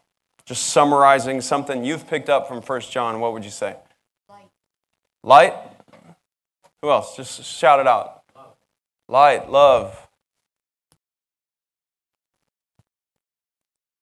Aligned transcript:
just 0.44 0.66
summarizing 0.66 1.40
something 1.40 1.84
you've 1.84 2.08
picked 2.08 2.28
up 2.28 2.48
from 2.48 2.62
First 2.62 2.90
John, 2.92 3.20
what 3.20 3.32
would 3.32 3.44
you 3.44 3.50
say? 3.50 3.76
Light. 4.28 4.48
Light. 5.22 5.54
Who 6.82 6.90
else? 6.90 7.16
Just 7.16 7.44
shout 7.44 7.78
it 7.80 7.86
out. 7.86 8.22
Love. 8.34 8.54
Light, 9.08 9.50
love. 9.50 10.08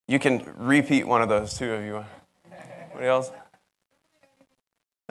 You 0.08 0.18
can 0.18 0.42
repeat 0.56 1.06
one 1.06 1.22
of 1.22 1.28
those, 1.28 1.56
two 1.56 1.72
of 1.72 1.84
you. 1.84 2.04
Anybody 2.86 3.06
else? 3.06 3.30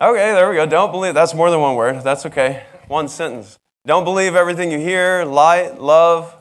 Okay, 0.01 0.33
there 0.33 0.49
we 0.49 0.55
go. 0.55 0.65
Don't 0.65 0.91
believe. 0.91 1.13
That's 1.13 1.33
more 1.33 1.49
than 1.51 1.59
one 1.59 1.75
word. 1.75 2.03
That's 2.03 2.25
okay. 2.25 2.63
One 2.87 3.07
sentence. 3.07 3.59
Don't 3.85 4.03
believe 4.03 4.35
everything 4.35 4.71
you 4.71 4.79
hear. 4.79 5.23
Light, 5.23 5.79
love. 5.79 6.35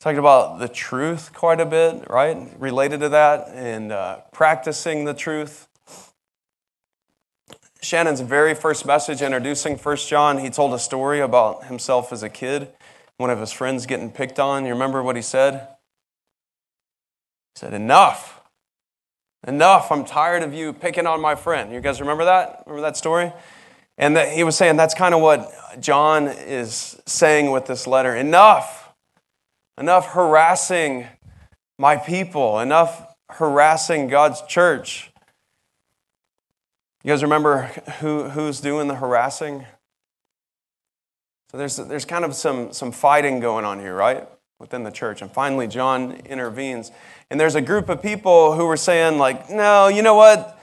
Talked 0.00 0.18
about 0.18 0.60
the 0.60 0.68
truth 0.68 1.32
quite 1.34 1.58
a 1.60 1.66
bit, 1.66 2.08
right? 2.08 2.48
Related 2.56 3.00
to 3.00 3.08
that, 3.08 3.48
and 3.48 3.90
uh, 3.90 4.18
practicing 4.30 5.04
the 5.04 5.14
truth. 5.14 5.66
Shannon's 7.82 8.20
very 8.20 8.54
first 8.54 8.86
message 8.86 9.22
introducing 9.22 9.76
First 9.76 10.08
John, 10.08 10.38
he 10.38 10.50
told 10.50 10.72
a 10.72 10.78
story 10.78 11.18
about 11.18 11.64
himself 11.64 12.12
as 12.12 12.22
a 12.22 12.28
kid, 12.28 12.68
one 13.16 13.28
of 13.28 13.40
his 13.40 13.50
friends 13.50 13.86
getting 13.86 14.12
picked 14.12 14.38
on. 14.38 14.64
You 14.64 14.72
remember 14.72 15.02
what 15.02 15.16
he 15.16 15.22
said? 15.22 15.66
He 17.54 17.58
said, 17.58 17.74
Enough. 17.74 18.40
Enough. 19.48 19.90
I'm 19.90 20.04
tired 20.04 20.44
of 20.44 20.54
you 20.54 20.72
picking 20.72 21.08
on 21.08 21.20
my 21.20 21.34
friend. 21.34 21.72
You 21.72 21.80
guys 21.80 22.00
remember 22.00 22.24
that? 22.24 22.62
Remember 22.66 22.82
that 22.82 22.96
story? 22.96 23.32
And 23.96 24.16
that 24.16 24.32
he 24.32 24.44
was 24.44 24.56
saying 24.56 24.76
that's 24.76 24.94
kind 24.94 25.12
of 25.12 25.20
what 25.20 25.80
John 25.80 26.28
is 26.28 27.00
saying 27.06 27.50
with 27.50 27.66
this 27.66 27.88
letter. 27.88 28.14
Enough 28.14 28.87
enough 29.78 30.08
harassing 30.08 31.06
my 31.78 31.96
people, 31.96 32.58
enough 32.58 33.14
harassing 33.30 34.08
God's 34.08 34.42
church. 34.42 35.10
You 37.04 37.12
guys 37.12 37.22
remember 37.22 37.62
who, 38.00 38.24
who's 38.24 38.60
doing 38.60 38.88
the 38.88 38.96
harassing? 38.96 39.64
So 41.50 41.56
there's, 41.56 41.76
there's 41.76 42.04
kind 42.04 42.24
of 42.24 42.34
some, 42.34 42.72
some 42.72 42.92
fighting 42.92 43.40
going 43.40 43.64
on 43.64 43.78
here, 43.78 43.94
right? 43.94 44.28
Within 44.58 44.82
the 44.82 44.90
church. 44.90 45.22
And 45.22 45.30
finally, 45.30 45.68
John 45.68 46.12
intervenes. 46.26 46.90
And 47.30 47.38
there's 47.38 47.54
a 47.54 47.60
group 47.60 47.88
of 47.88 48.02
people 48.02 48.54
who 48.54 48.66
were 48.66 48.76
saying, 48.76 49.18
like, 49.18 49.48
no, 49.48 49.88
you 49.88 50.02
know 50.02 50.14
what? 50.14 50.60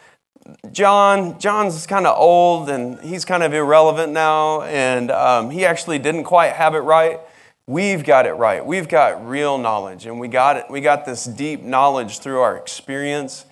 John, 0.72 1.40
John's 1.40 1.88
kind 1.88 2.06
of 2.06 2.16
old 2.20 2.70
and 2.70 3.00
he's 3.00 3.26
kind 3.26 3.42
of 3.42 3.54
irrelevant 3.54 4.12
now. 4.12 4.62
And 4.64 5.10
um, 5.10 5.50
he 5.50 5.66
actually 5.66 5.98
didn't 5.98 6.26
quite 6.26 6.52
have 6.52 6.76
it 6.76 6.80
right. 6.80 7.20
We've 7.68 8.04
got 8.04 8.28
it 8.28 8.34
right. 8.34 8.64
We've 8.64 8.88
got 8.88 9.28
real 9.28 9.58
knowledge, 9.58 10.06
and 10.06 10.20
we 10.20 10.28
got 10.28 10.58
it. 10.58 10.66
We 10.70 10.82
got 10.82 11.04
this 11.04 11.26
deep 11.26 11.64
knowledge 11.64 12.20
through 12.20 12.40
our 12.40 12.58
experience, 12.58 13.46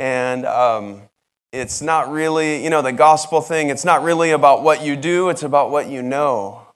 and 0.00 0.44
um, 0.44 1.02
it's 1.52 1.80
not 1.80 2.10
really, 2.10 2.64
you 2.64 2.70
know, 2.70 2.82
the 2.82 2.92
gospel 2.92 3.40
thing. 3.40 3.68
It's 3.68 3.84
not 3.84 4.02
really 4.02 4.32
about 4.32 4.64
what 4.64 4.82
you 4.82 4.96
do. 4.96 5.28
It's 5.28 5.44
about 5.44 5.70
what 5.70 5.88
you 5.88 6.02
know, 6.02 6.66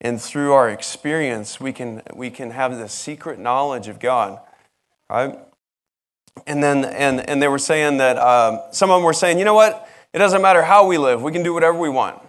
and 0.00 0.20
through 0.20 0.52
our 0.54 0.68
experience, 0.68 1.60
we 1.60 1.72
can 1.72 2.02
we 2.16 2.30
can 2.30 2.50
have 2.50 2.76
this 2.76 2.92
secret 2.92 3.38
knowledge 3.38 3.86
of 3.86 4.00
God, 4.00 4.40
right? 5.08 5.38
And 6.48 6.60
then 6.60 6.84
and 6.84 7.20
and 7.30 7.40
they 7.40 7.48
were 7.48 7.60
saying 7.60 7.98
that 7.98 8.18
um, 8.18 8.60
some 8.72 8.90
of 8.90 8.96
them 8.96 9.04
were 9.04 9.12
saying, 9.12 9.38
you 9.38 9.44
know 9.44 9.54
what? 9.54 9.88
It 10.12 10.18
doesn't 10.18 10.42
matter 10.42 10.62
how 10.62 10.84
we 10.84 10.98
live. 10.98 11.22
We 11.22 11.30
can 11.30 11.44
do 11.44 11.54
whatever 11.54 11.78
we 11.78 11.88
want 11.88 12.20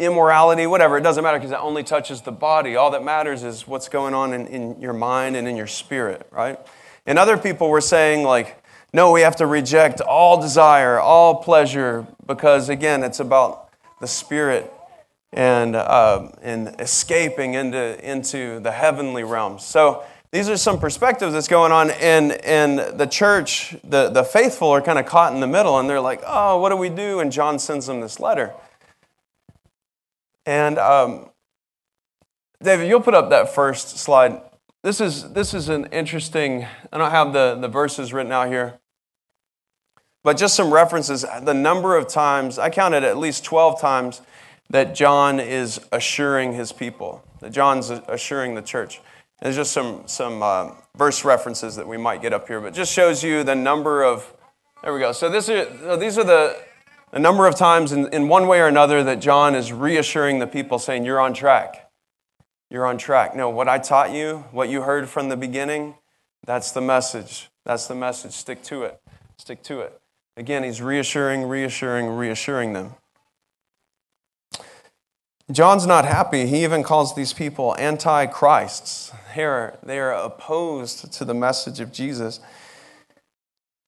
immorality, 0.00 0.66
whatever, 0.66 0.98
it 0.98 1.02
doesn't 1.02 1.22
matter 1.22 1.38
because 1.38 1.52
it 1.52 1.60
only 1.60 1.84
touches 1.84 2.22
the 2.22 2.32
body. 2.32 2.74
All 2.74 2.90
that 2.90 3.04
matters 3.04 3.44
is 3.44 3.68
what's 3.68 3.88
going 3.88 4.14
on 4.14 4.32
in, 4.32 4.46
in 4.46 4.80
your 4.80 4.92
mind 4.92 5.36
and 5.36 5.46
in 5.46 5.56
your 5.56 5.66
spirit, 5.66 6.26
right? 6.32 6.58
And 7.06 7.18
other 7.18 7.36
people 7.36 7.68
were 7.68 7.80
saying, 7.80 8.24
like, 8.24 8.62
no, 8.92 9.12
we 9.12 9.20
have 9.20 9.36
to 9.36 9.46
reject 9.46 10.00
all 10.00 10.40
desire, 10.40 10.98
all 10.98 11.36
pleasure, 11.36 12.06
because 12.26 12.68
again, 12.68 13.04
it's 13.04 13.20
about 13.20 13.68
the 14.00 14.08
spirit 14.08 14.72
and, 15.32 15.76
uh, 15.76 16.28
and 16.42 16.74
escaping 16.80 17.54
into, 17.54 18.08
into 18.08 18.58
the 18.60 18.72
heavenly 18.72 19.22
realms. 19.22 19.64
So 19.64 20.02
these 20.32 20.48
are 20.48 20.56
some 20.56 20.80
perspectives 20.80 21.32
that's 21.32 21.48
going 21.48 21.72
on, 21.72 21.90
and, 21.90 22.32
and 22.32 22.98
the 22.98 23.06
church, 23.06 23.76
the, 23.84 24.10
the 24.10 24.24
faithful, 24.24 24.68
are 24.68 24.80
kind 24.80 24.98
of 24.98 25.06
caught 25.06 25.34
in 25.34 25.40
the 25.40 25.46
middle, 25.46 25.78
and 25.78 25.88
they're 25.88 26.00
like, 26.00 26.22
oh, 26.26 26.58
what 26.58 26.70
do 26.70 26.76
we 26.76 26.88
do? 26.88 27.20
And 27.20 27.30
John 27.30 27.58
sends 27.58 27.86
them 27.86 28.00
this 28.00 28.18
letter. 28.18 28.52
And 30.46 30.78
um, 30.78 31.30
David, 32.62 32.88
you'll 32.88 33.00
put 33.00 33.14
up 33.14 33.30
that 33.30 33.54
first 33.54 33.98
slide. 33.98 34.40
This 34.82 35.00
is, 35.00 35.32
this 35.32 35.54
is 35.54 35.68
an 35.68 35.86
interesting, 35.86 36.66
I 36.92 36.98
don't 36.98 37.10
have 37.10 37.32
the, 37.32 37.56
the 37.60 37.68
verses 37.68 38.12
written 38.12 38.32
out 38.32 38.48
here, 38.48 38.78
but 40.22 40.36
just 40.36 40.54
some 40.54 40.72
references. 40.72 41.24
The 41.42 41.54
number 41.54 41.96
of 41.96 42.08
times, 42.08 42.58
I 42.58 42.70
counted 42.70 43.04
at 43.04 43.18
least 43.18 43.44
12 43.44 43.80
times 43.80 44.22
that 44.70 44.94
John 44.94 45.40
is 45.40 45.80
assuring 45.92 46.52
his 46.52 46.72
people, 46.72 47.22
that 47.40 47.50
John's 47.50 47.90
assuring 47.90 48.54
the 48.54 48.62
church. 48.62 49.00
There's 49.42 49.56
just 49.56 49.72
some, 49.72 50.02
some 50.06 50.42
uh, 50.42 50.72
verse 50.96 51.24
references 51.24 51.76
that 51.76 51.88
we 51.88 51.96
might 51.96 52.22
get 52.22 52.32
up 52.32 52.46
here, 52.46 52.60
but 52.60 52.74
just 52.74 52.92
shows 52.92 53.22
you 53.22 53.42
the 53.42 53.54
number 53.54 54.02
of, 54.04 54.32
there 54.82 54.92
we 54.92 55.00
go. 55.00 55.12
So 55.12 55.28
this 55.30 55.48
are, 55.48 55.96
these 55.96 56.18
are 56.18 56.24
the, 56.24 56.56
a 57.12 57.18
number 57.18 57.46
of 57.46 57.56
times 57.56 57.92
in, 57.92 58.12
in 58.12 58.28
one 58.28 58.46
way 58.46 58.60
or 58.60 58.66
another 58.66 59.02
that 59.04 59.20
John 59.20 59.54
is 59.54 59.72
reassuring 59.72 60.38
the 60.38 60.46
people, 60.46 60.78
saying, 60.78 61.04
You're 61.04 61.20
on 61.20 61.34
track. 61.34 61.90
You're 62.70 62.86
on 62.86 62.98
track. 62.98 63.34
No, 63.34 63.50
what 63.50 63.68
I 63.68 63.78
taught 63.78 64.12
you, 64.12 64.44
what 64.52 64.68
you 64.68 64.82
heard 64.82 65.08
from 65.08 65.28
the 65.28 65.36
beginning, 65.36 65.96
that's 66.46 66.70
the 66.70 66.80
message. 66.80 67.50
That's 67.64 67.86
the 67.88 67.94
message. 67.94 68.32
Stick 68.32 68.62
to 68.64 68.84
it. 68.84 69.00
Stick 69.38 69.62
to 69.64 69.80
it. 69.80 70.00
Again, 70.36 70.62
he's 70.62 70.80
reassuring, 70.80 71.42
reassuring, 71.42 72.06
reassuring 72.06 72.72
them. 72.72 72.94
John's 75.50 75.84
not 75.84 76.04
happy. 76.04 76.46
He 76.46 76.62
even 76.62 76.84
calls 76.84 77.16
these 77.16 77.32
people 77.32 77.74
antichrists. 77.76 79.12
They 79.34 79.44
are, 79.44 79.78
they 79.82 79.98
are 79.98 80.12
opposed 80.12 81.12
to 81.14 81.24
the 81.24 81.34
message 81.34 81.80
of 81.80 81.92
Jesus. 81.92 82.38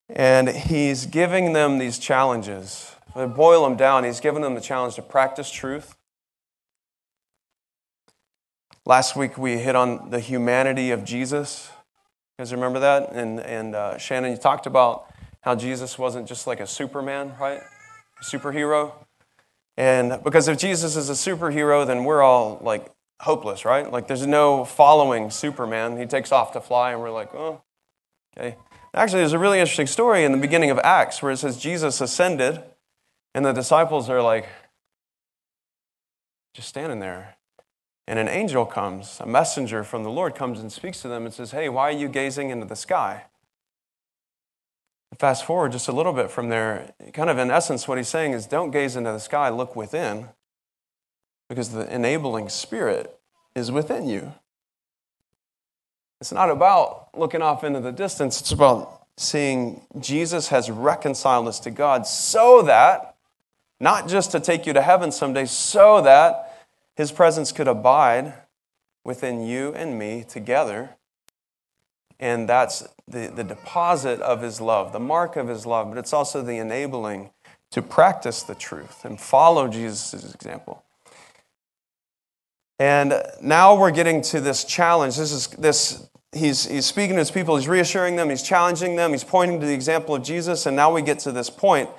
And 0.08 0.48
he's 0.48 1.06
giving 1.06 1.52
them 1.52 1.78
these 1.78 2.00
challenges. 2.00 2.96
Boil 3.14 3.64
them 3.64 3.76
down, 3.76 4.04
he's 4.04 4.20
given 4.20 4.42
them 4.42 4.54
the 4.54 4.60
challenge 4.60 4.94
to 4.94 5.02
practice 5.02 5.50
truth. 5.50 5.96
Last 8.84 9.14
week 9.14 9.38
we 9.38 9.58
hit 9.58 9.76
on 9.76 10.10
the 10.10 10.18
humanity 10.18 10.90
of 10.90 11.04
Jesus. 11.04 11.70
You 12.38 12.44
guys 12.44 12.52
remember 12.52 12.80
that? 12.80 13.12
And, 13.12 13.38
and 13.40 13.76
uh, 13.76 13.98
Shannon, 13.98 14.32
you 14.32 14.36
talked 14.36 14.66
about 14.66 15.06
how 15.42 15.54
Jesus 15.54 15.98
wasn't 15.98 16.26
just 16.26 16.46
like 16.46 16.60
a 16.60 16.66
Superman, 16.66 17.32
right? 17.38 17.60
A 18.20 18.24
superhero. 18.24 18.92
And 19.76 20.22
because 20.24 20.48
if 20.48 20.58
Jesus 20.58 20.96
is 20.96 21.10
a 21.10 21.12
superhero, 21.12 21.86
then 21.86 22.04
we're 22.04 22.22
all 22.22 22.58
like 22.62 22.86
hopeless, 23.20 23.64
right? 23.64 23.90
Like 23.90 24.08
there's 24.08 24.26
no 24.26 24.64
following 24.64 25.30
Superman. 25.30 25.96
He 25.98 26.06
takes 26.06 26.32
off 26.32 26.52
to 26.52 26.60
fly, 26.60 26.92
and 26.92 27.00
we're 27.00 27.10
like, 27.10 27.34
oh, 27.34 27.62
okay. 28.36 28.56
Actually, 28.94 29.20
there's 29.20 29.32
a 29.32 29.38
really 29.38 29.58
interesting 29.58 29.86
story 29.86 30.24
in 30.24 30.32
the 30.32 30.38
beginning 30.38 30.70
of 30.70 30.78
Acts 30.80 31.22
where 31.22 31.32
it 31.32 31.38
says 31.38 31.56
Jesus 31.56 32.00
ascended 32.00 32.62
and 33.34 33.44
the 33.44 33.52
disciples 33.52 34.08
are 34.10 34.22
like, 34.22 34.48
just 36.54 36.68
standing 36.68 37.00
there. 37.00 37.36
And 38.06 38.18
an 38.18 38.28
angel 38.28 38.66
comes, 38.66 39.18
a 39.20 39.26
messenger 39.26 39.84
from 39.84 40.02
the 40.02 40.10
Lord 40.10 40.34
comes 40.34 40.60
and 40.60 40.70
speaks 40.70 41.00
to 41.02 41.08
them 41.08 41.24
and 41.24 41.32
says, 41.32 41.52
Hey, 41.52 41.68
why 41.68 41.88
are 41.88 41.96
you 41.96 42.08
gazing 42.08 42.50
into 42.50 42.66
the 42.66 42.76
sky? 42.76 43.24
Fast 45.18 45.44
forward 45.44 45.72
just 45.72 45.88
a 45.88 45.92
little 45.92 46.12
bit 46.12 46.30
from 46.30 46.48
there, 46.48 46.94
kind 47.12 47.30
of 47.30 47.38
in 47.38 47.50
essence, 47.50 47.86
what 47.86 47.98
he's 47.98 48.08
saying 48.08 48.32
is 48.32 48.46
don't 48.46 48.70
gaze 48.70 48.96
into 48.96 49.12
the 49.12 49.18
sky, 49.18 49.50
look 49.50 49.76
within, 49.76 50.28
because 51.48 51.68
the 51.70 51.94
enabling 51.94 52.48
spirit 52.48 53.18
is 53.54 53.70
within 53.70 54.08
you. 54.08 54.32
It's 56.20 56.32
not 56.32 56.50
about 56.50 57.08
looking 57.14 57.42
off 57.42 57.62
into 57.62 57.80
the 57.80 57.92
distance, 57.92 58.40
it's 58.40 58.52
about 58.52 59.06
seeing 59.16 59.82
Jesus 60.00 60.48
has 60.48 60.70
reconciled 60.70 61.46
us 61.46 61.60
to 61.60 61.70
God 61.70 62.06
so 62.06 62.62
that 62.62 63.11
not 63.82 64.06
just 64.06 64.30
to 64.30 64.38
take 64.38 64.64
you 64.64 64.72
to 64.72 64.80
heaven 64.80 65.10
someday, 65.10 65.44
so 65.44 66.00
that 66.02 66.68
his 66.94 67.10
presence 67.10 67.50
could 67.50 67.66
abide 67.66 68.32
within 69.04 69.44
you 69.44 69.74
and 69.74 69.98
me 69.98 70.24
together. 70.26 70.90
And 72.20 72.48
that's 72.48 72.88
the, 73.08 73.26
the 73.34 73.42
deposit 73.42 74.20
of 74.20 74.40
his 74.40 74.60
love, 74.60 74.92
the 74.92 75.00
mark 75.00 75.34
of 75.34 75.48
his 75.48 75.66
love, 75.66 75.88
but 75.88 75.98
it's 75.98 76.12
also 76.12 76.42
the 76.42 76.58
enabling 76.58 77.30
to 77.72 77.82
practice 77.82 78.44
the 78.44 78.54
truth 78.54 79.04
and 79.04 79.20
follow 79.20 79.66
Jesus' 79.66 80.32
example. 80.32 80.84
And 82.78 83.20
now 83.42 83.74
we're 83.74 83.90
getting 83.90 84.22
to 84.22 84.40
this 84.40 84.62
challenge. 84.62 85.16
This 85.16 85.32
is 85.32 85.48
this 85.48 86.08
he's, 86.30 86.66
he's 86.66 86.86
speaking 86.86 87.16
to 87.16 87.20
his 87.20 87.32
people, 87.32 87.56
he's 87.56 87.66
reassuring 87.66 88.14
them, 88.14 88.30
he's 88.30 88.42
challenging 88.44 88.94
them, 88.94 89.10
he's 89.10 89.24
pointing 89.24 89.58
to 89.58 89.66
the 89.66 89.74
example 89.74 90.14
of 90.14 90.22
Jesus, 90.22 90.66
and 90.66 90.76
now 90.76 90.92
we 90.92 91.02
get 91.02 91.18
to 91.20 91.32
this 91.32 91.50
point 91.50 91.90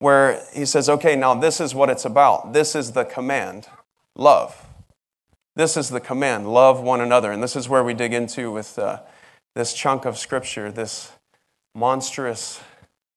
where 0.00 0.42
he 0.52 0.64
says, 0.64 0.88
okay, 0.88 1.14
now 1.14 1.34
this 1.34 1.60
is 1.60 1.74
what 1.74 1.88
it's 1.88 2.04
about. 2.04 2.52
This 2.52 2.74
is 2.74 2.92
the 2.92 3.04
command 3.04 3.68
love. 4.16 4.66
This 5.54 5.76
is 5.76 5.90
the 5.90 6.00
command 6.00 6.52
love 6.52 6.80
one 6.80 7.00
another. 7.00 7.30
And 7.30 7.42
this 7.42 7.54
is 7.54 7.68
where 7.68 7.84
we 7.84 7.94
dig 7.94 8.14
into 8.14 8.50
with 8.50 8.78
uh, 8.78 9.00
this 9.54 9.74
chunk 9.74 10.06
of 10.06 10.16
scripture, 10.16 10.72
this 10.72 11.12
monstrous 11.74 12.60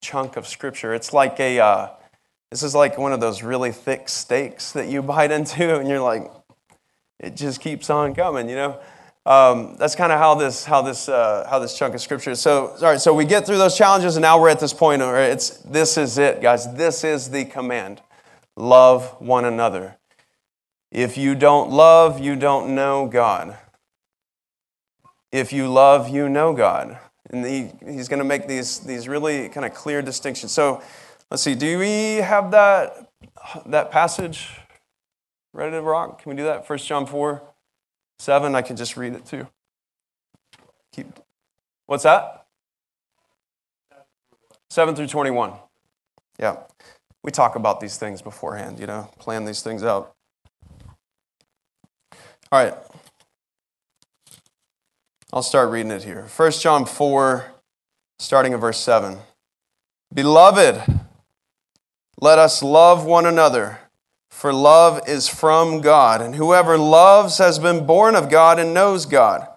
chunk 0.01 0.35
of 0.35 0.45
scripture. 0.45 0.93
It's 0.93 1.13
like 1.13 1.39
a, 1.39 1.59
uh, 1.59 1.89
this 2.51 2.63
is 2.63 2.75
like 2.75 2.97
one 2.97 3.13
of 3.13 3.21
those 3.21 3.43
really 3.43 3.71
thick 3.71 4.09
steaks 4.09 4.73
that 4.73 4.89
you 4.89 5.01
bite 5.01 5.31
into, 5.31 5.79
and 5.79 5.87
you're 5.87 6.01
like, 6.01 6.29
it 7.17 7.37
just 7.37 7.61
keeps 7.61 7.89
on 7.89 8.13
coming, 8.13 8.49
you 8.49 8.55
know? 8.55 8.79
Um, 9.25 9.77
that's 9.77 9.95
kind 9.95 10.11
of 10.11 10.19
how 10.19 10.35
this 10.35 10.65
how 10.65 10.81
this 10.81 11.07
uh, 11.07 11.47
how 11.49 11.59
this 11.59 11.77
chunk 11.77 11.95
of 11.95 12.01
scripture 12.01 12.31
is. 12.31 12.41
So, 12.41 12.67
all 12.67 12.81
right, 12.81 12.99
so 12.99 13.13
we 13.13 13.23
get 13.23 13.45
through 13.45 13.57
those 13.57 13.77
challenges, 13.77 14.17
and 14.17 14.21
now 14.21 14.39
we're 14.39 14.49
at 14.49 14.59
this 14.59 14.73
point 14.73 15.01
where 15.01 15.31
it's 15.31 15.51
this 15.59 15.97
is 15.97 16.17
it, 16.17 16.41
guys. 16.41 16.73
This 16.73 17.05
is 17.05 17.29
the 17.29 17.45
command: 17.45 18.01
love 18.57 19.15
one 19.21 19.45
another. 19.45 19.95
If 20.91 21.17
you 21.17 21.35
don't 21.35 21.71
love, 21.71 22.19
you 22.19 22.35
don't 22.35 22.75
know 22.75 23.07
God. 23.07 23.57
If 25.31 25.53
you 25.53 25.69
love, 25.69 26.09
you 26.09 26.27
know 26.27 26.53
God. 26.53 26.99
And 27.29 27.45
he, 27.45 27.71
he's 27.83 28.09
going 28.09 28.19
to 28.19 28.25
make 28.25 28.47
these 28.47 28.79
these 28.79 29.07
really 29.07 29.47
kind 29.47 29.65
of 29.65 29.73
clear 29.73 30.01
distinctions. 30.01 30.51
So, 30.51 30.83
let's 31.31 31.41
see. 31.41 31.55
Do 31.55 31.79
we 31.79 32.15
have 32.17 32.51
that 32.51 33.09
that 33.67 33.89
passage 33.89 34.49
ready 35.53 35.71
to 35.71 35.81
rock? 35.81 36.21
Can 36.21 36.29
we 36.29 36.35
do 36.35 36.43
that? 36.43 36.67
First 36.67 36.85
John 36.87 37.05
four. 37.05 37.41
7, 38.23 38.55
I 38.55 38.61
can 38.61 38.77
just 38.77 38.95
read 38.95 39.13
it 39.13 39.25
too. 39.25 39.47
Keep. 40.93 41.07
What's 41.87 42.03
that? 42.03 42.45
7 44.69 44.95
through 44.95 45.07
21. 45.07 45.51
Yeah. 46.39 46.55
We 47.21 47.31
talk 47.31 47.57
about 47.57 47.81
these 47.81 47.97
things 47.97 48.21
beforehand, 48.21 48.79
you 48.79 48.87
know, 48.87 49.09
plan 49.19 49.43
these 49.43 49.61
things 49.61 49.83
out. 49.83 50.15
All 52.49 52.63
right. 52.63 52.73
I'll 55.33 55.43
start 55.43 55.69
reading 55.69 55.91
it 55.91 56.03
here. 56.03 56.27
1 56.33 56.51
John 56.53 56.85
4, 56.85 57.45
starting 58.19 58.53
at 58.53 58.59
verse 58.61 58.79
7. 58.79 59.17
Beloved, 60.13 60.81
let 62.21 62.39
us 62.39 62.63
love 62.63 63.03
one 63.03 63.25
another 63.25 63.79
for 64.43 64.51
love 64.51 65.07
is 65.07 65.29
from 65.29 65.79
God, 65.79 66.21
and 66.21 66.35
whoever 66.35 66.77
loves 66.77 67.37
has 67.37 67.59
been 67.59 67.85
born 67.85 68.13
of 68.13 68.29
God 68.29 68.59
and 68.59 68.73
knows 68.73 69.05
God. 69.05 69.39
I 69.39 69.47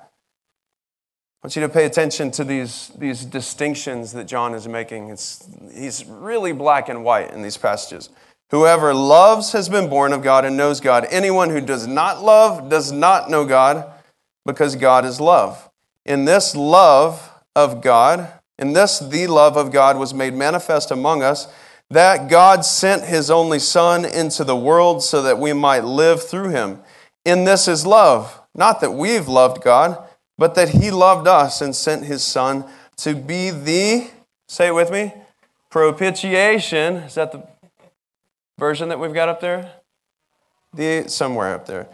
want 1.42 1.56
you 1.56 1.62
to 1.62 1.68
pay 1.68 1.86
attention 1.86 2.30
to 2.30 2.44
these, 2.44 2.92
these 2.96 3.24
distinctions 3.24 4.12
that 4.12 4.28
John 4.28 4.54
is 4.54 4.68
making. 4.68 5.10
It's, 5.10 5.44
he's 5.74 6.04
really 6.04 6.52
black 6.52 6.88
and 6.88 7.02
white 7.02 7.32
in 7.32 7.42
these 7.42 7.56
passages. 7.56 8.10
Whoever 8.50 8.94
loves 8.94 9.50
has 9.54 9.68
been 9.68 9.90
born 9.90 10.12
of 10.12 10.22
God 10.22 10.44
and 10.44 10.56
knows 10.56 10.78
God. 10.78 11.04
Anyone 11.10 11.50
who 11.50 11.60
does 11.60 11.88
not 11.88 12.22
love 12.22 12.70
does 12.70 12.92
not 12.92 13.28
know 13.28 13.44
God, 13.44 13.92
because 14.44 14.76
God 14.76 15.04
is 15.04 15.20
love. 15.20 15.68
In 16.04 16.26
this 16.26 16.54
love 16.54 17.28
of 17.56 17.82
God, 17.82 18.32
in 18.56 18.72
this 18.72 19.00
the 19.00 19.26
love 19.26 19.56
of 19.56 19.72
God 19.72 19.98
was 19.98 20.14
made 20.14 20.34
manifest 20.34 20.92
among 20.92 21.24
us 21.24 21.48
that 21.90 22.28
God 22.28 22.64
sent 22.64 23.04
his 23.04 23.30
only 23.30 23.58
Son 23.58 24.04
into 24.04 24.44
the 24.44 24.56
world 24.56 25.02
so 25.02 25.22
that 25.22 25.38
we 25.38 25.52
might 25.52 25.84
live 25.84 26.22
through 26.22 26.50
him. 26.50 26.80
In 27.24 27.44
this 27.44 27.68
is 27.68 27.86
love, 27.86 28.40
not 28.54 28.80
that 28.80 28.92
we've 28.92 29.28
loved 29.28 29.62
God, 29.62 29.98
but 30.38 30.54
that 30.54 30.70
he 30.70 30.90
loved 30.90 31.26
us 31.26 31.60
and 31.60 31.74
sent 31.74 32.04
his 32.04 32.22
Son 32.22 32.64
to 32.98 33.14
be 33.14 33.50
the, 33.50 34.10
say 34.48 34.68
it 34.68 34.74
with 34.74 34.90
me, 34.90 35.12
propitiation. 35.70 36.96
Is 36.96 37.14
that 37.14 37.32
the 37.32 37.46
version 38.58 38.88
that 38.88 38.98
we've 38.98 39.14
got 39.14 39.28
up 39.28 39.40
there? 39.40 39.72
The, 40.74 41.08
somewhere 41.08 41.54
up 41.54 41.66
there. 41.66 41.86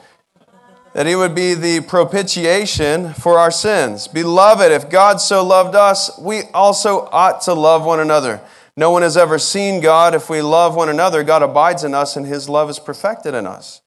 That 0.95 1.07
he 1.07 1.17
would 1.17 1.35
be 1.35 1.55
the 1.55 1.81
propitiation 1.81 3.15
for 3.15 3.39
our 3.39 3.51
sins. 3.51 4.09
Beloved, 4.09 4.71
if 4.71 4.91
God 4.91 5.21
so 5.21 5.45
loved 5.45 5.75
us, 5.75 6.19
we 6.19 6.43
also 6.53 7.09
ought 7.13 7.41
to 7.43 7.55
love 7.55 7.85
one 7.85 8.01
another. 8.01 8.41
No 8.77 8.91
one 8.91 9.03
has 9.03 9.17
ever 9.17 9.39
seen 9.39 9.81
God. 9.81 10.15
If 10.15 10.31
we 10.31 10.41
love 10.41 10.75
one 10.75 10.89
another, 10.89 11.23
God 11.23 11.43
abides 11.43 11.85
in 11.85 11.95
us, 11.95 12.17
and 12.17 12.27
his 12.27 12.49
love 12.49 12.71
is 12.71 12.79
perfected 12.79 13.35
in 13.35 13.47
us. 13.47 13.83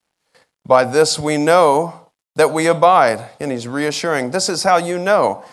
By 0.68 0.84
this 0.84 1.18
we 1.18 1.38
know 1.38 2.10
that 2.36 2.52
we 2.52 2.68
abide. 2.68 3.30
And 3.40 3.52
he's 3.52 3.68
reassuring 3.68 4.32
this 4.32 4.50
is 4.50 4.64
how 4.64 4.78
you 4.78 4.98
know 4.98 5.44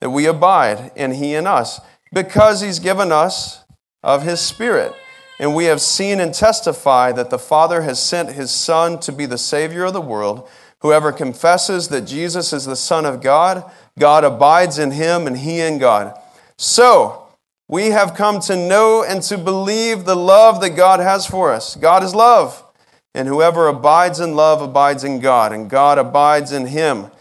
that 0.00 0.10
we 0.10 0.26
abide 0.26 0.92
in 0.96 1.12
he 1.12 1.34
and 1.34 1.46
us, 1.46 1.80
because 2.12 2.60
he's 2.60 2.78
given 2.78 3.12
us 3.12 3.64
of 4.02 4.22
his 4.22 4.40
Spirit. 4.40 4.94
And 5.38 5.54
we 5.54 5.66
have 5.66 5.80
seen 5.80 6.20
and 6.20 6.34
testify 6.34 7.12
that 7.12 7.30
the 7.30 7.38
Father 7.38 7.82
has 7.82 8.02
sent 8.02 8.32
his 8.32 8.50
Son 8.50 8.98
to 9.00 9.12
be 9.12 9.26
the 9.26 9.38
Savior 9.38 9.84
of 9.84 9.92
the 9.92 10.00
world. 10.00 10.48
Whoever 10.80 11.12
confesses 11.12 11.88
that 11.88 12.02
Jesus 12.02 12.54
is 12.54 12.64
the 12.64 12.76
Son 12.76 13.04
of 13.04 13.20
God, 13.20 13.70
God 13.98 14.24
abides 14.24 14.78
in 14.78 14.92
him, 14.92 15.26
and 15.26 15.36
he 15.36 15.60
in 15.60 15.78
God. 15.78 16.18
So, 16.56 17.29
we 17.70 17.90
have 17.90 18.14
come 18.14 18.40
to 18.40 18.56
know 18.56 19.04
and 19.04 19.22
to 19.22 19.38
believe 19.38 20.04
the 20.04 20.16
love 20.16 20.60
that 20.60 20.70
God 20.70 20.98
has 20.98 21.24
for 21.24 21.52
us. 21.52 21.76
God 21.76 22.02
is 22.02 22.16
love. 22.16 22.64
And 23.14 23.28
whoever 23.28 23.68
abides 23.68 24.18
in 24.18 24.34
love 24.34 24.60
abides 24.60 25.04
in 25.04 25.20
God, 25.20 25.52
and 25.52 25.70
God 25.70 25.96
abides 25.96 26.50
in 26.50 26.66
him. 26.66 27.12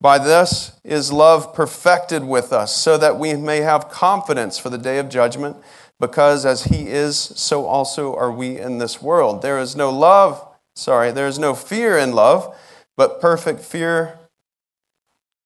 By 0.00 0.18
this 0.18 0.72
is 0.82 1.12
love 1.12 1.52
perfected 1.52 2.24
with 2.24 2.54
us, 2.54 2.74
so 2.74 2.96
that 2.96 3.18
we 3.18 3.34
may 3.34 3.58
have 3.58 3.90
confidence 3.90 4.58
for 4.58 4.70
the 4.70 4.78
day 4.78 4.98
of 4.98 5.10
judgment, 5.10 5.58
because 5.98 6.46
as 6.46 6.64
he 6.64 6.88
is, 6.88 7.18
so 7.18 7.66
also 7.66 8.16
are 8.16 8.32
we 8.32 8.58
in 8.58 8.78
this 8.78 9.02
world. 9.02 9.42
There 9.42 9.58
is 9.58 9.76
no 9.76 9.90
love, 9.90 10.42
sorry, 10.74 11.12
there 11.12 11.26
is 11.26 11.38
no 11.38 11.54
fear 11.54 11.98
in 11.98 12.12
love, 12.12 12.56
but 12.96 13.20
perfect 13.20 13.60
fear, 13.60 14.18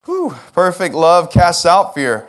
whew, 0.04 0.36
perfect 0.52 0.94
love 0.94 1.32
casts 1.32 1.67
out 1.67 1.94
fear. 1.94 2.29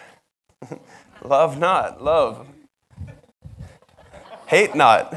love 1.23 1.57
not, 1.57 2.03
love. 2.03 2.47
Hate 4.47 4.75
not, 4.75 5.15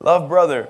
love 0.00 0.28
brother. 0.28 0.68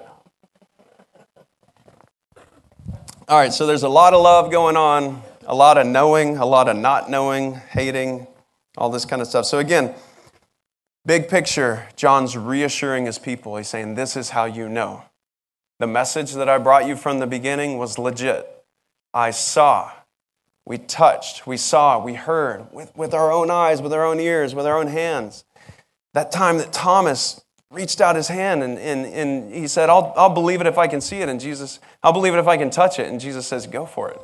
All 3.28 3.37
right, 3.37 3.52
so 3.52 3.66
there's 3.66 3.83
a 3.83 3.88
lot 3.88 4.14
of 4.14 4.23
love 4.23 4.52
going 4.52 4.76
on, 4.76 5.21
a 5.47 5.54
lot 5.54 5.78
of 5.78 5.87
knowing, 5.87 6.37
a 6.37 6.47
lot 6.47 6.68
of 6.68 6.76
not 6.76 7.11
knowing, 7.11 7.54
hating, 7.54 8.28
all 8.78 8.88
this 8.88 9.04
kind 9.04 9.21
of 9.21 9.26
stuff. 9.26 9.47
So, 9.47 9.59
again, 9.59 9.95
big 11.04 11.28
picture, 11.28 11.88
John's 11.97 12.37
reassuring 12.37 13.06
his 13.06 13.18
people. 13.18 13.56
He's 13.56 13.66
saying, 13.66 13.97
This 13.97 14.16
is 14.16 14.30
how 14.30 14.45
you 14.45 14.68
know. 14.68 15.02
The 15.80 15.88
message 15.88 16.35
that 16.35 16.49
I 16.49 16.59
brought 16.59 16.87
you 16.87 16.95
from 16.95 17.18
the 17.18 17.26
beginning 17.26 17.78
was 17.78 17.99
legit. 17.99 18.47
I 19.12 19.30
saw, 19.30 19.90
we 20.66 20.78
touched, 20.78 21.46
we 21.46 21.56
saw, 21.56 22.02
we 22.02 22.14
heard 22.14 22.66
with, 22.73 22.94
with 22.96 23.14
our 23.14 23.32
own 23.32 23.50
eyes, 23.50 23.80
with 23.80 23.92
our 23.92 24.04
own 24.04 24.18
ears, 24.18 24.54
with 24.54 24.66
our 24.66 24.76
own 24.76 24.88
hands. 24.88 25.44
That 26.12 26.32
time 26.32 26.58
that 26.58 26.73
Thomas 26.73 27.40
reached 27.70 28.00
out 28.00 28.16
his 28.16 28.28
hand 28.28 28.64
and, 28.64 28.76
and, 28.78 29.06
and 29.06 29.54
he 29.54 29.68
said, 29.68 29.88
I'll, 29.88 30.12
I'll 30.16 30.35
believe 30.35 30.61
it 30.61 30.66
if 30.66 30.76
I 30.76 30.88
can 30.88 31.00
see 31.00 31.20
it. 31.20 31.28
And 31.28 31.38
Jesus, 31.38 31.78
I'll 32.02 32.12
believe 32.12 32.35
it 32.35 32.38
if 32.38 32.49
I 32.49 32.56
can 32.56 32.70
touch 32.70 32.99
it. 32.99 33.06
And 33.08 33.20
Jesus 33.20 33.46
says, 33.46 33.66
Go 33.68 33.87
for 33.87 34.11
it. 34.11 34.20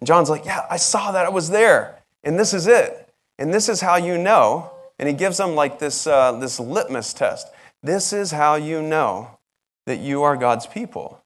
And 0.00 0.06
John's 0.06 0.30
like, 0.30 0.46
Yeah, 0.46 0.64
I 0.70 0.78
saw 0.78 1.12
that. 1.12 1.26
I 1.26 1.28
was 1.28 1.50
there. 1.50 2.02
And 2.22 2.38
this 2.38 2.54
is 2.54 2.66
it. 2.66 3.12
And 3.38 3.52
this 3.52 3.68
is 3.68 3.82
how 3.82 3.96
you 3.96 4.16
know. 4.16 4.70
And 4.98 5.08
he 5.08 5.14
gives 5.14 5.36
them 5.36 5.54
like 5.54 5.78
this, 5.78 6.06
uh, 6.06 6.32
this 6.38 6.58
litmus 6.58 7.12
test. 7.12 7.48
This 7.82 8.14
is 8.14 8.30
how 8.30 8.54
you 8.54 8.80
know 8.80 9.38
that 9.86 9.98
you 9.98 10.22
are 10.22 10.36
God's 10.36 10.66
people, 10.66 11.22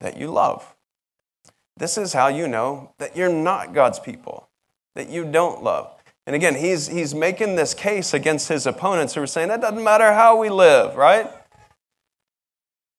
that 0.00 0.16
you 0.16 0.28
love. 0.28 0.74
This 1.78 1.96
is 1.96 2.12
how 2.12 2.26
you 2.26 2.48
know 2.48 2.92
that 2.98 3.16
you're 3.16 3.32
not 3.32 3.72
God's 3.72 4.00
people, 4.00 4.48
that 4.94 5.08
you 5.08 5.24
don't 5.24 5.62
love. 5.62 5.94
And 6.26 6.34
again, 6.34 6.56
he's, 6.56 6.88
he's 6.88 7.14
making 7.14 7.56
this 7.56 7.72
case 7.72 8.12
against 8.12 8.48
his 8.48 8.66
opponents 8.66 9.14
who 9.14 9.22
are 9.22 9.26
saying, 9.26 9.50
it 9.50 9.60
doesn't 9.60 9.82
matter 9.82 10.12
how 10.12 10.36
we 10.36 10.50
live, 10.50 10.96
right? 10.96 11.30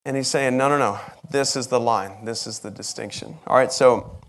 And 0.05 0.15
he's 0.15 0.29
saying, 0.29 0.57
no, 0.57 0.69
no, 0.69 0.77
no. 0.77 1.00
This 1.29 1.55
is 1.55 1.67
the 1.67 1.79
line. 1.79 2.25
This 2.25 2.48
is 2.48 2.59
the 2.59 2.71
distinction. 2.71 3.38
All 3.45 3.55
right, 3.55 3.71
so 3.71 4.19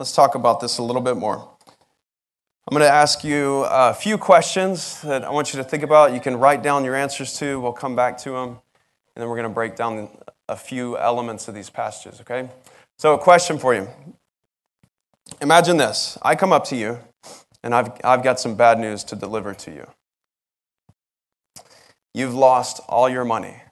let's 0.00 0.12
talk 0.12 0.34
about 0.34 0.60
this 0.60 0.78
a 0.78 0.82
little 0.82 1.02
bit 1.02 1.16
more. 1.16 1.36
I'm 1.36 2.76
going 2.76 2.80
to 2.80 2.92
ask 2.92 3.22
you 3.22 3.66
a 3.68 3.92
few 3.92 4.16
questions 4.16 5.02
that 5.02 5.22
I 5.22 5.30
want 5.30 5.52
you 5.52 5.58
to 5.58 5.64
think 5.64 5.82
about. 5.82 6.14
You 6.14 6.20
can 6.20 6.38
write 6.38 6.62
down 6.62 6.82
your 6.82 6.96
answers 6.96 7.38
to. 7.38 7.60
We'll 7.60 7.72
come 7.72 7.94
back 7.94 8.16
to 8.18 8.30
them. 8.30 8.48
And 8.48 9.22
then 9.22 9.28
we're 9.28 9.36
going 9.36 9.48
to 9.48 9.54
break 9.54 9.76
down 9.76 10.08
a 10.48 10.56
few 10.56 10.96
elements 10.98 11.46
of 11.46 11.54
these 11.54 11.68
passages, 11.68 12.22
okay? 12.22 12.48
So, 12.96 13.14
a 13.14 13.18
question 13.18 13.58
for 13.58 13.74
you. 13.74 13.88
Imagine 15.40 15.76
this 15.76 16.16
I 16.22 16.34
come 16.36 16.52
up 16.52 16.64
to 16.66 16.76
you, 16.76 17.00
and 17.62 17.74
I've, 17.74 17.90
I've 18.04 18.22
got 18.22 18.38
some 18.38 18.54
bad 18.54 18.78
news 18.78 19.04
to 19.04 19.16
deliver 19.16 19.54
to 19.54 19.70
you. 19.70 19.86
You've 22.12 22.34
lost 22.34 22.80
all 22.88 23.08
your 23.08 23.24
money, 23.24 23.62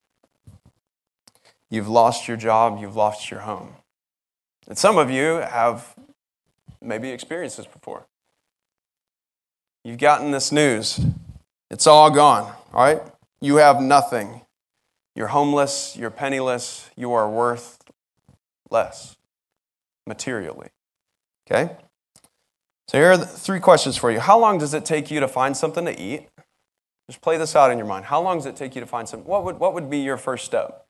you've 1.70 1.88
lost 1.88 2.26
your 2.26 2.36
job, 2.36 2.78
you've 2.80 2.96
lost 2.96 3.30
your 3.30 3.40
home. 3.40 3.76
And 4.68 4.76
some 4.76 4.98
of 4.98 5.10
you 5.10 5.36
have 5.36 5.94
maybe 6.80 7.10
experienced 7.10 7.56
this 7.56 7.66
before. 7.66 8.06
You've 9.84 9.98
gotten 9.98 10.30
this 10.30 10.52
news. 10.52 11.00
It's 11.70 11.86
all 11.86 12.10
gone, 12.10 12.52
all 12.72 12.84
right? 12.84 13.02
You 13.40 13.56
have 13.56 13.80
nothing. 13.80 14.42
You're 15.14 15.28
homeless, 15.28 15.96
you're 15.96 16.10
penniless, 16.10 16.90
you 16.96 17.12
are 17.12 17.28
worth 17.28 17.81
less 18.72 19.16
materially. 20.06 20.68
Okay? 21.46 21.76
So 22.88 22.98
here 22.98 23.12
are 23.12 23.18
three 23.18 23.60
questions 23.60 23.96
for 23.96 24.10
you. 24.10 24.20
How 24.20 24.38
long 24.38 24.58
does 24.58 24.74
it 24.74 24.84
take 24.84 25.10
you 25.10 25.20
to 25.20 25.28
find 25.28 25.56
something 25.56 25.84
to 25.84 25.98
eat? 25.98 26.28
Just 27.08 27.20
play 27.20 27.36
this 27.36 27.54
out 27.54 27.70
in 27.70 27.78
your 27.78 27.86
mind. 27.86 28.06
How 28.06 28.20
long 28.20 28.38
does 28.38 28.46
it 28.46 28.56
take 28.56 28.74
you 28.74 28.80
to 28.80 28.86
find 28.86 29.08
something? 29.08 29.28
What 29.28 29.44
would, 29.44 29.58
what 29.58 29.74
would 29.74 29.88
be 29.88 29.98
your 29.98 30.16
first 30.16 30.44
step? 30.44 30.86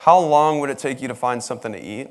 How 0.00 0.18
long 0.18 0.60
would 0.60 0.70
it 0.70 0.78
take 0.78 1.02
you 1.02 1.08
to 1.08 1.14
find 1.14 1.42
something 1.42 1.72
to 1.72 1.80
eat? 1.80 2.08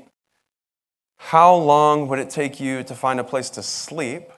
How 1.16 1.54
long 1.54 2.08
would 2.08 2.18
it 2.18 2.30
take 2.30 2.60
you 2.60 2.82
to 2.84 2.94
find 2.94 3.18
a 3.18 3.24
place 3.24 3.50
to 3.50 3.62
sleep? 3.62 4.30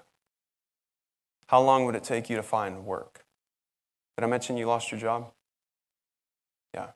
How 1.49 1.61
long 1.61 1.85
would 1.85 1.95
it 1.95 2.05
take 2.05 2.31
you 2.31 2.37
to 2.37 2.43
find 2.43 2.85
work? 2.85 3.25
Did 4.17 4.25
I 4.25 4.29
mention 4.29 4.57
you 4.57 4.67
lost 4.67 4.91
your 4.91 5.01
job? 5.01 5.33
Yeah. 6.75 6.89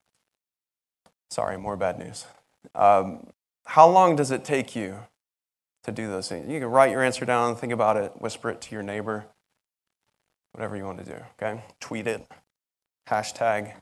Sorry, 1.30 1.58
more 1.58 1.76
bad 1.76 1.98
news. 1.98 2.26
Um, 2.74 3.26
how 3.66 3.88
long 3.88 4.16
does 4.16 4.30
it 4.30 4.44
take 4.44 4.76
you 4.76 4.98
to 5.84 5.92
do 5.92 6.08
those 6.08 6.28
things? 6.28 6.48
You 6.50 6.60
can 6.60 6.68
write 6.68 6.90
your 6.90 7.02
answer 7.02 7.24
down, 7.24 7.56
think 7.56 7.72
about 7.72 7.96
it, 7.96 8.12
whisper 8.20 8.50
it 8.50 8.60
to 8.62 8.74
your 8.74 8.82
neighbor, 8.82 9.26
whatever 10.52 10.76
you 10.76 10.84
want 10.84 10.98
to 10.98 11.04
do, 11.04 11.16
okay? 11.40 11.62
Tweet 11.80 12.06
it, 12.06 12.26
hashtag 13.08 13.74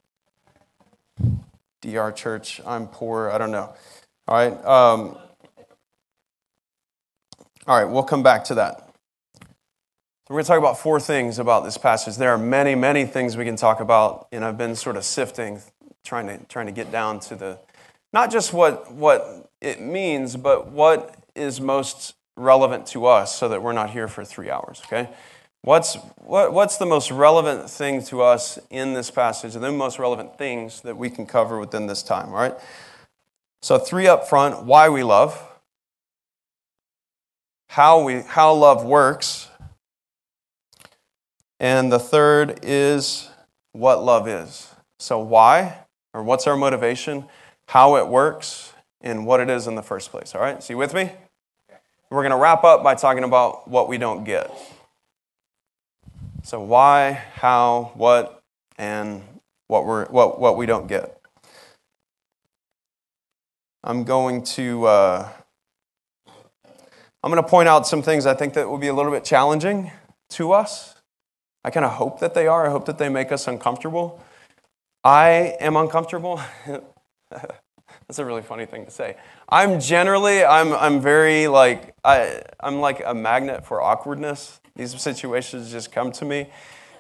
DR 1.81 2.13
Church, 2.13 2.61
I'm 2.65 2.87
poor, 2.87 3.31
I 3.31 3.39
don't 3.39 3.51
know. 3.51 3.75
All 4.29 4.37
right. 4.37 4.53
Um, 4.65 5.19
all 7.67 7.77
right, 7.77 7.85
we'll 7.85 8.03
come 8.03 8.23
back 8.23 8.45
to 8.45 8.55
that. 8.55 8.89
We're 10.29 10.37
going 10.37 10.45
to 10.45 10.49
talk 10.49 10.59
about 10.59 10.79
four 10.79 10.99
things 10.99 11.39
about 11.39 11.65
this 11.65 11.77
passage. 11.77 12.17
There 12.17 12.31
are 12.31 12.39
many, 12.39 12.75
many 12.75 13.05
things 13.05 13.37
we 13.37 13.45
can 13.45 13.57
talk 13.57 13.81
about, 13.81 14.29
and 14.33 14.45
I've 14.45 14.57
been 14.57 14.75
sort 14.75 14.97
of 14.97 15.05
sifting, 15.05 15.61
trying 16.05 16.27
to, 16.27 16.39
trying 16.47 16.67
to 16.67 16.73
get 16.73 16.91
down 16.91 17.21
to 17.21 17.37
the, 17.37 17.59
not 18.13 18.31
just 18.31 18.53
what, 18.53 18.93
what 18.93 19.51
it 19.61 19.81
means, 19.81 20.37
but 20.37 20.71
what 20.71 21.17
is 21.35 21.61
most 21.61 22.15
relevant 22.37 22.87
to 22.89 23.07
us 23.07 23.37
so 23.37 23.49
that 23.49 23.63
we're 23.63 23.73
not 23.73 23.91
here 23.91 24.09
for 24.09 24.25
three 24.25 24.51
hours, 24.51 24.83
okay? 24.87 25.09
What's, 25.63 25.95
what, 26.17 26.53
what's 26.53 26.77
the 26.77 26.87
most 26.87 27.11
relevant 27.11 27.71
thing 27.71 28.03
to 28.07 28.23
us 28.23 28.59
in 28.71 28.95
this 28.95 29.11
passage, 29.11 29.55
and 29.55 29.63
the 29.63 29.71
most 29.71 29.99
relevant 29.99 30.37
things 30.37 30.81
that 30.81 30.97
we 30.97 31.09
can 31.09 31.25
cover 31.25 31.59
within 31.59 31.87
this 31.87 32.03
time, 32.03 32.31
all 32.31 32.35
right? 32.35 32.55
So, 33.63 33.79
three 33.79 34.09
up 34.09 34.29
front 34.29 34.65
why 34.65 34.89
we 34.89 35.05
love, 35.05 35.41
how, 37.69 38.03
we, 38.03 38.23
how 38.23 38.53
love 38.55 38.85
works, 38.85 39.49
and 41.61 41.93
the 41.93 42.01
third 42.01 42.59
is 42.65 43.31
what 43.71 44.03
love 44.03 44.27
is. 44.27 44.69
So, 44.99 45.21
why, 45.21 45.79
or 46.13 46.25
what's 46.25 46.49
our 46.49 46.57
motivation, 46.57 47.27
how 47.73 47.97
it 47.97 48.07
works, 48.07 48.73
and 49.01 49.27
what 49.27 49.41
it 49.41 49.51
is 49.51 49.67
in 49.67 49.75
the 49.75 49.83
first 49.83 50.11
place. 50.11 50.35
All 50.35 50.41
right? 50.41 50.63
See 50.63 50.75
with 50.75 50.95
me? 50.95 51.11
We're 52.11 52.23
going 52.23 52.31
to 52.31 52.37
wrap 52.37 52.65
up 52.65 52.83
by 52.83 52.95
talking 52.95 53.25
about 53.25 53.69
what 53.69 53.89
we 53.89 53.99
don't 53.99 54.25
get. 54.25 54.51
So, 56.43 56.61
why, 56.61 57.13
how, 57.35 57.93
what, 57.95 58.43
and 58.77 59.23
what, 59.69 59.87
we're, 59.87 60.07
what, 60.07 60.39
what 60.39 60.57
we 60.57 60.67
don't 60.67 60.87
get. 60.87 61.19
I'm 63.83 64.05
going 64.05 64.45
to. 64.45 64.87
Uh, 64.87 65.29
I'm 67.25 67.31
going 67.31 67.43
to 67.43 67.49
point 67.49 67.69
out 67.69 67.87
some 67.87 68.03
things 68.03 68.27
I 68.27 68.35
think 68.35 68.55
that 68.55 68.69
will 68.69 68.79
be 68.79 68.89
a 68.89 68.95
little 68.95 69.13
bit 69.13 69.25
challenging 69.25 69.93
to 70.31 70.53
us 70.53 70.93
I 71.65 71.71
kind 71.71 71.87
of 71.87 71.93
hope 71.93 72.21
that 72.21 72.35
they 72.35 72.47
are. 72.47 72.67
I 72.67 72.71
hope 72.71 72.87
that 72.87 72.99
they 72.99 73.09
make 73.09 73.31
us 73.31 73.47
uncomfortable. 73.47 74.21
I 75.05 75.57
am 75.61 75.77
uncomfortable. 75.77 76.41
That's 78.13 78.19
a 78.19 78.27
really 78.27 78.43
funny 78.43 78.67
thing 78.67 78.85
to 78.85 78.91
say. 78.91 79.17
I'm 79.49 79.81
generally, 79.81 80.45
I'm, 80.45 80.75
I'm 80.75 81.01
very 81.01 81.49
like, 81.49 81.95
I, 82.05 82.43
I'm 82.61 82.79
like 82.81 83.01
a 83.07 83.15
magnet 83.15 83.65
for 83.65 83.81
awkwardness. 83.81 84.61
These 84.77 85.01
situations 85.01 85.73
just 85.73 85.91
come 85.93 86.13
to 86.13 86.27
me 86.27 86.51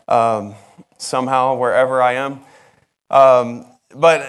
um, 0.08 0.54
somehow, 0.96 1.56
wherever 1.56 2.00
I 2.00 2.14
am. 2.14 2.40
Um, 3.10 3.66
but 3.94 4.26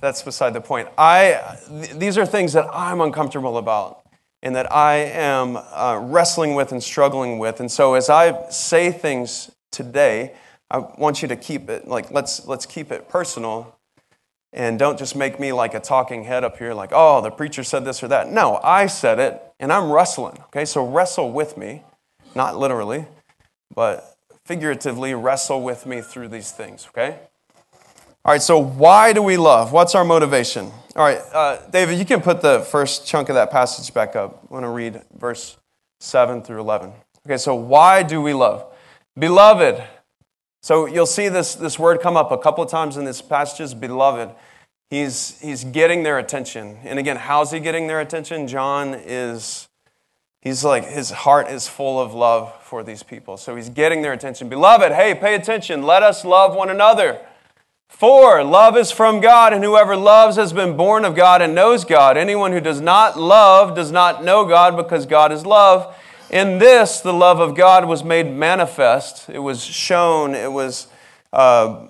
that's 0.00 0.22
beside 0.22 0.54
the 0.54 0.62
point. 0.62 0.88
I, 0.96 1.58
th- 1.68 1.90
these 1.90 2.16
are 2.16 2.24
things 2.24 2.54
that 2.54 2.66
I'm 2.72 3.02
uncomfortable 3.02 3.58
about 3.58 4.00
and 4.42 4.56
that 4.56 4.72
I 4.72 4.94
am 4.94 5.58
uh, 5.58 6.00
wrestling 6.02 6.54
with 6.54 6.72
and 6.72 6.82
struggling 6.82 7.38
with. 7.38 7.60
And 7.60 7.70
so 7.70 7.92
as 7.92 8.08
I 8.08 8.48
say 8.48 8.90
things 8.90 9.50
today, 9.70 10.32
I 10.70 10.78
want 10.78 11.20
you 11.20 11.28
to 11.28 11.36
keep 11.36 11.68
it 11.68 11.86
like 11.86 12.10
let's 12.10 12.46
let's 12.46 12.64
keep 12.64 12.90
it 12.90 13.06
personal 13.06 13.75
and 14.56 14.78
don't 14.78 14.98
just 14.98 15.14
make 15.14 15.38
me 15.38 15.52
like 15.52 15.74
a 15.74 15.80
talking 15.80 16.24
head 16.24 16.42
up 16.42 16.58
here 16.58 16.74
like, 16.74 16.90
"Oh, 16.92 17.20
the 17.20 17.30
preacher 17.30 17.62
said 17.62 17.84
this 17.84 18.02
or 18.02 18.08
that." 18.08 18.30
No, 18.30 18.58
I 18.64 18.86
said 18.86 19.18
it 19.18 19.42
and 19.58 19.72
I'm 19.72 19.90
wrestling. 19.90 20.38
Okay? 20.46 20.64
So 20.64 20.86
wrestle 20.86 21.32
with 21.32 21.56
me, 21.56 21.82
not 22.34 22.56
literally, 22.56 23.06
but 23.74 24.16
figuratively 24.44 25.14
wrestle 25.14 25.62
with 25.62 25.86
me 25.86 26.00
through 26.00 26.28
these 26.28 26.52
things, 26.52 26.86
okay? 26.88 27.18
All 28.24 28.32
right, 28.32 28.42
so 28.42 28.58
why 28.58 29.12
do 29.12 29.22
we 29.22 29.36
love? 29.36 29.72
What's 29.72 29.94
our 29.94 30.04
motivation? 30.04 30.70
All 30.94 31.04
right, 31.04 31.20
uh, 31.32 31.58
David, 31.70 31.98
you 31.98 32.04
can 32.04 32.20
put 32.20 32.42
the 32.42 32.60
first 32.60 33.06
chunk 33.06 33.28
of 33.28 33.34
that 33.34 33.50
passage 33.50 33.92
back 33.92 34.16
up. 34.16 34.46
I 34.50 34.54
want 34.54 34.64
to 34.64 34.68
read 34.68 35.02
verse 35.16 35.56
7 36.00 36.42
through 36.42 36.60
11. 36.60 36.92
Okay, 37.26 37.36
so 37.36 37.54
why 37.54 38.02
do 38.02 38.20
we 38.22 38.32
love? 38.32 38.72
Beloved. 39.18 39.82
So 40.62 40.86
you'll 40.86 41.06
see 41.06 41.28
this, 41.28 41.54
this 41.54 41.78
word 41.78 42.00
come 42.00 42.16
up 42.16 42.30
a 42.30 42.38
couple 42.38 42.62
of 42.62 42.70
times 42.70 42.96
in 42.96 43.04
this 43.04 43.22
passages, 43.22 43.74
beloved. 43.74 44.34
He's, 44.90 45.40
he's 45.40 45.64
getting 45.64 46.04
their 46.04 46.18
attention. 46.18 46.78
And 46.84 46.98
again, 46.98 47.16
how's 47.16 47.50
he 47.50 47.60
getting 47.60 47.86
their 47.88 48.00
attention? 48.00 48.46
John 48.46 48.94
is, 48.94 49.68
he's 50.40 50.64
like, 50.64 50.84
his 50.84 51.10
heart 51.10 51.48
is 51.48 51.66
full 51.66 52.00
of 52.00 52.14
love 52.14 52.54
for 52.62 52.84
these 52.84 53.02
people. 53.02 53.36
So 53.36 53.56
he's 53.56 53.68
getting 53.68 54.02
their 54.02 54.12
attention. 54.12 54.48
Beloved, 54.48 54.92
hey, 54.92 55.14
pay 55.14 55.34
attention. 55.34 55.82
Let 55.82 56.02
us 56.02 56.24
love 56.24 56.54
one 56.54 56.70
another. 56.70 57.20
For 57.88 58.44
love 58.44 58.76
is 58.76 58.90
from 58.90 59.20
God, 59.20 59.52
and 59.52 59.64
whoever 59.64 59.96
loves 59.96 60.36
has 60.36 60.52
been 60.52 60.76
born 60.76 61.04
of 61.04 61.14
God 61.14 61.40
and 61.40 61.54
knows 61.54 61.84
God. 61.84 62.16
Anyone 62.16 62.52
who 62.52 62.60
does 62.60 62.80
not 62.80 63.18
love 63.18 63.74
does 63.74 63.90
not 63.90 64.24
know 64.24 64.44
God 64.44 64.76
because 64.76 65.06
God 65.06 65.32
is 65.32 65.46
love. 65.46 65.96
In 66.28 66.58
this, 66.58 67.00
the 67.00 67.12
love 67.12 67.38
of 67.40 67.54
God 67.54 67.86
was 67.86 68.02
made 68.02 68.30
manifest. 68.30 69.30
It 69.30 69.38
was 69.38 69.64
shown. 69.64 70.34
It 70.34 70.52
was 70.52 70.88
uh, 71.32 71.86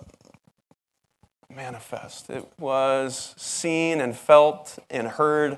manifest. 1.56 2.28
It 2.28 2.46
was 2.58 3.34
seen 3.38 4.02
and 4.02 4.14
felt 4.14 4.78
and 4.90 5.08
heard 5.08 5.56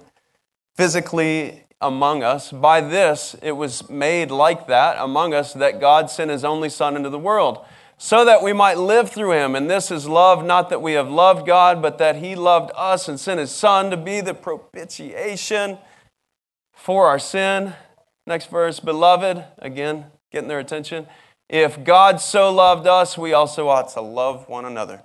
physically 0.76 1.64
among 1.80 2.22
us. 2.22 2.52
By 2.52 2.80
this, 2.80 3.34
it 3.42 3.52
was 3.52 3.90
made 3.90 4.30
like 4.30 4.68
that 4.68 4.96
among 5.00 5.34
us 5.34 5.52
that 5.54 5.80
God 5.80 6.08
sent 6.08 6.30
his 6.30 6.44
only 6.44 6.68
Son 6.68 6.94
into 6.94 7.10
the 7.10 7.18
world 7.18 7.64
so 7.96 8.24
that 8.24 8.44
we 8.44 8.52
might 8.52 8.78
live 8.78 9.10
through 9.10 9.32
him. 9.32 9.56
And 9.56 9.68
this 9.68 9.90
is 9.90 10.06
love, 10.06 10.44
not 10.44 10.70
that 10.70 10.80
we 10.80 10.92
have 10.92 11.10
loved 11.10 11.44
God, 11.44 11.82
but 11.82 11.98
that 11.98 12.16
he 12.16 12.36
loved 12.36 12.70
us 12.76 13.08
and 13.08 13.18
sent 13.18 13.40
his 13.40 13.50
Son 13.50 13.90
to 13.90 13.96
be 13.96 14.20
the 14.20 14.34
propitiation 14.34 15.78
for 16.72 17.08
our 17.08 17.18
sin. 17.18 17.74
Next 18.24 18.50
verse, 18.50 18.78
beloved, 18.78 19.44
again, 19.58 20.06
getting 20.30 20.48
their 20.48 20.60
attention. 20.60 21.08
If 21.48 21.82
God 21.82 22.20
so 22.20 22.52
loved 22.52 22.86
us, 22.86 23.18
we 23.18 23.32
also 23.32 23.66
ought 23.66 23.88
to 23.94 24.00
love 24.00 24.48
one 24.48 24.64
another. 24.64 25.02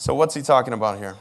So, 0.00 0.14
what's 0.14 0.34
he 0.34 0.40
talking 0.40 0.72
about 0.72 0.96
here? 0.96 1.14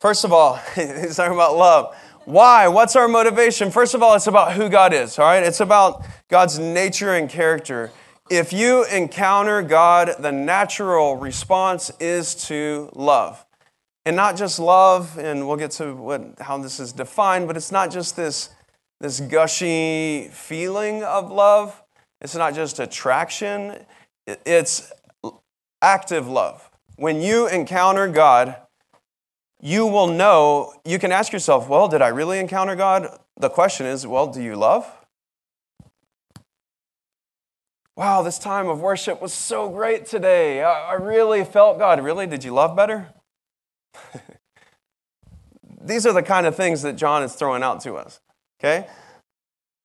First 0.00 0.22
of 0.22 0.32
all, 0.32 0.54
he's 0.76 1.16
talking 1.16 1.34
about 1.34 1.56
love. 1.56 1.96
Why? 2.26 2.68
What's 2.68 2.94
our 2.94 3.08
motivation? 3.08 3.72
First 3.72 3.94
of 3.94 4.04
all, 4.04 4.14
it's 4.14 4.28
about 4.28 4.52
who 4.52 4.68
God 4.68 4.92
is, 4.92 5.18
all 5.18 5.26
right? 5.26 5.42
It's 5.42 5.58
about 5.58 6.06
God's 6.28 6.56
nature 6.56 7.12
and 7.14 7.28
character. 7.28 7.90
If 8.30 8.52
you 8.52 8.84
encounter 8.84 9.62
God, 9.62 10.14
the 10.20 10.30
natural 10.30 11.16
response 11.16 11.90
is 11.98 12.36
to 12.46 12.88
love. 12.94 13.44
And 14.06 14.14
not 14.14 14.36
just 14.36 14.60
love, 14.60 15.18
and 15.18 15.48
we'll 15.48 15.56
get 15.56 15.72
to 15.72 15.92
what, 15.92 16.34
how 16.38 16.56
this 16.58 16.78
is 16.78 16.92
defined, 16.92 17.48
but 17.48 17.56
it's 17.56 17.72
not 17.72 17.90
just 17.90 18.14
this, 18.14 18.50
this 19.00 19.18
gushy 19.18 20.28
feeling 20.32 21.02
of 21.02 21.32
love. 21.32 21.82
It's 22.20 22.36
not 22.36 22.54
just 22.54 22.78
attraction, 22.78 23.84
it's 24.46 24.92
active 25.82 26.28
love. 26.28 26.70
When 26.96 27.20
you 27.20 27.48
encounter 27.48 28.08
God, 28.08 28.56
you 29.60 29.86
will 29.86 30.06
know, 30.06 30.74
you 30.84 30.98
can 30.98 31.12
ask 31.12 31.32
yourself, 31.32 31.68
well, 31.68 31.88
did 31.88 32.02
I 32.02 32.08
really 32.08 32.38
encounter 32.38 32.76
God? 32.76 33.08
The 33.38 33.50
question 33.50 33.86
is, 33.86 34.06
well, 34.06 34.26
do 34.26 34.42
you 34.42 34.56
love? 34.56 34.86
Wow, 37.96 38.22
this 38.22 38.38
time 38.38 38.68
of 38.68 38.80
worship 38.80 39.20
was 39.20 39.32
so 39.32 39.68
great 39.68 40.06
today. 40.06 40.62
I, 40.62 40.94
really 40.94 41.44
felt 41.44 41.80
God. 41.80 42.00
Really? 42.00 42.28
Did 42.28 42.44
you 42.44 42.52
love 42.52 42.76
better? 42.76 43.08
These 45.80 46.06
are 46.06 46.12
the 46.12 46.22
kind 46.22 46.46
of 46.46 46.54
things 46.54 46.82
that 46.82 46.94
John 46.94 47.24
is 47.24 47.34
throwing 47.34 47.64
out 47.64 47.80
to 47.80 47.94
us. 47.94 48.20
Okay? 48.60 48.86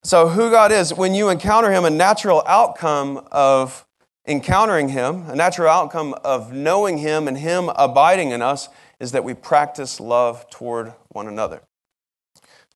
So, 0.04 0.28
who 0.28 0.52
God 0.52 0.72
is, 0.72 0.94
when 0.94 1.16
you 1.16 1.30
encounter 1.30 1.72
Him, 1.72 1.86
a 1.86 1.90
natural 1.90 2.44
outcome 2.46 3.26
of 3.32 3.84
encountering 4.26 4.90
Him, 4.90 5.30
a 5.30 5.36
natural 5.36 5.70
outcome 5.70 6.16
of 6.24 6.54
knowing 6.54 6.98
Him 7.00 7.28
and 7.28 7.38
Him 7.38 7.70
abiding 7.76 8.32
in 8.32 8.42
us, 8.42 8.70
is 9.00 9.12
that 9.12 9.24
we 9.24 9.34
practice 9.34 10.00
love 10.00 10.50
toward 10.50 10.94
one 11.10 11.28
another. 11.28 11.62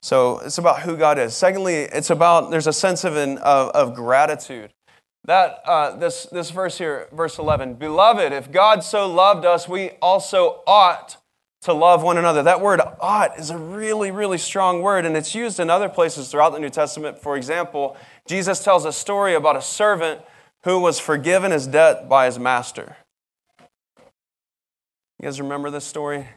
So, 0.02 0.40
it's 0.40 0.58
about 0.58 0.82
who 0.82 0.96
God 0.96 1.18
is. 1.18 1.36
Secondly, 1.36 1.76
it's 1.76 2.10
about, 2.10 2.52
there's 2.52 2.68
a 2.68 2.74
sense 2.74 3.04
of, 3.04 3.16
of, 3.16 3.70
of 3.70 3.96
gratitude. 3.96 4.72
That, 5.26 5.62
uh, 5.66 5.96
this, 5.98 6.26
this 6.32 6.52
verse 6.52 6.78
here, 6.78 7.10
verse 7.12 7.38
11, 7.38 7.76
Beloved, 7.76 8.32
if 8.32 8.52
God 8.52 8.84
so 8.84 9.12
loved 9.12 9.44
us, 9.46 9.68
we 9.68 9.92
also 10.02 10.62
ought 10.66 11.18
to 11.62 11.74
love 11.74 12.04
one 12.04 12.18
another. 12.18 12.44
That 12.44 12.62
word 12.62 12.80
ought 13.02 13.38
is 13.38 13.50
a 13.50 13.58
really, 13.58 14.10
really 14.12 14.38
strong 14.38 14.82
word, 14.82 15.06
and 15.06 15.18
it's 15.18 15.36
used 15.36 15.60
in 15.60 15.70
other 15.70 15.90
places 15.90 16.30
throughout 16.30 16.54
the 16.54 16.60
New 16.60 16.70
Testament. 16.70 17.18
For 17.18 17.36
example, 17.36 17.98
Jesus 18.26 18.64
tells 18.64 18.86
a 18.86 18.94
story 18.94 19.36
about 19.36 19.58
a 19.58 19.62
servant 19.62 20.22
who 20.68 20.80
was 20.80 21.00
forgiven 21.00 21.52
his 21.52 21.66
debt 21.66 22.10
by 22.10 22.26
his 22.26 22.38
master. 22.38 22.98
You 25.18 25.24
guys 25.24 25.40
remember 25.40 25.70
this 25.70 25.86
story? 25.86 26.28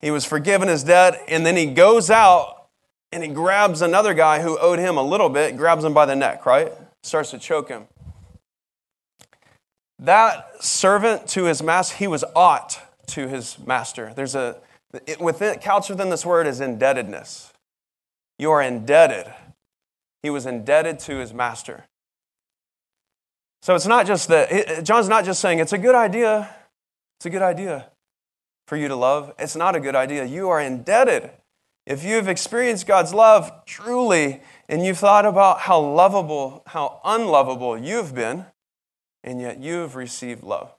He 0.00 0.10
was 0.10 0.24
forgiven 0.24 0.66
his 0.66 0.82
debt, 0.82 1.22
and 1.28 1.46
then 1.46 1.56
he 1.56 1.66
goes 1.66 2.10
out 2.10 2.66
and 3.12 3.22
he 3.22 3.28
grabs 3.28 3.80
another 3.80 4.14
guy 4.14 4.42
who 4.42 4.58
owed 4.58 4.80
him 4.80 4.96
a 4.96 5.02
little 5.02 5.28
bit, 5.28 5.56
grabs 5.56 5.84
him 5.84 5.94
by 5.94 6.06
the 6.06 6.16
neck, 6.16 6.44
right? 6.44 6.72
Starts 7.04 7.30
to 7.30 7.38
choke 7.38 7.68
him. 7.68 7.86
That 10.00 10.60
servant 10.60 11.28
to 11.28 11.44
his 11.44 11.62
master, 11.62 11.98
he 11.98 12.08
was 12.08 12.24
ought 12.34 12.80
to 13.10 13.28
his 13.28 13.60
master. 13.64 14.12
There's 14.12 14.34
a, 14.34 14.56
it, 15.06 15.20
within, 15.20 15.56
couched 15.60 15.88
within 15.88 16.10
this 16.10 16.26
word 16.26 16.48
is 16.48 16.60
indebtedness. 16.60 17.52
You 18.40 18.50
are 18.50 18.60
indebted. 18.60 19.32
He 20.24 20.30
was 20.30 20.46
indebted 20.46 20.98
to 20.98 21.18
his 21.18 21.32
master. 21.32 21.84
So 23.62 23.74
it's 23.74 23.86
not 23.86 24.06
just 24.06 24.28
that, 24.28 24.84
John's 24.84 25.08
not 25.08 25.24
just 25.24 25.40
saying 25.40 25.58
it's 25.58 25.72
a 25.72 25.78
good 25.78 25.94
idea. 25.94 26.54
It's 27.18 27.26
a 27.26 27.30
good 27.30 27.42
idea 27.42 27.90
for 28.68 28.76
you 28.76 28.88
to 28.88 28.96
love. 28.96 29.32
It's 29.38 29.56
not 29.56 29.74
a 29.74 29.80
good 29.80 29.96
idea. 29.96 30.24
You 30.24 30.48
are 30.50 30.60
indebted. 30.60 31.30
If 31.86 32.04
you've 32.04 32.28
experienced 32.28 32.86
God's 32.86 33.12
love 33.14 33.50
truly 33.64 34.40
and 34.68 34.84
you've 34.84 34.98
thought 34.98 35.24
about 35.24 35.60
how 35.60 35.80
lovable, 35.80 36.62
how 36.66 37.00
unlovable 37.04 37.78
you've 37.78 38.14
been, 38.14 38.44
and 39.24 39.40
yet 39.40 39.58
you've 39.58 39.96
received 39.96 40.42
love. 40.42 40.70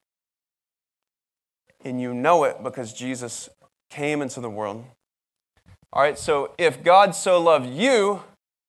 And 1.83 1.99
you 1.99 2.13
know 2.13 2.43
it 2.43 2.63
because 2.63 2.93
Jesus 2.93 3.49
came 3.89 4.21
into 4.21 4.39
the 4.39 4.49
world. 4.49 4.85
All 5.91 6.03
right, 6.03 6.17
so 6.17 6.53
if 6.57 6.83
God 6.83 7.15
so 7.15 7.41
loved 7.41 7.69
you, 7.69 8.21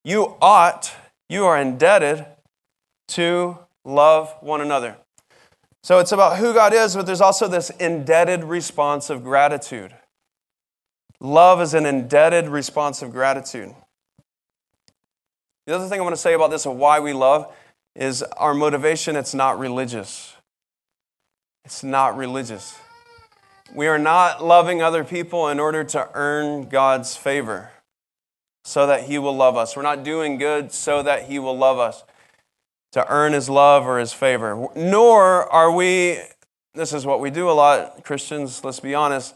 you 0.05 0.37
ought, 0.41 0.93
you 1.29 1.45
are 1.45 1.61
indebted 1.61 2.25
to 3.09 3.59
love 3.85 4.35
one 4.41 4.61
another. 4.61 4.97
So 5.83 5.99
it's 5.99 6.13
about 6.13 6.37
who 6.37 6.53
God 6.53 6.75
is, 6.75 6.95
but 6.95 7.07
there's 7.07 7.21
also 7.21 7.49
this 7.49 7.71
indebted 7.71 8.45
response 8.45 9.09
of 9.09 9.25
gratitude. 9.25 9.95
Love 11.21 11.61
is 11.61 11.75
an 11.75 11.87
indebted 11.87 12.49
response 12.49 13.03
of 13.03 13.13
gratitude. 13.13 13.75
The 15.67 15.75
other 15.75 15.89
thing 15.89 16.01
I 16.01 16.03
want 16.03 16.15
to 16.15 16.21
say 16.21 16.35
about 16.35 16.51
this 16.51 16.67
of 16.67 16.77
why 16.77 17.01
we 17.01 17.13
love 17.13 17.53
is 17.95 18.23
our 18.23 18.55
motivation, 18.55 19.17
it's 19.17 19.35
not 19.35 19.59
religious. 19.59 20.35
It's 21.65 21.83
not 21.83 22.17
religious. 22.17 22.79
We 23.75 23.87
are 23.87 23.99
not 23.99 24.43
loving 24.45 24.83
other 24.83 25.05
people 25.05 25.49
in 25.49 25.61
order 25.61 25.85
to 25.85 26.09
earn 26.15 26.69
God's 26.69 27.17
favor 27.17 27.71
so 28.65 28.87
that 28.87 29.05
He 29.05 29.19
will 29.19 29.37
love 29.37 29.57
us. 29.57 29.77
We're 29.77 29.83
not 29.83 30.03
doing 30.03 30.39
good 30.39 30.73
so 30.73 31.03
that 31.03 31.25
He 31.25 31.39
will 31.39 31.57
love 31.57 31.79
us 31.79 32.03
to 32.93 33.07
earn 33.09 33.33
His 33.33 33.49
love 33.49 33.87
or 33.87 33.99
His 33.99 34.13
favor. 34.13 34.69
Nor 34.75 35.51
are 35.53 35.73
we, 35.73 36.19
this 36.75 36.93
is 36.93 37.07
what 37.07 37.21
we 37.21 37.31
do 37.31 37.49
a 37.49 37.53
lot, 37.53 38.05
Christians, 38.05 38.65
let's 38.65 38.81
be 38.81 38.95
honest, 38.95 39.35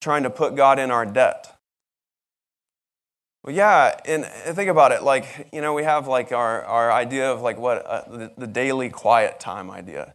trying 0.00 0.22
to 0.22 0.30
put 0.30 0.54
God 0.54 0.78
in 0.78 0.90
our 0.90 1.06
debt. 1.06 1.48
Well, 3.44 3.54
yeah, 3.54 3.98
and 4.04 4.24
think 4.24 4.70
about 4.70 4.92
it. 4.92 5.02
Like, 5.02 5.48
you 5.52 5.60
know, 5.60 5.74
we 5.74 5.82
have 5.82 6.06
like 6.06 6.30
our, 6.30 6.62
our 6.64 6.92
idea 6.92 7.32
of 7.32 7.42
like 7.42 7.58
what 7.58 7.84
uh, 7.84 8.02
the, 8.08 8.32
the 8.38 8.46
daily 8.46 8.88
quiet 8.88 9.40
time 9.40 9.68
idea. 9.68 10.14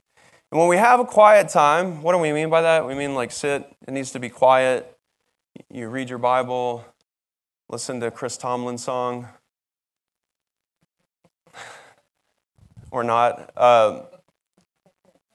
And 0.49 0.59
when 0.59 0.69
we 0.69 0.77
have 0.77 1.01
a 1.01 1.05
quiet 1.05 1.49
time, 1.49 2.01
what 2.01 2.13
do 2.13 2.19
we 2.19 2.31
mean 2.31 2.49
by 2.49 2.61
that? 2.61 2.87
We 2.87 2.95
mean 2.95 3.15
like 3.15 3.31
sit, 3.31 3.69
it 3.85 3.91
needs 3.91 4.11
to 4.11 4.19
be 4.19 4.29
quiet. 4.29 4.97
You 5.69 5.89
read 5.89 6.09
your 6.09 6.19
Bible, 6.19 6.85
listen 7.67 7.99
to 7.99 8.11
Chris 8.11 8.37
Tomlin 8.37 8.77
song, 8.77 9.27
or 12.97 13.03
not. 13.03 13.51
Um, 13.57 14.01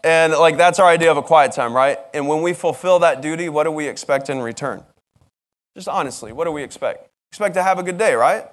and 0.05 0.33
like 0.33 0.57
that's 0.57 0.79
our 0.79 0.89
idea 0.89 1.11
of 1.11 1.17
a 1.17 1.23
quiet 1.23 1.53
time, 1.53 1.75
right? 1.75 1.99
And 2.13 2.27
when 2.27 2.43
we 2.43 2.53
fulfill 2.53 2.99
that 3.01 3.23
duty, 3.23 3.49
what 3.49 3.65
do 3.65 3.71
we 3.71 3.87
expect 3.87 4.29
in 4.29 4.41
return? 4.41 4.83
Just 5.77 5.89
honestly, 5.89 6.33
what 6.33 6.45
do 6.45 6.53
we 6.53 6.63
expect? 6.63 7.09
Expect 7.31 7.55
to 7.55 7.63
have 7.63 7.79
a 7.79 7.83
good 7.83 7.99
day, 7.99 8.15
right? 8.15 8.47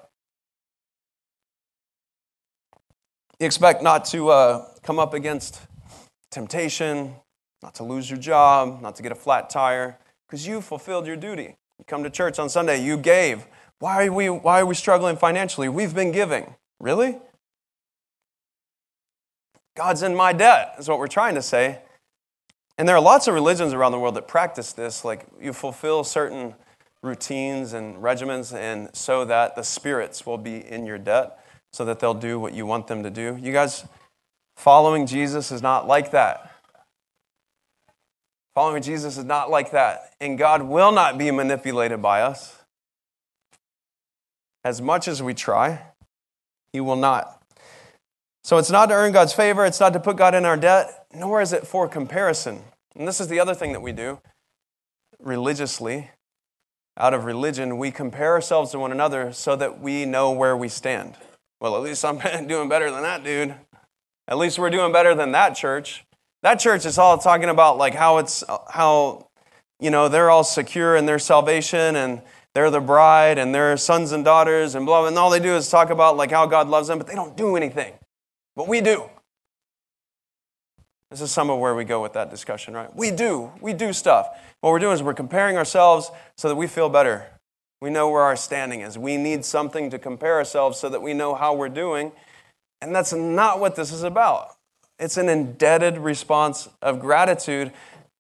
You 3.39 3.45
expect 3.45 3.82
not 3.82 4.06
to 4.06 4.30
uh, 4.30 4.65
come 4.84 5.00
up 5.00 5.13
against 5.13 5.62
temptation, 6.30 7.15
not 7.63 7.74
to 7.76 7.84
lose 7.84 8.10
your 8.10 8.19
job, 8.19 8.82
not 8.82 8.95
to 8.98 9.04
get 9.04 9.12
a 9.12 9.15
flat 9.15 9.50
tire, 9.50 9.98
because 10.28 10.45
you 10.45 10.62
fulfilled 10.62 11.08
your 11.08 11.15
duty. 11.15 11.56
You 11.78 11.86
come 11.88 12.04
to 12.04 12.10
church 12.10 12.38
on 12.38 12.50
Sunday, 12.50 12.84
you 12.84 12.98
gave. 12.98 13.45
Why 13.80 14.06
are 14.06 14.12
we, 14.12 14.30
why 14.30 14.62
are 14.62 14.65
we 14.65 14.76
struggling 14.76 15.15
financially? 15.15 15.69
We've 15.69 15.95
been 15.95 16.12
giving. 16.12 16.56
Really? 16.80 17.17
God's 19.80 20.04
in 20.04 20.15
my 20.15 20.34
debt, 20.34 20.76
is 20.78 20.88
what 20.88 21.00
we're 21.00 21.08
trying 21.08 21.36
to 21.36 21.42
say. 21.42 21.80
And 22.78 22.88
there 22.88 22.96
are 22.96 23.02
lots 23.02 23.28
of 23.28 23.34
religions 23.34 23.74
around 23.74 23.94
the 23.94 24.00
world 24.00 24.15
that 24.15 24.28
practice 24.28 24.74
this. 24.74 25.04
Like 25.04 25.26
you 25.42 25.54
fulfill 25.54 26.04
certain 26.04 26.54
routines 27.02 27.74
and 27.74 27.96
regimens, 27.98 28.54
and 28.54 28.94
so 28.94 29.26
that 29.26 29.56
the 29.56 29.63
spirits 29.63 30.26
will 30.26 30.38
be 30.38 30.58
in 30.58 30.86
your 30.86 30.98
debt, 30.98 31.39
so 31.72 31.86
that 31.86 32.00
they'll 32.00 32.13
do 32.13 32.39
what 32.39 32.54
you 32.54 32.65
want 32.65 32.88
them 32.88 33.04
to 33.04 33.10
do. 33.10 33.39
You 33.42 33.54
guys, 33.54 33.86
Following 34.60 35.06
Jesus 35.06 35.54
is 35.54 35.62
not 35.62 35.88
like 35.88 36.12
that. 36.12 36.52
Following 38.54 38.84
Jesus 38.84 39.18
is 39.18 39.24
not 39.24 39.50
like 39.50 39.72
that. 39.72 40.12
And 40.20 40.38
God 40.38 40.63
will 40.63 40.92
not 40.92 41.18
be 41.18 41.32
manipulated 41.32 42.02
by 42.02 42.24
us. 42.24 42.58
As 44.65 44.82
much 44.82 45.08
as 45.08 45.24
we 45.24 45.34
try, 45.34 45.82
He 46.74 46.82
will 46.82 46.98
not. 46.98 47.38
So 48.43 48.58
it's 48.58 48.71
not 48.71 48.88
to 48.88 48.95
earn 48.95 49.12
God's 49.12 49.34
favor, 49.34 49.65
it's 49.65 49.80
not 49.80 49.93
to 49.93 49.99
put 49.99 50.17
God 50.17 50.34
in 50.34 50.45
our 50.45 50.58
debt, 50.58 51.06
nor 51.13 51.41
is 51.41 51.54
it 51.54 51.67
for 51.67 51.88
comparison. 51.88 52.62
And 52.95 53.08
this 53.08 53.19
is 53.19 53.28
the 53.28 53.39
other 53.39 53.54
thing 53.54 53.73
that 53.73 53.82
we 53.82 53.91
do 53.91 54.19
religiously. 55.19 56.12
Out 56.97 57.13
of 57.13 57.23
religion, 57.23 57.78
we 57.78 57.91
compare 57.91 58.34
ourselves 58.34 58.71
to 58.71 58.80
one 58.80 58.91
another 58.91 59.32
so 59.32 59.56
that 59.56 59.80
we 59.80 60.06
know 60.06 60.32
where 60.32 60.58
we 60.58 60.67
stand. 60.67 61.15
Well, 61.62 61.75
at 61.78 61.82
least 61.82 62.04
I'm 62.04 62.17
doing 62.47 62.67
better 62.67 62.91
than 62.91 63.04
that 63.04 63.23
dude. 63.23 63.56
At 64.28 64.38
least 64.38 64.60
we're 64.60 64.69
doing 64.69 64.91
better 64.91 65.15
than 65.15 65.32
that 65.32 65.56
church. 65.56 66.06
That 66.43 66.60
church 66.60 66.86
is 66.86 66.97
all 66.97 67.17
talking 67.17 67.49
about 67.49 67.78
like 67.78 67.95
how 67.95 68.17
it's 68.17 68.43
how 68.69 69.28
you 69.80 69.89
know 69.89 70.08
they're 70.08 70.30
all 70.30 70.43
secure 70.43 70.95
in 70.95 71.06
their 71.06 71.19
salvation 71.19 71.95
and 71.95 72.21
they're 72.54 72.71
the 72.71 72.80
bride 72.80 73.38
and 73.38 73.54
they're 73.54 73.75
sons 73.78 74.12
and 74.12 74.23
daughters 74.23 74.75
and 74.75 74.86
blah, 74.86 75.02
blah 75.02 75.08
and 75.08 75.17
all 75.17 75.30
they 75.30 75.39
do 75.39 75.56
is 75.56 75.69
talk 75.69 75.89
about 75.89 76.17
like 76.17 76.32
how 76.32 76.45
God 76.45 76.67
loves 76.67 76.88
them, 76.88 76.97
but 76.97 77.08
they 77.08 77.15
don't 77.15 77.36
do 77.36 77.56
anything. 77.56 77.93
But 78.60 78.67
we 78.67 78.82
do. 78.82 79.10
This 81.10 81.22
is 81.22 81.32
some 81.32 81.50
of 81.50 81.60
where 81.60 81.74
we 81.76 81.86
go 81.86 82.02
with 82.02 82.12
that 82.12 82.30
discussion, 82.30 82.74
right? 82.74 82.93
We 82.93 83.10
do. 83.10 83.54
We 83.62 83.72
do 83.72 83.93
stuff. 83.93 84.28
What 84.60 84.72
we're 84.72 84.80
doing 84.80 84.95
is 84.95 85.02
we're 85.02 85.13
comparing 85.13 85.56
ourselves 85.56 86.12
so 86.36 86.50
that 86.50 86.56
we 86.56 86.67
feel 86.67 86.89
better. 86.89 87.26
We 87.80 87.89
know 87.89 88.10
where 88.10 88.24
our 88.24 88.36
standing 88.36 88.82
is. 88.82 88.98
We 88.98 89.15
need 89.15 89.45
something 89.45 89.89
to 89.91 89.98
compare 89.98 90.36
ourselves 90.36 90.78
so 90.78 90.89
that 90.89 91.02
we 91.02 91.13
know 91.13 91.36
how 91.36 91.54
we're 91.54 91.69
doing. 91.69 92.12
And 92.82 92.93
that's 92.93 93.13
not 93.13 93.62
what 93.62 93.78
this 93.78 93.93
is 93.93 94.04
about. 94.04 94.58
It's 95.00 95.15
an 95.15 95.30
indebted 95.30 95.98
response 95.98 96.67
of 96.82 97.00
gratitude. 97.00 97.72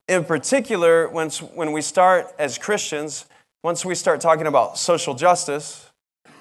In 0.07 0.23
particular, 0.23 1.09
when, 1.09 1.31
when 1.53 1.73
we 1.73 1.81
start 1.81 2.33
as 2.39 2.57
Christians, 2.57 3.25
once 3.61 3.83
we 3.83 3.93
start 3.93 4.21
talking 4.21 4.47
about 4.47 4.77
social 4.77 5.15
justice, 5.15 5.89
a 6.25 6.31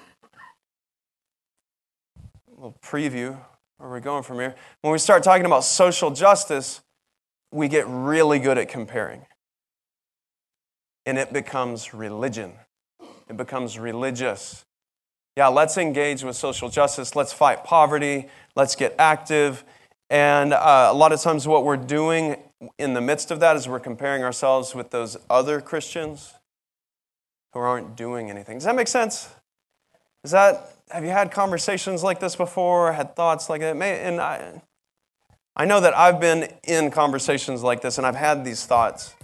little 2.55 2.77
preview 2.81 3.37
where 3.79 3.87
are 3.87 3.91
we're 3.93 3.99
going 4.01 4.23
from 4.23 4.39
here. 4.39 4.55
When 4.81 4.91
we 4.91 4.99
start 4.99 5.23
talking 5.23 5.45
about 5.45 5.63
social 5.63 6.11
justice, 6.11 6.81
we 7.51 7.69
get 7.69 7.85
really 7.87 8.37
good 8.37 8.57
at 8.57 8.67
comparing. 8.67 9.25
And 11.05 11.17
it 11.17 11.31
becomes 11.31 11.93
religion. 11.93 12.53
It 13.29 13.37
becomes 13.37 13.79
religious. 13.79 14.65
Yeah, 15.37 15.47
let's 15.47 15.77
engage 15.77 16.23
with 16.23 16.35
social 16.35 16.69
justice. 16.69 17.15
Let's 17.15 17.31
fight 17.31 17.63
poverty. 17.63 18.27
Let's 18.53 18.75
get 18.75 18.95
active. 18.99 19.63
And 20.09 20.53
uh, 20.53 20.89
a 20.91 20.93
lot 20.93 21.13
of 21.13 21.21
times, 21.21 21.47
what 21.47 21.63
we're 21.63 21.77
doing 21.77 22.35
in 22.77 22.93
the 22.93 23.01
midst 23.01 23.31
of 23.31 23.39
that 23.39 23.55
is 23.55 23.67
we're 23.67 23.79
comparing 23.79 24.23
ourselves 24.23 24.75
with 24.75 24.89
those 24.89 25.15
other 25.29 25.61
Christians 25.61 26.33
who 27.53 27.59
aren't 27.59 27.95
doing 27.95 28.29
anything. 28.29 28.57
Does 28.57 28.65
that 28.65 28.75
make 28.75 28.89
sense? 28.89 29.29
Is 30.25 30.31
that 30.31 30.73
have 30.89 31.03
you 31.03 31.11
had 31.11 31.31
conversations 31.31 32.03
like 32.03 32.19
this 32.19 32.35
before? 32.35 32.93
Had 32.93 33.15
thoughts 33.15 33.49
like 33.49 33.61
that? 33.61 33.75
And 33.75 34.19
I, 34.19 34.61
I 35.55 35.65
know 35.65 35.79
that 35.79 35.97
I've 35.97 36.19
been 36.19 36.51
in 36.63 36.91
conversations 36.91 37.63
like 37.63 37.81
this, 37.81 37.97
and 37.97 38.07
I've 38.07 38.15
had 38.15 38.43
these 38.43 38.65
thoughts. 38.65 39.15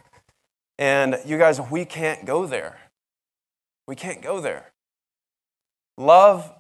And 0.77 1.17
you 1.25 1.37
guys, 1.37 1.59
we 1.59 1.85
can't 1.85 2.25
go 2.25 2.45
there. 2.45 2.77
We 3.87 3.95
can't 3.95 4.21
go 4.21 4.41
there. 4.41 4.71
Love, 5.97 6.53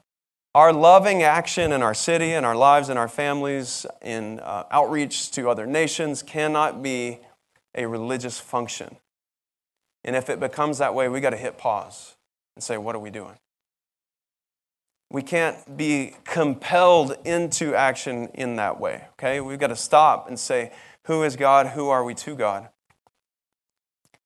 our 0.53 0.71
loving 0.71 1.21
action 1.21 1.71
in 1.71 1.81
our 1.81 1.93
city, 1.93 2.31
in 2.31 2.45
our 2.45 2.55
lives, 2.55 2.89
in 2.89 2.97
our 2.97 3.09
families, 3.09 3.85
in 4.01 4.39
uh, 4.39 4.63
outreach 4.71 5.31
to 5.31 5.49
other 5.49 5.67
nations 5.67 6.23
cannot 6.23 6.81
be 6.81 7.19
a 7.75 7.85
religious 7.85 8.39
function. 8.39 8.95
And 10.05 10.15
if 10.15 10.29
it 10.29 10.39
becomes 10.39 10.77
that 10.77 10.95
way, 10.95 11.09
we 11.09 11.19
got 11.19 11.31
to 11.31 11.37
hit 11.37 11.57
pause 11.57 12.15
and 12.55 12.63
say, 12.63 12.77
what 12.77 12.95
are 12.95 12.99
we 12.99 13.09
doing? 13.09 13.37
We 15.15 15.21
can't 15.21 15.77
be 15.77 16.13
compelled 16.25 17.15
into 17.23 17.73
action 17.73 18.27
in 18.33 18.57
that 18.57 18.81
way, 18.81 19.05
okay? 19.13 19.39
We've 19.39 19.57
got 19.57 19.67
to 19.67 19.75
stop 19.77 20.27
and 20.27 20.37
say, 20.37 20.73
who 21.05 21.23
is 21.23 21.37
God? 21.37 21.67
Who 21.67 21.87
are 21.87 22.03
we 22.03 22.13
to 22.15 22.35
God? 22.35 22.67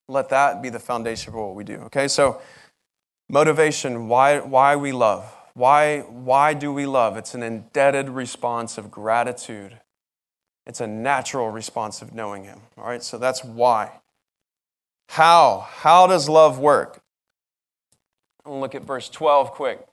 Let 0.07 0.29
that 0.29 0.63
be 0.63 0.69
the 0.69 0.79
foundation 0.79 1.31
for 1.31 1.45
what 1.45 1.55
we 1.55 1.63
do, 1.63 1.75
okay? 1.81 2.07
So, 2.07 2.41
motivation, 3.29 4.07
why, 4.07 4.39
why 4.39 4.77
we 4.77 4.91
love. 4.91 5.31
Why, 5.53 5.99
why 5.99 6.55
do 6.55 6.73
we 6.73 6.87
love? 6.87 7.17
It's 7.17 7.35
an 7.35 7.43
indebted 7.43 8.09
response 8.09 8.79
of 8.79 8.89
gratitude. 8.89 9.77
It's 10.65 10.81
a 10.81 10.87
natural 10.87 11.51
response 11.51 12.01
of 12.01 12.15
knowing 12.15 12.45
Him, 12.45 12.61
all 12.79 12.85
right? 12.85 13.03
So, 13.03 13.19
that's 13.19 13.43
why. 13.43 13.91
How? 15.09 15.67
How 15.69 16.07
does 16.07 16.27
love 16.27 16.57
work? 16.57 17.03
I'll 18.43 18.59
look 18.59 18.73
at 18.73 18.81
verse 18.81 19.07
12 19.07 19.51
quick. 19.51 19.85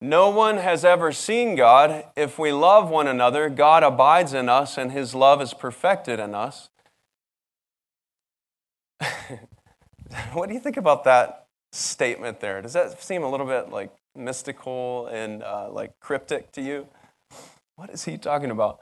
No 0.00 0.30
one 0.30 0.56
has 0.56 0.84
ever 0.84 1.12
seen 1.12 1.56
God. 1.56 2.04
If 2.16 2.38
we 2.38 2.52
love 2.52 2.88
one 2.88 3.06
another, 3.06 3.50
God 3.50 3.82
abides 3.82 4.32
in 4.32 4.48
us 4.48 4.78
and 4.78 4.92
his 4.92 5.14
love 5.14 5.42
is 5.42 5.52
perfected 5.52 6.18
in 6.18 6.34
us. 6.34 6.70
what 10.32 10.48
do 10.48 10.54
you 10.54 10.60
think 10.60 10.78
about 10.78 11.04
that 11.04 11.46
statement 11.72 12.40
there? 12.40 12.62
Does 12.62 12.72
that 12.72 13.02
seem 13.02 13.22
a 13.22 13.30
little 13.30 13.46
bit 13.46 13.70
like 13.70 13.92
mystical 14.16 15.06
and 15.08 15.42
uh, 15.42 15.68
like 15.70 15.92
cryptic 16.00 16.50
to 16.52 16.62
you? 16.62 16.86
What 17.76 17.90
is 17.90 18.04
he 18.04 18.16
talking 18.16 18.50
about? 18.50 18.80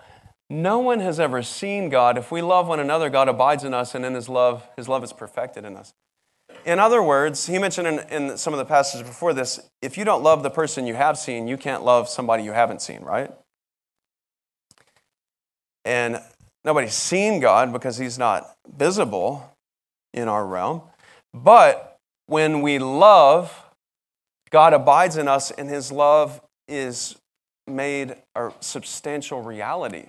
No 0.50 0.78
one 0.78 1.00
has 1.00 1.20
ever 1.20 1.42
seen 1.42 1.88
God. 1.88 2.16
If 2.16 2.30
we 2.30 2.40
love 2.40 2.68
one 2.68 2.80
another, 2.80 3.10
God 3.10 3.28
abides 3.28 3.64
in 3.64 3.74
us, 3.74 3.94
and 3.94 4.04
in 4.04 4.14
his 4.14 4.28
love, 4.28 4.66
his 4.76 4.88
love 4.88 5.04
is 5.04 5.12
perfected 5.12 5.64
in 5.64 5.76
us. 5.76 5.92
In 6.68 6.78
other 6.78 7.02
words, 7.02 7.46
he 7.46 7.58
mentioned 7.58 7.88
in, 7.88 7.98
in 8.10 8.36
some 8.36 8.52
of 8.52 8.58
the 8.58 8.64
passages 8.66 9.08
before 9.08 9.32
this 9.32 9.58
if 9.80 9.96
you 9.96 10.04
don't 10.04 10.22
love 10.22 10.42
the 10.42 10.50
person 10.50 10.86
you 10.86 10.94
have 10.96 11.16
seen, 11.16 11.48
you 11.48 11.56
can't 11.56 11.82
love 11.82 12.10
somebody 12.10 12.42
you 12.42 12.52
haven't 12.52 12.82
seen, 12.82 13.00
right? 13.00 13.30
And 15.86 16.20
nobody's 16.66 16.92
seen 16.92 17.40
God 17.40 17.72
because 17.72 17.96
he's 17.96 18.18
not 18.18 18.54
visible 18.70 19.56
in 20.12 20.28
our 20.28 20.46
realm. 20.46 20.82
But 21.32 21.96
when 22.26 22.60
we 22.60 22.78
love, 22.78 23.64
God 24.50 24.74
abides 24.74 25.16
in 25.16 25.26
us, 25.26 25.50
and 25.50 25.70
his 25.70 25.90
love 25.90 26.42
is 26.68 27.16
made 27.66 28.14
a 28.34 28.52
substantial 28.60 29.40
reality. 29.40 30.08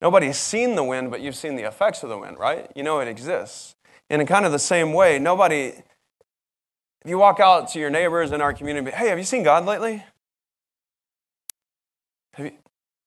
Nobody's 0.00 0.38
seen 0.38 0.74
the 0.74 0.82
wind, 0.82 1.12
but 1.12 1.20
you've 1.20 1.36
seen 1.36 1.54
the 1.54 1.62
effects 1.62 2.02
of 2.02 2.08
the 2.08 2.18
wind, 2.18 2.40
right? 2.40 2.72
You 2.74 2.82
know 2.82 2.98
it 2.98 3.06
exists. 3.06 3.76
And 4.12 4.20
in 4.20 4.28
kind 4.28 4.44
of 4.44 4.52
the 4.52 4.58
same 4.58 4.92
way, 4.92 5.18
nobody, 5.18 5.72
if 5.72 7.06
you 7.06 7.16
walk 7.16 7.40
out 7.40 7.70
to 7.70 7.78
your 7.78 7.88
neighbors 7.88 8.30
in 8.30 8.42
our 8.42 8.52
community, 8.52 8.94
hey, 8.94 9.08
have 9.08 9.16
you 9.16 9.24
seen 9.24 9.42
God 9.42 9.64
lately? 9.64 10.04
Have 12.34 12.44
you 12.44 12.52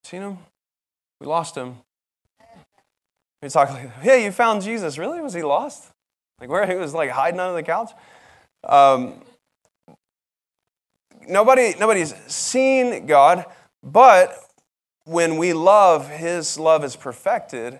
seen 0.02 0.22
him? 0.22 0.38
We 1.20 1.28
lost 1.28 1.54
him. 1.54 1.76
We 3.40 3.48
talk 3.48 3.70
like, 3.70 3.92
hey, 4.00 4.24
you 4.24 4.32
found 4.32 4.62
Jesus. 4.62 4.98
Really? 4.98 5.20
Was 5.20 5.32
he 5.32 5.44
lost? 5.44 5.92
Like 6.40 6.50
where 6.50 6.66
he 6.66 6.74
was 6.74 6.92
like 6.92 7.10
hiding 7.10 7.38
under 7.38 7.54
the 7.54 7.62
couch? 7.62 7.92
Um, 8.64 9.22
nobody, 11.28 11.74
nobody's 11.78 12.16
seen 12.26 13.06
God, 13.06 13.44
but 13.80 14.36
when 15.04 15.36
we 15.36 15.52
love, 15.52 16.10
His 16.10 16.58
love 16.58 16.82
is 16.82 16.96
perfected 16.96 17.78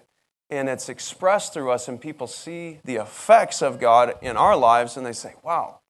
and 0.51 0.69
it's 0.69 0.89
expressed 0.89 1.53
through 1.53 1.71
us, 1.71 1.89
and 1.89 2.01
people 2.01 2.27
see 2.27 2.79
the 2.85 2.97
effects 2.97 3.63
of 3.63 3.81
God 3.81 4.15
in 4.23 4.37
our 4.37 4.57
lives 4.57 4.97
and 4.97 5.05
they 5.05 5.13
say, 5.13 5.35
wow, 5.43 5.81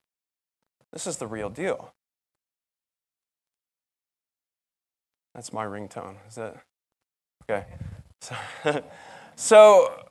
this 0.93 1.07
is 1.07 1.19
the 1.19 1.27
real 1.27 1.51
deal. 1.51 1.93
That's 5.35 5.53
my 5.53 5.67
ringtone. 5.67 6.17
Is 6.27 6.37
that 6.37 6.57
okay? 7.45 7.67
So, 8.23 8.37
so 9.37 10.07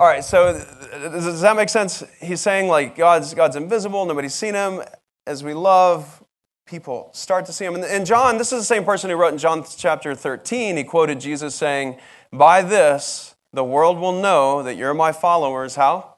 all 0.00 0.06
right. 0.06 0.24
So 0.24 0.54
does 0.54 1.42
that 1.42 1.54
make 1.56 1.68
sense? 1.68 2.02
He's 2.22 2.40
saying 2.40 2.68
like 2.68 2.96
God's 2.96 3.34
God's 3.34 3.56
invisible. 3.56 4.06
Nobody's 4.06 4.34
seen 4.34 4.54
him. 4.54 4.80
As 5.26 5.44
we 5.44 5.52
love, 5.52 6.24
people 6.70 7.10
start 7.12 7.44
to 7.46 7.52
see 7.52 7.64
him. 7.64 7.74
And 7.74 8.06
John, 8.06 8.38
this 8.38 8.52
is 8.52 8.60
the 8.60 8.64
same 8.64 8.84
person 8.84 9.10
who 9.10 9.16
wrote 9.16 9.32
in 9.32 9.38
John 9.38 9.64
chapter 9.76 10.14
13, 10.14 10.76
he 10.76 10.84
quoted 10.84 11.20
Jesus 11.20 11.54
saying, 11.54 11.98
By 12.32 12.62
this, 12.62 13.34
the 13.52 13.64
world 13.64 13.98
will 13.98 14.22
know 14.22 14.62
that 14.62 14.76
you're 14.76 14.94
my 14.94 15.10
followers. 15.10 15.74
How? 15.74 16.14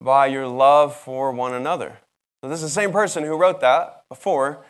By 0.00 0.26
your 0.26 0.48
love 0.48 0.96
for 0.96 1.30
one 1.30 1.52
another. 1.52 1.98
So 2.42 2.48
this 2.48 2.62
is 2.62 2.74
the 2.74 2.80
same 2.80 2.90
person 2.90 3.22
who 3.22 3.36
wrote 3.36 3.60
that 3.60 4.04
before. 4.08 4.64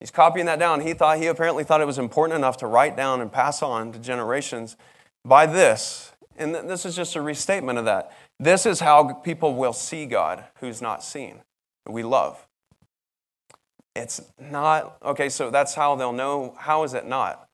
He's 0.00 0.10
copying 0.10 0.46
that 0.46 0.58
down. 0.58 0.80
He 0.80 0.94
thought 0.94 1.18
he 1.18 1.26
apparently 1.26 1.64
thought 1.64 1.80
it 1.80 1.86
was 1.86 1.98
important 1.98 2.36
enough 2.36 2.56
to 2.58 2.66
write 2.66 2.96
down 2.96 3.20
and 3.20 3.30
pass 3.30 3.62
on 3.62 3.92
to 3.92 3.98
generations. 3.98 4.76
By 5.24 5.46
this, 5.46 6.12
and 6.38 6.54
this 6.54 6.86
is 6.86 6.96
just 6.96 7.16
a 7.16 7.20
restatement 7.20 7.78
of 7.78 7.84
that. 7.84 8.12
This 8.38 8.64
is 8.66 8.80
how 8.80 9.12
people 9.14 9.54
will 9.54 9.72
see 9.72 10.06
God 10.06 10.44
who's 10.60 10.80
not 10.80 11.02
seen. 11.02 11.42
We 11.88 12.02
love. 12.02 12.46
It's 13.96 14.20
not, 14.38 14.98
okay, 15.04 15.28
so 15.28 15.50
that's 15.50 15.74
how 15.74 15.96
they'll 15.96 16.12
know. 16.12 16.54
How 16.58 16.84
is 16.84 16.94
it 16.94 17.06
not? 17.06 17.48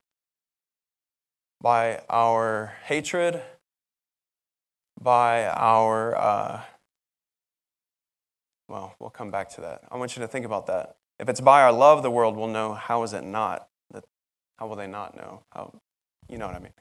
By 1.60 2.02
our 2.10 2.74
hatred, 2.84 3.40
by 5.00 5.46
our, 5.46 6.16
uh, 6.16 6.60
well, 8.68 8.94
we'll 8.98 9.10
come 9.10 9.30
back 9.30 9.50
to 9.50 9.60
that. 9.60 9.82
I 9.90 9.96
want 9.96 10.16
you 10.16 10.22
to 10.22 10.28
think 10.28 10.44
about 10.44 10.66
that. 10.66 10.96
If 11.18 11.28
it's 11.28 11.40
by 11.40 11.62
our 11.62 11.72
love, 11.72 12.02
the 12.02 12.10
world 12.10 12.36
will 12.36 12.48
know. 12.48 12.74
How 12.74 13.02
is 13.04 13.12
it 13.12 13.22
not? 13.22 13.68
How 14.62 14.68
will 14.68 14.76
they 14.76 14.86
not 14.86 15.16
know? 15.16 15.42
How, 15.50 15.72
you 16.28 16.38
know 16.38 16.46
what 16.46 16.54
I 16.54 16.60
mean? 16.60 16.72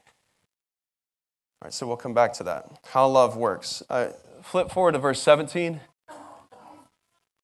All 1.60 1.66
right, 1.66 1.72
so 1.72 1.84
we'll 1.84 1.96
come 1.96 2.14
back 2.14 2.32
to 2.34 2.44
that. 2.44 2.66
How 2.86 3.08
love 3.08 3.36
works. 3.36 3.82
Uh, 3.90 4.10
flip 4.42 4.70
forward 4.70 4.92
to 4.92 4.98
verse 4.98 5.20
17. 5.20 5.80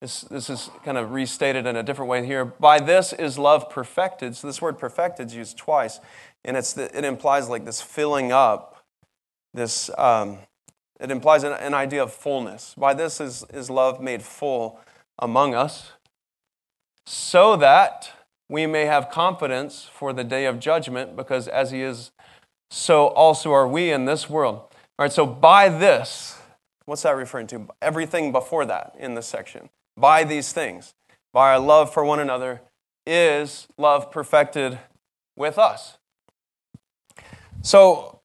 This, 0.01 0.21
this 0.23 0.49
is 0.49 0.71
kind 0.85 0.97
of 0.97 1.11
restated 1.11 1.67
in 1.67 1.75
a 1.75 1.83
different 1.83 2.09
way 2.09 2.25
here. 2.25 2.45
By 2.45 2.79
this 2.79 3.13
is 3.13 3.37
love 3.37 3.69
perfected. 3.69 4.37
So 4.37 4.47
this 4.47 4.63
word 4.63 4.79
perfected 4.79 5.27
is 5.27 5.35
used 5.35 5.57
twice, 5.57 5.99
and 6.45 6.57
it's 6.57 6.73
the, 6.73 6.97
it 6.97 7.05
implies 7.05 7.49
like 7.49 7.65
this 7.65 7.83
filling 7.83 8.31
up. 8.31 8.85
This 9.55 9.91
um, 9.99 10.39
it 11.01 11.11
implies 11.11 11.43
an, 11.43 11.53
an 11.53 11.75
idea 11.75 12.03
of 12.03 12.13
fullness. 12.13 12.75
By 12.77 12.95
this 12.95 13.21
is, 13.21 13.45
is 13.53 13.71
love 13.71 14.01
made 14.01 14.23
full 14.23 14.81
among 15.19 15.55
us, 15.55 15.93
so 17.07 17.57
that 17.57 18.13
we 18.49 18.67
may 18.67 18.85
have 18.85 19.11
confidence 19.11 19.89
for 19.93 20.13
the 20.13 20.25
day 20.25 20.47
of 20.47 20.61
judgment, 20.61 21.17
because 21.17 21.49
as 21.49 21.71
he 21.71 21.83
is, 21.83 22.13
so 22.71 23.09
also 23.09 23.53
are 23.53 23.67
we 23.67 23.91
in 23.91 24.05
this 24.05 24.31
world. 24.31 24.57
All 24.57 25.05
right, 25.05 25.13
so 25.13 25.27
by 25.27 25.69
this, 25.69 26.39
what's 26.87 27.03
that 27.03 27.17
referring 27.17 27.47
to? 27.49 27.69
Everything 27.83 28.33
before 28.33 28.65
that 28.65 28.95
in 28.99 29.15
this 29.15 29.27
section. 29.27 29.71
By 29.99 30.23
these 30.23 30.53
things, 30.53 30.95
by 31.33 31.51
our 31.51 31.59
love 31.59 31.93
for 31.93 32.05
one 32.05 32.21
another, 32.21 32.63
is 33.05 33.67
love 33.77 34.13
perfected 34.13 34.79
with 35.35 35.59
us. 35.59 35.99
So, 37.63 38.21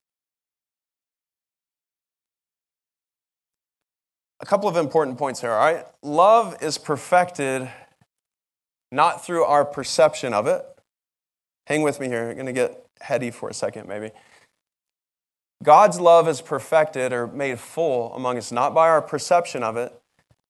a 4.40 4.46
couple 4.46 4.70
of 4.70 4.78
important 4.78 5.18
points 5.18 5.42
here, 5.42 5.52
all 5.52 5.58
right? 5.58 5.86
Love 6.04 6.62
is 6.62 6.78
perfected 6.78 7.68
not 8.92 9.26
through 9.26 9.44
our 9.44 9.66
perception 9.66 10.32
of 10.32 10.46
it. 10.46 10.64
Hang 11.66 11.82
with 11.82 12.00
me 12.00 12.08
here. 12.08 12.30
I'm 12.30 12.36
going 12.36 12.46
to 12.46 12.54
get 12.54 12.86
heady 13.02 13.32
for 13.32 13.50
a 13.50 13.54
second, 13.54 13.88
maybe. 13.88 14.12
God's 15.64 16.00
love 16.00 16.28
is 16.28 16.40
perfected 16.40 17.14
or 17.14 17.26
made 17.26 17.60
full 17.60 18.14
among 18.14 18.38
us 18.38 18.52
not 18.52 18.76
by 18.76 18.90
our 18.90 19.02
perception 19.02 19.64
of 19.64 19.76
it 19.76 20.00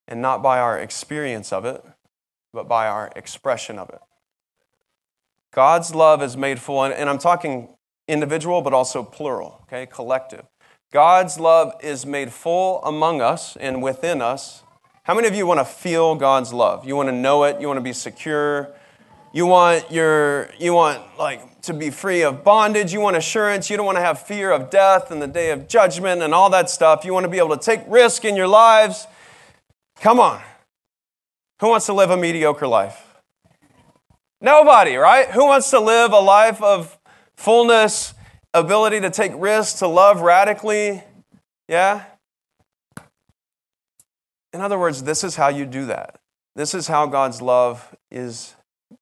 and 0.07 0.21
not 0.21 0.43
by 0.43 0.59
our 0.59 0.77
experience 0.77 1.53
of 1.53 1.65
it, 1.65 1.83
but 2.53 2.67
by 2.67 2.87
our 2.87 3.11
expression 3.15 3.79
of 3.79 3.89
it. 3.89 3.99
God's 5.53 5.93
love 5.93 6.21
is 6.21 6.35
made 6.35 6.59
full, 6.59 6.83
and 6.83 7.09
I'm 7.09 7.19
talking 7.19 7.69
individual, 8.07 8.61
but 8.61 8.73
also 8.73 9.03
plural, 9.03 9.59
okay, 9.63 9.85
collective. 9.85 10.45
God's 10.91 11.39
love 11.39 11.73
is 11.81 12.05
made 12.05 12.31
full 12.31 12.83
among 12.83 13.21
us 13.21 13.55
and 13.57 13.81
within 13.81 14.21
us. 14.21 14.63
How 15.03 15.13
many 15.13 15.27
of 15.27 15.35
you 15.35 15.45
want 15.45 15.59
to 15.59 15.65
feel 15.65 16.15
God's 16.15 16.53
love? 16.53 16.85
You 16.85 16.95
want 16.95 17.09
to 17.09 17.15
know 17.15 17.43
it, 17.43 17.59
you 17.59 17.67
want 17.67 17.77
to 17.77 17.83
be 17.83 17.93
secure, 17.93 18.73
you 19.33 19.47
want 19.47 19.91
your 19.91 20.49
you 20.59 20.73
want 20.73 21.01
like 21.17 21.61
to 21.63 21.73
be 21.73 21.89
free 21.89 22.21
of 22.21 22.43
bondage, 22.43 22.93
you 22.93 23.01
want 23.01 23.17
assurance, 23.17 23.69
you 23.69 23.77
don't 23.77 23.85
want 23.85 23.97
to 23.97 24.03
have 24.03 24.21
fear 24.21 24.51
of 24.51 24.69
death 24.69 25.11
and 25.11 25.21
the 25.21 25.27
day 25.27 25.49
of 25.49 25.67
judgment 25.67 26.21
and 26.21 26.33
all 26.33 26.49
that 26.51 26.69
stuff. 26.69 27.03
You 27.03 27.13
want 27.13 27.23
to 27.23 27.29
be 27.29 27.39
able 27.39 27.57
to 27.57 27.63
take 27.63 27.81
risk 27.87 28.23
in 28.23 28.35
your 28.35 28.47
lives. 28.47 29.07
Come 30.03 30.19
on. 30.19 30.41
Who 31.61 31.69
wants 31.69 31.85
to 31.85 31.93
live 31.93 32.09
a 32.09 32.17
mediocre 32.17 32.67
life? 32.67 33.15
Nobody, 34.41 34.97
right? 34.97 35.29
Who 35.31 35.45
wants 35.45 35.69
to 35.69 35.79
live 35.79 36.11
a 36.11 36.19
life 36.19 36.61
of 36.61 36.99
fullness, 37.37 38.13
ability 38.53 38.99
to 38.99 39.09
take 39.09 39.31
risks, 39.33 39.79
to 39.79 39.87
love 39.87 40.19
radically. 40.19 41.01
Yeah? 41.69 42.03
In 44.51 44.59
other 44.59 44.77
words, 44.77 45.03
this 45.03 45.23
is 45.23 45.37
how 45.37 45.47
you 45.47 45.65
do 45.65 45.85
that. 45.85 46.19
This 46.53 46.73
is 46.73 46.89
how 46.89 47.05
God's 47.05 47.41
love 47.41 47.95
is 48.11 48.55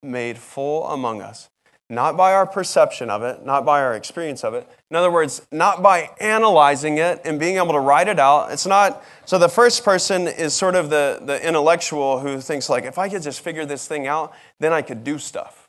made 0.04 0.38
full 0.38 0.86
among 0.86 1.24
us. 1.24 1.50
Not 1.92 2.16
by 2.16 2.34
our 2.34 2.48
perception 2.48 3.10
of 3.10 3.22
it, 3.22 3.46
not 3.46 3.66
by 3.66 3.82
our 3.82 3.94
experience 3.96 4.46
of 4.46 4.54
it. 4.54 4.66
In 4.90 4.96
other 4.96 5.12
words, 5.12 5.46
not 5.52 5.84
by 5.84 6.10
analyzing 6.22 7.00
it 7.00 7.20
and 7.26 7.38
being 7.38 7.58
able 7.58 7.74
to 7.74 7.82
write 7.82 8.08
it 8.08 8.18
out. 8.18 8.54
It's 8.54 8.66
not, 8.66 9.04
so 9.26 9.38
the 9.38 9.50
first 9.50 9.84
person 9.84 10.30
is 10.30 10.54
sort 10.54 10.76
of 10.76 10.90
the, 10.90 11.20
the 11.22 11.46
intellectual 11.46 12.20
who 12.20 12.40
thinks, 12.40 12.70
like, 12.70 12.86
if 12.86 12.98
I 12.98 13.10
could 13.10 13.22
just 13.22 13.42
figure 13.42 13.66
this 13.66 13.90
thing 13.90 14.08
out, 14.08 14.34
then 14.62 14.72
I 14.72 14.82
could 14.82 15.04
do 15.04 15.20
stuff 15.20 15.62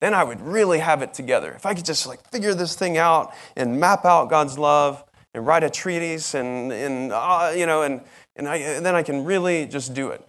then 0.00 0.14
I 0.14 0.22
would 0.22 0.40
really 0.40 0.78
have 0.78 1.02
it 1.02 1.12
together. 1.12 1.52
If 1.52 1.66
I 1.66 1.74
could 1.74 1.84
just 1.84 2.06
like 2.06 2.22
figure 2.30 2.54
this 2.54 2.76
thing 2.76 2.98
out 2.98 3.34
and 3.56 3.80
map 3.80 4.04
out 4.04 4.30
God's 4.30 4.56
love 4.56 5.04
and 5.34 5.46
write 5.46 5.64
a 5.64 5.70
treatise 5.70 6.34
and, 6.34 6.72
and 6.72 7.12
uh, 7.12 7.52
you 7.56 7.66
know, 7.66 7.82
and, 7.82 8.02
and, 8.36 8.48
I, 8.48 8.56
and 8.56 8.86
then 8.86 8.94
I 8.94 9.02
can 9.02 9.24
really 9.24 9.66
just 9.66 9.94
do 9.94 10.10
it. 10.10 10.24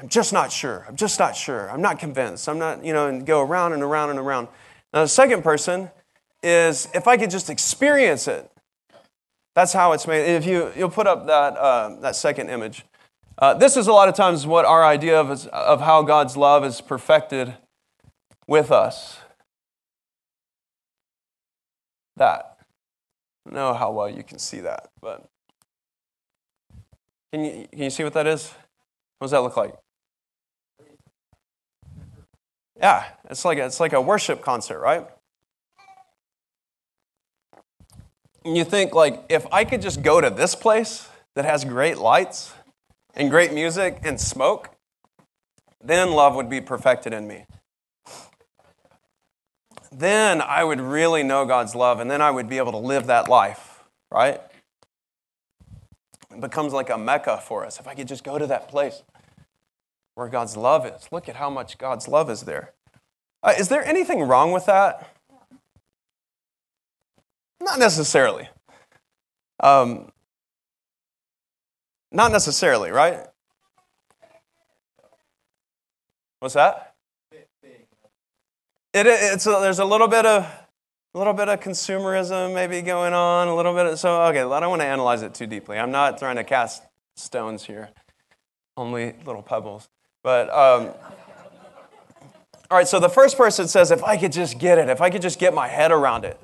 I'm 0.00 0.08
just 0.08 0.32
not 0.32 0.50
sure. 0.50 0.86
I'm 0.88 0.96
just 0.96 1.18
not 1.18 1.36
sure. 1.36 1.70
I'm 1.70 1.82
not 1.82 1.98
convinced. 1.98 2.48
I'm 2.48 2.58
not, 2.58 2.82
you 2.82 2.94
know, 2.94 3.08
and 3.08 3.26
go 3.26 3.42
around 3.42 3.74
and 3.74 3.82
around 3.82 4.08
and 4.08 4.18
around. 4.18 4.48
Now, 4.94 5.02
the 5.02 5.08
second 5.08 5.42
person 5.42 5.90
is 6.42 6.88
if 6.94 7.06
I 7.06 7.18
could 7.18 7.30
just 7.30 7.50
experience 7.50 8.26
it. 8.26 8.50
That's 9.54 9.74
how 9.74 9.92
it's 9.92 10.06
made. 10.06 10.24
If 10.36 10.46
you, 10.46 10.72
you'll 10.74 10.90
put 10.90 11.06
up 11.06 11.26
that, 11.26 11.56
uh, 11.56 12.00
that 12.00 12.16
second 12.16 12.48
image. 12.48 12.86
Uh, 13.36 13.52
this 13.52 13.76
is 13.76 13.88
a 13.88 13.92
lot 13.92 14.08
of 14.08 14.14
times 14.14 14.46
what 14.46 14.64
our 14.64 14.82
idea 14.84 15.20
of, 15.20 15.30
is, 15.30 15.46
of 15.48 15.82
how 15.82 16.02
God's 16.02 16.34
love 16.34 16.64
is 16.64 16.80
perfected 16.80 17.54
with 18.46 18.70
us. 18.70 19.18
That. 22.16 22.56
I 23.44 23.50
don't 23.50 23.54
know 23.54 23.74
how 23.74 23.92
well 23.92 24.08
you 24.08 24.22
can 24.22 24.38
see 24.38 24.60
that, 24.60 24.88
but 25.02 25.28
can 27.32 27.44
you, 27.44 27.66
can 27.70 27.82
you 27.82 27.90
see 27.90 28.04
what 28.04 28.14
that 28.14 28.26
is? 28.26 28.50
What 29.18 29.26
does 29.26 29.32
that 29.32 29.42
look 29.42 29.56
like? 29.56 29.74
Yeah, 32.80 33.04
it's 33.28 33.44
like 33.44 33.58
a, 33.58 33.66
it's 33.66 33.78
like 33.78 33.92
a 33.92 34.00
worship 34.00 34.42
concert, 34.42 34.80
right? 34.80 35.06
And 38.44 38.56
you 38.56 38.64
think 38.64 38.94
like 38.94 39.22
if 39.28 39.46
I 39.52 39.64
could 39.64 39.82
just 39.82 40.02
go 40.02 40.20
to 40.20 40.30
this 40.30 40.54
place 40.54 41.08
that 41.34 41.44
has 41.44 41.64
great 41.64 41.98
lights 41.98 42.52
and 43.14 43.30
great 43.30 43.52
music 43.52 44.00
and 44.02 44.18
smoke, 44.18 44.70
then 45.82 46.12
love 46.12 46.34
would 46.34 46.48
be 46.48 46.60
perfected 46.60 47.12
in 47.12 47.28
me 47.28 47.44
then 49.92 50.40
I 50.40 50.62
would 50.62 50.80
really 50.80 51.22
know 51.22 51.44
God's 51.44 51.74
love 51.74 52.00
and 52.00 52.10
then 52.10 52.22
I 52.22 52.30
would 52.30 52.48
be 52.48 52.58
able 52.58 52.72
to 52.72 52.78
live 52.78 53.06
that 53.06 53.28
life, 53.28 53.84
right? 54.10 54.40
It 56.30 56.40
becomes 56.40 56.72
like 56.72 56.90
a 56.90 56.98
mecca 56.98 57.38
for 57.38 57.64
us. 57.64 57.80
If 57.80 57.88
I 57.88 57.94
could 57.94 58.06
just 58.06 58.22
go 58.22 58.38
to 58.38 58.46
that 58.46 58.68
place 58.68 59.02
where 60.20 60.28
God's 60.28 60.54
love 60.54 60.84
is, 60.84 61.08
look 61.10 61.30
at 61.30 61.36
how 61.36 61.48
much 61.48 61.78
God's 61.78 62.06
love 62.06 62.28
is 62.28 62.42
there. 62.42 62.74
Uh, 63.42 63.54
is 63.58 63.70
there 63.70 63.82
anything 63.82 64.20
wrong 64.20 64.52
with 64.52 64.66
that? 64.66 65.16
Not 67.58 67.78
necessarily. 67.78 68.50
Um, 69.60 70.12
not 72.12 72.32
necessarily, 72.32 72.90
right? 72.90 73.26
What's 76.40 76.52
that? 76.52 76.94
It, 77.32 79.06
it's 79.06 79.46
a, 79.46 79.50
there's 79.62 79.78
a 79.78 79.86
little 79.86 80.08
bit 80.08 80.26
of 80.26 80.42
a 81.14 81.18
little 81.18 81.32
bit 81.32 81.48
of 81.48 81.60
consumerism 81.60 82.54
maybe 82.54 82.82
going 82.82 83.14
on, 83.14 83.48
a 83.48 83.56
little 83.56 83.72
bit 83.72 83.86
of, 83.86 83.98
so 83.98 84.20
okay, 84.24 84.42
I 84.42 84.60
don't 84.60 84.68
want 84.68 84.82
to 84.82 84.86
analyze 84.86 85.22
it 85.22 85.32
too 85.32 85.46
deeply. 85.46 85.78
I'm 85.78 85.90
not 85.90 86.18
trying 86.18 86.36
to 86.36 86.44
cast 86.44 86.82
stones 87.16 87.64
here, 87.64 87.88
only 88.76 89.14
little 89.24 89.42
pebbles. 89.42 89.88
But 90.22 90.48
um, 90.50 90.94
all 92.70 92.78
right, 92.78 92.86
so 92.86 93.00
the 93.00 93.08
first 93.08 93.36
person 93.36 93.66
says, 93.68 93.90
if 93.90 94.04
I 94.04 94.16
could 94.16 94.32
just 94.32 94.58
get 94.58 94.78
it, 94.78 94.88
if 94.88 95.00
I 95.00 95.10
could 95.10 95.22
just 95.22 95.38
get 95.38 95.54
my 95.54 95.68
head 95.68 95.90
around 95.90 96.24
it 96.24 96.38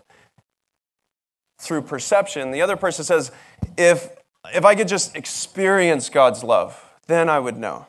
through 1.59 1.83
perception. 1.83 2.51
The 2.51 2.63
other 2.63 2.77
person 2.77 3.05
says, 3.05 3.33
if 3.77 4.11
if 4.55 4.65
I 4.65 4.75
could 4.75 4.89
just 4.89 5.17
experience 5.17 6.09
God's 6.09 6.45
love, 6.45 6.81
then 7.09 7.29
I 7.29 7.39
would 7.39 7.57
know. 7.57 7.87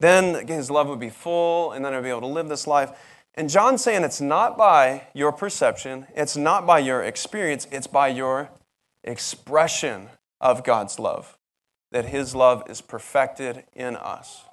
Then 0.00 0.46
his 0.46 0.70
love 0.70 0.88
would 0.88 1.00
be 1.00 1.10
full, 1.10 1.72
and 1.72 1.84
then 1.84 1.94
I'd 1.94 2.02
be 2.02 2.10
able 2.10 2.20
to 2.22 2.26
live 2.26 2.48
this 2.48 2.66
life. 2.66 2.90
And 3.34 3.48
John's 3.48 3.82
saying 3.82 4.04
it's 4.04 4.20
not 4.20 4.58
by 4.58 5.04
your 5.14 5.32
perception, 5.32 6.06
it's 6.14 6.36
not 6.36 6.66
by 6.66 6.80
your 6.80 7.02
experience, 7.02 7.66
it's 7.72 7.86
by 7.86 8.08
your 8.08 8.50
expression 9.02 10.08
of 10.40 10.64
God's 10.64 10.98
love 10.98 11.38
that 11.90 12.06
His 12.06 12.34
love 12.34 12.64
is 12.68 12.80
perfected 12.80 13.64
in 13.72 13.96
us. 13.96 14.44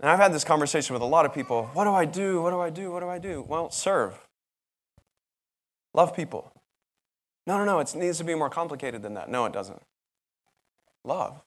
And 0.00 0.10
I've 0.10 0.18
had 0.18 0.32
this 0.32 0.44
conversation 0.44 0.92
with 0.92 1.02
a 1.02 1.06
lot 1.06 1.24
of 1.24 1.34
people. 1.34 1.70
What 1.72 1.84
do 1.84 1.90
I 1.90 2.04
do? 2.04 2.42
What 2.42 2.50
do 2.50 2.60
I 2.60 2.70
do? 2.70 2.90
What 2.90 3.00
do 3.00 3.08
I 3.08 3.18
do? 3.18 3.44
Well, 3.46 3.70
serve. 3.70 4.18
Love 5.94 6.14
people. 6.14 6.52
No, 7.46 7.58
no, 7.58 7.64
no. 7.64 7.78
It 7.78 7.94
needs 7.94 8.18
to 8.18 8.24
be 8.24 8.34
more 8.34 8.50
complicated 8.50 9.02
than 9.02 9.14
that. 9.14 9.30
No, 9.30 9.46
it 9.46 9.52
doesn't. 9.52 9.80
Love. 11.04 11.42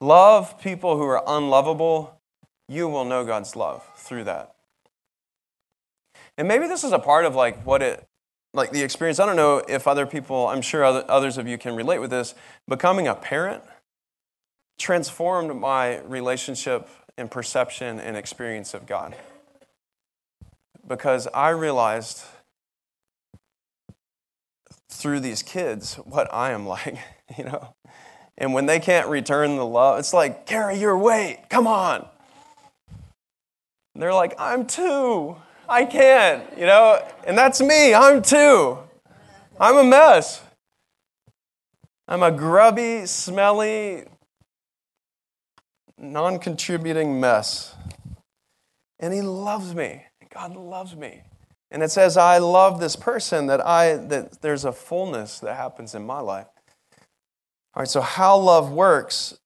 Love 0.00 0.60
people 0.60 0.96
who 0.96 1.04
are 1.04 1.22
unlovable. 1.26 2.20
You 2.68 2.88
will 2.88 3.04
know 3.04 3.24
God's 3.24 3.56
love 3.56 3.82
through 3.96 4.24
that. 4.24 4.54
And 6.36 6.46
maybe 6.46 6.66
this 6.66 6.84
is 6.84 6.92
a 6.92 6.98
part 6.98 7.24
of 7.24 7.34
like 7.34 7.64
what 7.64 7.82
it 7.82 8.06
like 8.54 8.70
the 8.70 8.82
experience. 8.82 9.20
I 9.20 9.26
don't 9.26 9.36
know 9.36 9.62
if 9.68 9.86
other 9.86 10.06
people, 10.06 10.48
I'm 10.48 10.62
sure 10.62 10.84
other, 10.84 11.04
others 11.08 11.38
of 11.38 11.46
you 11.46 11.58
can 11.58 11.74
relate 11.74 11.98
with 11.98 12.10
this. 12.10 12.34
Becoming 12.66 13.06
a 13.06 13.14
parent 13.14 13.62
transformed 14.78 15.54
my 15.60 15.98
relationship 16.00 16.88
and 17.18 17.30
perception 17.30 18.00
and 18.00 18.16
experience 18.16 18.72
of 18.72 18.86
God. 18.86 19.14
Because 20.86 21.26
I 21.34 21.50
realized 21.50 22.22
through 24.88 25.20
these 25.20 25.42
kids 25.42 25.96
what 25.96 26.32
I 26.32 26.52
am 26.52 26.66
like, 26.74 26.98
you 27.36 27.44
know. 27.44 27.74
And 28.38 28.54
when 28.54 28.66
they 28.66 28.78
can't 28.78 29.08
return 29.08 29.56
the 29.56 29.66
love, 29.66 29.98
it's 29.98 30.14
like, 30.14 30.46
carry 30.46 30.78
your 30.78 30.96
weight, 30.96 31.38
come 31.50 31.66
on. 31.66 32.06
And 33.94 34.02
they're 34.02 34.14
like, 34.14 34.34
I'm 34.38 34.64
two. 34.64 35.36
I 35.68 35.84
can't, 35.84 36.44
you 36.56 36.64
know, 36.64 37.04
and 37.26 37.36
that's 37.36 37.60
me. 37.60 37.92
I'm 37.92 38.22
two. 38.22 38.78
I'm 39.60 39.76
a 39.76 39.84
mess. 39.84 40.40
I'm 42.06 42.22
a 42.22 42.30
grubby, 42.30 43.04
smelly, 43.06 44.04
non 45.98 46.38
contributing 46.38 47.20
mess. 47.20 47.74
And 49.00 49.12
He 49.12 49.20
loves 49.20 49.74
me. 49.74 50.04
God 50.32 50.56
loves 50.56 50.96
me. 50.96 51.22
And 51.70 51.82
it 51.82 51.90
says, 51.90 52.16
I 52.16 52.38
love 52.38 52.80
this 52.80 52.96
person, 52.96 53.46
that, 53.46 53.64
I, 53.64 53.96
that 53.96 54.40
there's 54.40 54.64
a 54.64 54.72
fullness 54.72 55.38
that 55.40 55.56
happens 55.56 55.94
in 55.94 56.06
my 56.06 56.20
life. 56.20 56.46
All 57.74 57.82
right, 57.82 57.88
so 57.88 58.00
how 58.00 58.38
love 58.38 58.72
works, 58.72 59.38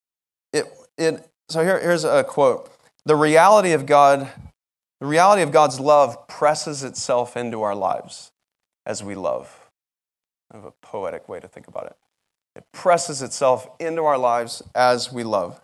it, 0.53 0.65
it, 0.97 1.27
so 1.49 1.63
here, 1.63 1.79
here's 1.79 2.05
a 2.05 2.23
quote. 2.23 2.71
The 3.05 3.15
reality 3.15 3.73
of 3.73 3.85
God, 3.85 4.29
the 5.01 5.05
reality 5.05 5.41
of 5.41 5.51
God's 5.51 5.79
love 5.79 6.27
presses 6.27 6.83
itself 6.83 7.35
into 7.35 7.61
our 7.61 7.75
lives 7.75 8.31
as 8.85 9.03
we 9.03 9.15
love. 9.15 9.69
I 10.51 10.57
have 10.57 10.65
a 10.65 10.73
poetic 10.81 11.27
way 11.27 11.41
to 11.41 11.47
think 11.47 11.67
about 11.67 11.87
it. 11.87 11.97
It 12.55 12.63
presses 12.71 13.21
itself 13.21 13.67
into 13.79 14.03
our 14.03 14.17
lives 14.17 14.63
as 14.73 15.11
we 15.11 15.23
love. 15.23 15.59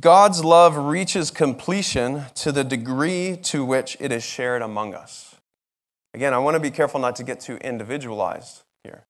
God's 0.00 0.42
love 0.42 0.76
reaches 0.76 1.30
completion 1.30 2.24
to 2.36 2.50
the 2.50 2.64
degree 2.64 3.36
to 3.42 3.64
which 3.64 3.96
it 4.00 4.10
is 4.10 4.22
shared 4.22 4.62
among 4.62 4.94
us. 4.94 5.36
Again, 6.14 6.32
I 6.32 6.38
want 6.38 6.54
to 6.54 6.60
be 6.60 6.70
careful 6.70 6.98
not 6.98 7.16
to 7.16 7.24
get 7.24 7.40
too 7.40 7.56
individualized 7.58 8.62
here. 8.84 9.04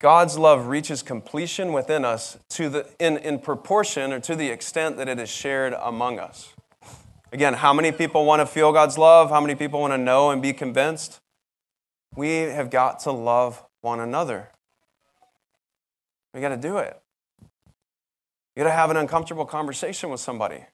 God's 0.00 0.36
love 0.36 0.66
reaches 0.66 1.02
completion 1.02 1.72
within 1.72 2.04
us 2.04 2.36
to 2.50 2.68
the, 2.68 2.88
in, 2.98 3.16
in 3.18 3.38
proportion 3.38 4.12
or 4.12 4.20
to 4.20 4.34
the 4.34 4.48
extent 4.48 4.96
that 4.96 5.08
it 5.08 5.20
is 5.20 5.28
shared 5.28 5.72
among 5.72 6.18
us. 6.18 6.52
Again, 7.32 7.54
how 7.54 7.72
many 7.72 7.92
people 7.92 8.24
want 8.24 8.40
to 8.40 8.46
feel 8.46 8.72
God's 8.72 8.98
love? 8.98 9.30
How 9.30 9.40
many 9.40 9.54
people 9.54 9.80
want 9.80 9.92
to 9.92 9.98
know 9.98 10.30
and 10.30 10.42
be 10.42 10.52
convinced? 10.52 11.20
We 12.16 12.38
have 12.40 12.70
got 12.70 13.00
to 13.00 13.12
love 13.12 13.64
one 13.82 14.00
another. 14.00 14.50
We 16.32 16.40
got 16.40 16.50
to 16.50 16.56
do 16.56 16.78
it. 16.78 17.00
You 18.54 18.62
got 18.62 18.70
to 18.70 18.76
have 18.76 18.90
an 18.90 18.96
uncomfortable 18.96 19.46
conversation 19.46 20.10
with 20.10 20.20
somebody 20.20 20.64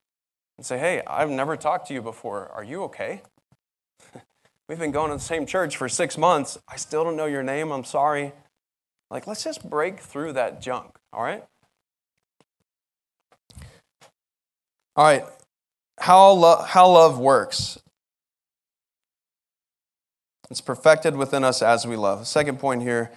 and 0.58 0.66
say, 0.66 0.78
hey, 0.78 1.02
I've 1.06 1.30
never 1.30 1.56
talked 1.56 1.88
to 1.88 1.94
you 1.94 2.02
before. 2.02 2.48
Are 2.48 2.62
you 2.62 2.82
okay? 2.84 3.22
We've 4.68 4.78
been 4.78 4.92
going 4.92 5.10
to 5.10 5.16
the 5.16 5.22
same 5.22 5.46
church 5.46 5.76
for 5.76 5.88
six 5.88 6.18
months. 6.18 6.58
I 6.68 6.76
still 6.76 7.04
don't 7.04 7.16
know 7.16 7.26
your 7.26 7.42
name. 7.42 7.72
I'm 7.72 7.84
sorry. 7.84 8.32
Like, 9.10 9.26
let's 9.26 9.42
just 9.42 9.68
break 9.68 10.00
through 10.00 10.34
that 10.34 10.60
junk, 10.60 10.98
all 11.12 11.22
right? 11.22 11.42
All 14.96 15.04
right, 15.04 15.24
how, 15.98 16.32
lo- 16.32 16.62
how 16.62 16.90
love 16.90 17.18
works. 17.18 17.78
It's 20.50 20.60
perfected 20.60 21.16
within 21.16 21.44
us 21.44 21.62
as 21.62 21.86
we 21.86 21.96
love. 21.96 22.18
The 22.18 22.26
second 22.26 22.58
point 22.58 22.82
here 22.82 23.10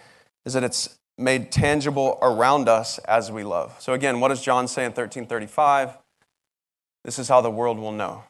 is 0.45 0.53
that 0.53 0.63
it's 0.63 0.97
made 1.17 1.51
tangible 1.51 2.17
around 2.21 2.67
us 2.67 2.97
as 2.99 3.31
we 3.31 3.43
love. 3.43 3.75
So 3.79 3.93
again, 3.93 4.19
what 4.19 4.29
does 4.29 4.41
John 4.41 4.67
say 4.67 4.83
in 4.83 4.91
1335? 4.91 5.97
This 7.03 7.19
is 7.19 7.27
how 7.27 7.41
the 7.41 7.51
world 7.51 7.77
will 7.77 7.91
know. 7.91 8.23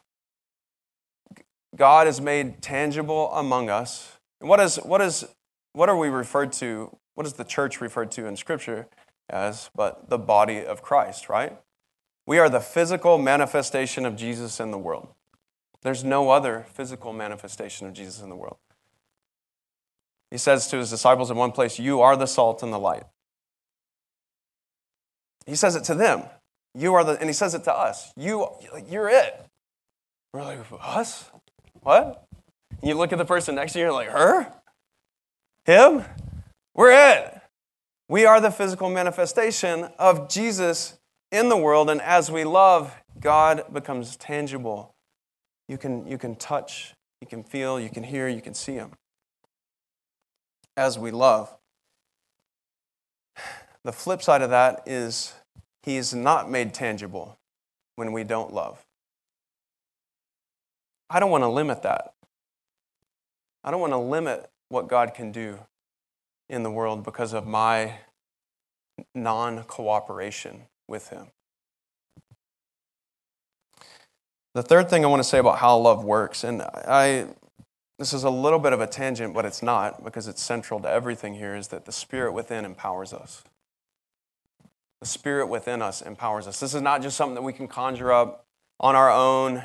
God 1.76 2.06
is 2.06 2.20
made 2.20 2.62
tangible 2.62 3.32
among 3.32 3.70
us. 3.70 4.18
And 4.40 4.48
what 4.48 4.60
is 4.60 4.76
what 4.76 5.00
is 5.00 5.24
what 5.72 5.88
are 5.88 5.96
we 5.96 6.08
referred 6.08 6.52
to? 6.54 6.96
What 7.14 7.26
is 7.26 7.34
the 7.34 7.44
church 7.44 7.80
referred 7.80 8.10
to 8.12 8.26
in 8.26 8.36
scripture 8.36 8.86
as 9.30 9.70
but 9.74 10.10
the 10.10 10.18
body 10.18 10.64
of 10.64 10.82
Christ, 10.82 11.28
right? 11.28 11.58
We 12.26 12.38
are 12.38 12.48
the 12.48 12.60
physical 12.60 13.18
manifestation 13.18 14.06
of 14.06 14.16
Jesus 14.16 14.60
in 14.60 14.70
the 14.70 14.78
world. 14.78 15.08
There's 15.82 16.04
no 16.04 16.30
other 16.30 16.64
physical 16.72 17.12
manifestation 17.12 17.86
of 17.86 17.92
Jesus 17.92 18.22
in 18.22 18.30
the 18.30 18.36
world. 18.36 18.56
He 20.34 20.38
says 20.38 20.66
to 20.66 20.78
his 20.78 20.90
disciples 20.90 21.30
in 21.30 21.36
one 21.36 21.52
place, 21.52 21.78
You 21.78 22.00
are 22.00 22.16
the 22.16 22.26
salt 22.26 22.64
and 22.64 22.72
the 22.72 22.78
light. 22.78 23.04
He 25.46 25.54
says 25.54 25.76
it 25.76 25.84
to 25.84 25.94
them. 25.94 26.24
You 26.74 26.94
are 26.94 27.04
the, 27.04 27.12
and 27.12 27.30
he 27.30 27.32
says 27.32 27.54
it 27.54 27.62
to 27.62 27.72
us. 27.72 28.12
You, 28.16 28.48
you're 28.90 29.08
it. 29.08 29.46
We're 30.32 30.42
like, 30.42 30.58
us? 30.80 31.30
What? 31.82 32.24
And 32.80 32.88
you 32.88 32.96
look 32.96 33.12
at 33.12 33.18
the 33.18 33.24
person 33.24 33.54
next 33.54 33.74
to 33.74 33.78
you, 33.78 33.84
you're 33.84 33.94
like, 33.94 34.08
her? 34.08 34.52
Him? 35.66 36.02
We're 36.74 36.90
it. 36.90 37.40
We 38.08 38.26
are 38.26 38.40
the 38.40 38.50
physical 38.50 38.90
manifestation 38.90 39.84
of 40.00 40.28
Jesus 40.28 40.98
in 41.30 41.48
the 41.48 41.56
world, 41.56 41.88
and 41.88 42.02
as 42.02 42.28
we 42.28 42.42
love, 42.42 42.92
God 43.20 43.72
becomes 43.72 44.16
tangible. 44.16 44.96
You 45.68 45.78
can, 45.78 46.08
you 46.08 46.18
can 46.18 46.34
touch, 46.34 46.92
you 47.20 47.28
can 47.28 47.44
feel, 47.44 47.78
you 47.78 47.88
can 47.88 48.02
hear, 48.02 48.26
you 48.26 48.40
can 48.40 48.54
see 48.54 48.74
Him 48.74 48.90
as 50.76 50.98
we 50.98 51.10
love. 51.10 51.54
The 53.84 53.92
flip 53.92 54.22
side 54.22 54.42
of 54.42 54.50
that 54.50 54.82
is 54.86 55.34
he 55.82 55.96
is 55.96 56.14
not 56.14 56.50
made 56.50 56.72
tangible 56.72 57.38
when 57.96 58.12
we 58.12 58.24
don't 58.24 58.52
love. 58.52 58.84
I 61.10 61.20
don't 61.20 61.30
want 61.30 61.44
to 61.44 61.48
limit 61.48 61.82
that. 61.82 62.14
I 63.62 63.70
don't 63.70 63.80
want 63.80 63.92
to 63.92 63.98
limit 63.98 64.50
what 64.68 64.88
God 64.88 65.14
can 65.14 65.32
do 65.32 65.60
in 66.48 66.62
the 66.62 66.70
world 66.70 67.04
because 67.04 67.32
of 67.32 67.46
my 67.46 67.94
non 69.14 69.64
cooperation 69.64 70.62
with 70.88 71.08
Him. 71.08 71.28
The 74.54 74.62
third 74.62 74.88
thing 74.88 75.04
I 75.04 75.08
want 75.08 75.20
to 75.20 75.28
say 75.28 75.38
about 75.38 75.58
how 75.58 75.76
love 75.76 76.04
works, 76.04 76.44
and 76.44 76.62
I 76.62 77.26
this 77.98 78.12
is 78.12 78.24
a 78.24 78.30
little 78.30 78.58
bit 78.58 78.72
of 78.72 78.80
a 78.80 78.86
tangent, 78.86 79.34
but 79.34 79.44
it's 79.44 79.62
not 79.62 80.02
because 80.02 80.26
it's 80.26 80.42
central 80.42 80.80
to 80.80 80.90
everything 80.90 81.34
here, 81.34 81.54
is 81.54 81.68
that 81.68 81.84
the 81.84 81.92
Spirit 81.92 82.32
within 82.32 82.64
empowers 82.64 83.12
us. 83.12 83.44
The 85.00 85.06
Spirit 85.06 85.46
within 85.46 85.80
us 85.80 86.02
empowers 86.02 86.46
us. 86.46 86.58
This 86.58 86.74
is 86.74 86.82
not 86.82 87.02
just 87.02 87.16
something 87.16 87.34
that 87.34 87.42
we 87.42 87.52
can 87.52 87.68
conjure 87.68 88.12
up 88.12 88.46
on 88.80 88.96
our 88.96 89.10
own. 89.10 89.62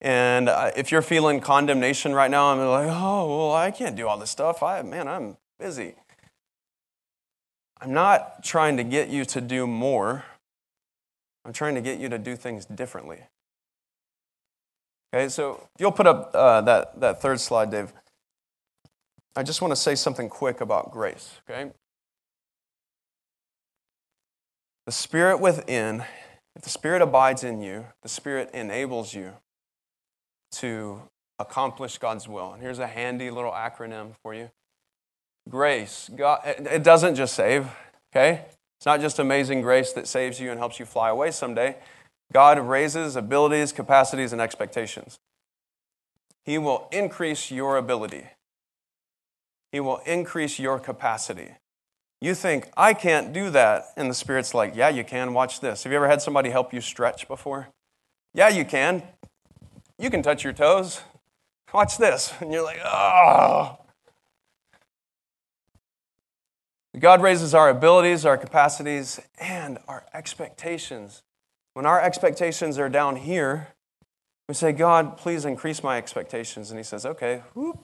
And 0.00 0.48
uh, 0.48 0.70
if 0.76 0.92
you're 0.92 1.02
feeling 1.02 1.40
condemnation 1.40 2.12
right 2.12 2.30
now, 2.30 2.52
I'm 2.52 2.58
like, 2.58 2.88
oh, 2.88 3.28
well, 3.28 3.52
I 3.52 3.70
can't 3.70 3.96
do 3.96 4.06
all 4.06 4.18
this 4.18 4.30
stuff. 4.30 4.62
I, 4.62 4.82
man, 4.82 5.08
I'm 5.08 5.36
busy. 5.58 5.94
I'm 7.80 7.92
not 7.92 8.44
trying 8.44 8.76
to 8.76 8.84
get 8.84 9.08
you 9.08 9.24
to 9.24 9.40
do 9.40 9.66
more. 9.66 10.24
I'm 11.44 11.52
trying 11.52 11.74
to 11.74 11.80
get 11.80 11.98
you 11.98 12.08
to 12.08 12.18
do 12.18 12.36
things 12.36 12.64
differently. 12.64 13.18
Okay, 15.14 15.28
so 15.28 15.68
if 15.74 15.80
you'll 15.80 15.92
put 15.92 16.06
up 16.06 16.30
uh, 16.34 16.62
that, 16.62 17.00
that 17.00 17.20
third 17.20 17.38
slide, 17.38 17.70
Dave. 17.70 17.92
I 19.36 19.42
just 19.42 19.60
want 19.60 19.72
to 19.72 19.76
say 19.76 19.94
something 19.94 20.28
quick 20.28 20.60
about 20.60 20.90
grace, 20.90 21.40
okay? 21.48 21.70
The 24.86 24.92
Spirit 24.92 25.38
within, 25.38 26.04
if 26.54 26.62
the 26.62 26.70
Spirit 26.70 27.02
abides 27.02 27.44
in 27.44 27.60
you, 27.60 27.86
the 28.02 28.08
Spirit 28.08 28.50
enables 28.52 29.14
you 29.14 29.32
to 30.52 31.02
accomplish 31.38 31.98
God's 31.98 32.28
will. 32.28 32.52
And 32.52 32.62
here's 32.62 32.78
a 32.78 32.86
handy 32.86 33.30
little 33.30 33.52
acronym 33.52 34.14
for 34.22 34.34
you 34.34 34.50
Grace. 35.48 36.10
God, 36.14 36.40
it 36.44 36.84
doesn't 36.84 37.16
just 37.16 37.34
save, 37.34 37.66
okay? 38.12 38.44
It's 38.78 38.86
not 38.86 39.00
just 39.00 39.18
amazing 39.18 39.62
grace 39.62 39.92
that 39.92 40.06
saves 40.06 40.40
you 40.40 40.50
and 40.50 40.58
helps 40.58 40.78
you 40.78 40.86
fly 40.86 41.08
away 41.08 41.30
someday. 41.30 41.76
God 42.32 42.58
raises 42.58 43.14
abilities, 43.14 43.72
capacities, 43.72 44.32
and 44.32 44.40
expectations. 44.40 45.18
He 46.44 46.58
will 46.58 46.88
increase 46.90 47.50
your 47.50 47.76
ability. 47.76 48.26
He 49.70 49.80
will 49.80 49.98
increase 49.98 50.58
your 50.58 50.78
capacity. 50.78 51.52
You 52.20 52.34
think, 52.34 52.70
I 52.76 52.94
can't 52.94 53.32
do 53.32 53.50
that. 53.50 53.86
And 53.96 54.10
the 54.10 54.14
Spirit's 54.14 54.54
like, 54.54 54.74
Yeah, 54.74 54.88
you 54.88 55.04
can. 55.04 55.34
Watch 55.34 55.60
this. 55.60 55.84
Have 55.84 55.92
you 55.92 55.96
ever 55.96 56.08
had 56.08 56.22
somebody 56.22 56.50
help 56.50 56.72
you 56.72 56.80
stretch 56.80 57.28
before? 57.28 57.68
Yeah, 58.34 58.48
you 58.48 58.64
can. 58.64 59.02
You 59.98 60.10
can 60.10 60.22
touch 60.22 60.44
your 60.44 60.52
toes. 60.52 61.00
Watch 61.72 61.98
this. 61.98 62.32
And 62.40 62.52
you're 62.52 62.64
like, 62.64 62.80
Oh. 62.84 63.78
God 66.98 67.22
raises 67.22 67.54
our 67.54 67.70
abilities, 67.70 68.26
our 68.26 68.36
capacities, 68.36 69.18
and 69.40 69.78
our 69.88 70.04
expectations 70.12 71.22
when 71.74 71.86
our 71.86 72.00
expectations 72.00 72.78
are 72.78 72.88
down 72.88 73.16
here, 73.16 73.68
we 74.48 74.54
say, 74.54 74.72
God, 74.72 75.16
please 75.16 75.44
increase 75.44 75.82
my 75.82 75.96
expectations. 75.96 76.70
And 76.70 76.78
He 76.78 76.84
says, 76.84 77.06
okay, 77.06 77.42
whoop. 77.54 77.78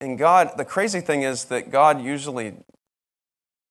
And 0.00 0.18
God, 0.18 0.52
the 0.56 0.64
crazy 0.64 1.00
thing 1.00 1.22
is 1.22 1.44
that 1.46 1.70
God 1.70 2.02
usually, 2.02 2.54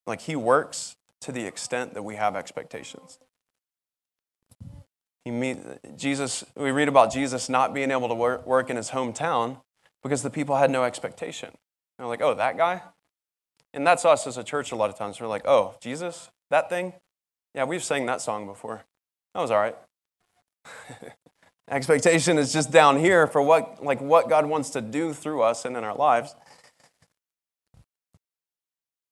like, 0.05 0.21
He 0.21 0.35
works 0.35 0.95
to 1.21 1.31
the 1.31 1.45
extent 1.45 1.93
that 1.95 2.03
we 2.03 2.15
have 2.15 2.35
expectations. 2.35 3.19
He 5.25 5.31
meet, 5.31 5.57
Jesus, 5.97 6.45
we 6.55 6.71
read 6.71 6.87
about 6.87 7.11
Jesus 7.11 7.49
not 7.49 7.73
being 7.73 7.91
able 7.91 8.07
to 8.07 8.15
work, 8.15 8.47
work 8.47 8.69
in 8.69 8.77
his 8.77 8.91
hometown 8.91 9.61
because 10.01 10.23
the 10.23 10.29
people 10.29 10.55
had 10.55 10.71
no 10.71 10.83
expectation. 10.83 11.51
They're 11.97 12.07
like, 12.07 12.21
oh, 12.21 12.33
that 12.33 12.57
guy? 12.57 12.81
And 13.73 13.85
that's 13.85 14.05
us 14.05 14.25
as 14.25 14.37
a 14.37 14.43
church 14.43 14.71
a 14.71 14.75
lot 14.75 14.89
of 14.89 14.97
times. 14.97 15.19
We're 15.19 15.27
like, 15.27 15.45
oh, 15.45 15.75
Jesus, 15.81 16.31
that 16.49 16.69
thing? 16.69 16.93
Yeah, 17.53 17.63
we've 17.65 17.83
sang 17.83 18.05
that 18.05 18.21
song 18.21 18.45
before. 18.45 18.83
That 19.33 19.41
was 19.41 19.51
all 19.51 19.59
right. 19.59 19.75
Expectation 21.69 22.37
is 22.37 22.51
just 22.51 22.71
down 22.71 22.97
here 22.97 23.27
for 23.27 23.41
what, 23.41 23.83
like 23.83 24.01
what 24.01 24.29
God 24.29 24.45
wants 24.45 24.71
to 24.71 24.81
do 24.81 25.13
through 25.13 25.41
us 25.41 25.65
and 25.65 25.77
in 25.77 25.83
our 25.83 25.95
lives. 25.95 26.35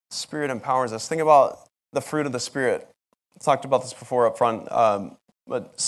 Spirit 0.10 0.50
empowers 0.50 0.94
us. 0.94 1.08
Think 1.08 1.22
about 1.22 1.70
the 1.94 2.02
fruit 2.02 2.26
of 2.26 2.32
the 2.32 2.40
Spirit. 2.40 2.88
I 3.36 3.44
talked 3.44 3.66
about 3.66 3.82
this 3.82 3.94
before 3.94 4.26
up 4.26 4.38
front, 4.38 4.72
um, 4.72 5.18
but 5.46 5.80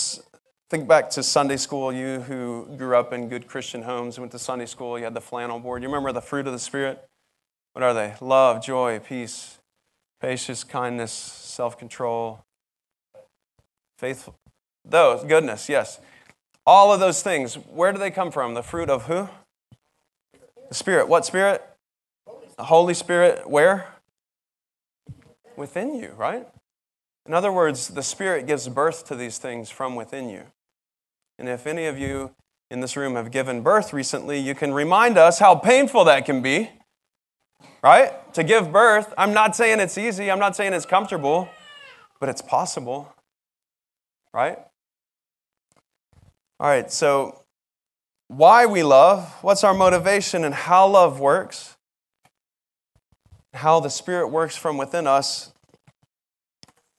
Think 0.69 0.87
back 0.87 1.09
to 1.11 1.23
Sunday 1.23 1.57
school, 1.57 1.91
you 1.91 2.19
who 2.19 2.67
grew 2.77 2.95
up 2.95 3.11
in 3.11 3.27
good 3.27 3.47
Christian 3.47 3.81
homes, 3.81 4.19
went 4.19 4.31
to 4.33 4.39
Sunday 4.39 4.67
school, 4.67 4.99
you 4.99 5.03
had 5.03 5.15
the 5.15 5.21
flannel 5.21 5.59
board. 5.59 5.81
You 5.81 5.89
remember 5.89 6.11
the 6.11 6.21
fruit 6.21 6.45
of 6.45 6.53
the 6.53 6.59
Spirit? 6.59 7.03
What 7.73 7.81
are 7.81 7.95
they? 7.95 8.13
Love, 8.21 8.63
joy, 8.63 8.99
peace, 8.99 9.57
patience, 10.19 10.63
kindness, 10.63 11.11
self 11.11 11.77
control, 11.77 12.43
faithful. 13.97 14.35
Those, 14.85 15.23
goodness, 15.23 15.69
yes. 15.69 15.99
All 16.65 16.93
of 16.93 16.99
those 16.99 17.21
things, 17.21 17.55
where 17.55 17.91
do 17.91 17.99
they 17.99 18.11
come 18.11 18.31
from? 18.31 18.53
The 18.53 18.63
fruit 18.63 18.89
of 18.89 19.03
who? 19.03 19.29
The 20.67 20.75
Spirit. 20.75 21.07
What 21.07 21.25
Spirit? 21.25 21.63
The 22.57 22.65
Holy 22.65 22.93
Spirit, 22.93 23.49
where? 23.49 23.87
Within 25.55 25.95
you, 25.95 26.13
right? 26.17 26.47
In 27.25 27.33
other 27.33 27.51
words, 27.51 27.89
the 27.89 28.03
Spirit 28.03 28.47
gives 28.47 28.67
birth 28.67 29.05
to 29.07 29.15
these 29.15 29.37
things 29.37 29.69
from 29.69 29.95
within 29.95 30.29
you. 30.29 30.43
And 31.37 31.47
if 31.47 31.65
any 31.67 31.85
of 31.85 31.97
you 31.97 32.31
in 32.69 32.81
this 32.81 32.95
room 32.95 33.15
have 33.15 33.31
given 33.31 33.61
birth 33.61 33.93
recently, 33.93 34.39
you 34.39 34.53
can 34.53 34.73
remind 34.73 35.17
us 35.17 35.39
how 35.39 35.55
painful 35.55 36.03
that 36.05 36.25
can 36.25 36.41
be, 36.41 36.69
right? 37.81 38.33
To 38.33 38.43
give 38.43 38.71
birth. 38.71 39.13
I'm 39.17 39.33
not 39.33 39.55
saying 39.55 39.79
it's 39.79 39.97
easy, 39.97 40.29
I'm 40.29 40.39
not 40.39 40.55
saying 40.55 40.73
it's 40.73 40.85
comfortable, 40.85 41.49
but 42.19 42.29
it's 42.29 42.41
possible, 42.41 43.13
right? 44.33 44.57
All 46.59 46.67
right, 46.67 46.91
so 46.91 47.43
why 48.27 48.65
we 48.65 48.83
love, 48.83 49.37
what's 49.41 49.63
our 49.63 49.73
motivation, 49.73 50.43
and 50.43 50.53
how 50.53 50.87
love 50.87 51.19
works, 51.19 51.77
how 53.53 53.79
the 53.79 53.89
Spirit 53.89 54.27
works 54.27 54.55
from 54.55 54.77
within 54.77 55.07
us. 55.07 55.51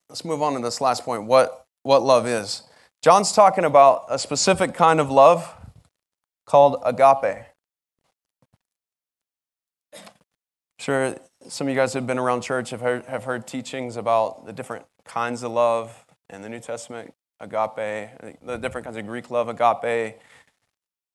Let's 0.08 0.24
move 0.24 0.42
on 0.42 0.54
to 0.54 0.60
this 0.60 0.80
last 0.80 1.04
point 1.04 1.24
what, 1.24 1.66
what 1.82 2.02
love 2.02 2.26
is. 2.26 2.62
John's 3.02 3.32
talking 3.32 3.64
about 3.64 4.06
a 4.10 4.18
specific 4.18 4.74
kind 4.74 4.98
of 4.98 5.10
love 5.10 5.54
called 6.46 6.82
agape. 6.84 7.44
Sure, 10.80 11.14
some 11.46 11.66
of 11.66 11.74
you 11.74 11.78
guys 11.78 11.92
have 11.92 12.06
been 12.06 12.18
around 12.18 12.40
church 12.40 12.70
have 12.70 12.80
heard, 12.80 13.04
have 13.04 13.24
heard 13.24 13.46
teachings 13.46 13.98
about 13.98 14.46
the 14.46 14.52
different 14.54 14.86
kinds 15.04 15.42
of 15.42 15.52
love 15.52 16.06
in 16.30 16.40
the 16.40 16.48
New 16.48 16.58
Testament 16.58 17.12
agape, 17.38 18.08
the 18.42 18.56
different 18.56 18.86
kinds 18.86 18.96
of 18.96 19.04
Greek 19.04 19.30
love, 19.30 19.50
agape, 19.50 20.18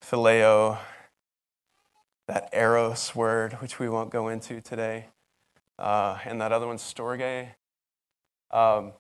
phileo, 0.03 0.78
that 2.28 2.47
eros 2.53 3.16
word, 3.16 3.53
which 3.53 3.80
we 3.80 3.89
won't 3.89 4.11
go 4.11 4.28
into 4.28 4.61
today, 4.61 5.07
uh, 5.80 6.20
and 6.26 6.39
that 6.41 6.51
other 6.51 6.68
one's 6.68 6.84
storge. 6.84 7.47
Um, 8.51 8.93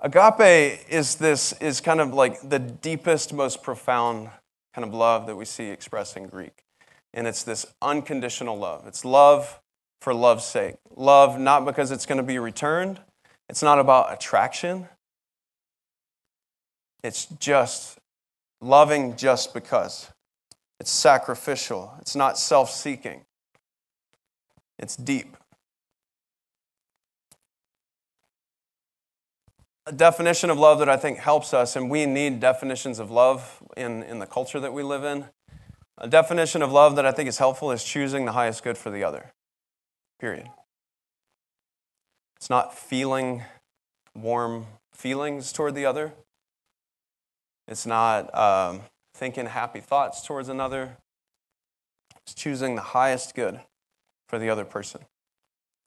Agape 0.00 0.86
is 0.88 1.16
this 1.16 1.52
is 1.60 1.82
kind 1.82 2.00
of 2.00 2.14
like 2.14 2.48
the 2.48 2.58
deepest, 2.58 3.34
most 3.34 3.62
profound 3.62 4.30
kind 4.74 4.88
of 4.88 4.94
love 4.94 5.26
that 5.26 5.36
we 5.36 5.44
see 5.44 5.66
expressed 5.66 6.16
in 6.16 6.28
Greek. 6.28 6.64
And 7.14 7.26
it's 7.26 7.42
this 7.42 7.66
unconditional 7.80 8.56
love. 8.58 8.86
It's 8.86 9.04
love 9.04 9.60
for 10.00 10.14
love's 10.14 10.44
sake. 10.44 10.76
Love 10.94 11.38
not 11.38 11.64
because 11.64 11.90
it's 11.90 12.06
going 12.06 12.18
to 12.18 12.22
be 12.22 12.38
returned. 12.38 13.00
It's 13.48 13.62
not 13.62 13.78
about 13.78 14.12
attraction. 14.12 14.88
It's 17.02 17.26
just 17.26 17.98
loving 18.60 19.16
just 19.16 19.54
because. 19.54 20.10
It's 20.80 20.90
sacrificial. 20.90 21.94
It's 22.00 22.14
not 22.14 22.38
self 22.38 22.70
seeking. 22.70 23.22
It's 24.78 24.96
deep. 24.96 25.36
a 29.88 29.92
definition 29.92 30.50
of 30.50 30.58
love 30.58 30.78
that 30.80 30.88
I 30.88 30.98
think 30.98 31.18
helps 31.18 31.54
us, 31.54 31.74
and 31.74 31.88
we 31.90 32.04
need 32.04 32.40
definitions 32.40 32.98
of 32.98 33.10
love 33.10 33.62
in, 33.74 34.02
in 34.02 34.18
the 34.18 34.26
culture 34.26 34.60
that 34.60 34.74
we 34.74 34.82
live 34.82 35.02
in. 35.02 35.24
A 36.00 36.08
definition 36.08 36.62
of 36.62 36.70
love 36.70 36.96
that 36.96 37.04
I 37.04 37.12
think 37.12 37.28
is 37.28 37.38
helpful 37.38 37.72
is 37.72 37.82
choosing 37.82 38.24
the 38.24 38.32
highest 38.32 38.62
good 38.62 38.78
for 38.78 38.90
the 38.90 39.02
other. 39.02 39.32
Period. 40.20 40.48
It's 42.36 42.48
not 42.48 42.76
feeling 42.76 43.42
warm 44.14 44.66
feelings 44.92 45.52
toward 45.52 45.74
the 45.74 45.86
other. 45.86 46.12
It's 47.66 47.84
not 47.84 48.34
um, 48.36 48.82
thinking 49.14 49.46
happy 49.46 49.80
thoughts 49.80 50.22
towards 50.22 50.48
another. 50.48 50.96
It's 52.22 52.34
choosing 52.34 52.76
the 52.76 52.82
highest 52.82 53.34
good 53.34 53.60
for 54.28 54.38
the 54.38 54.50
other 54.50 54.64
person 54.64 55.00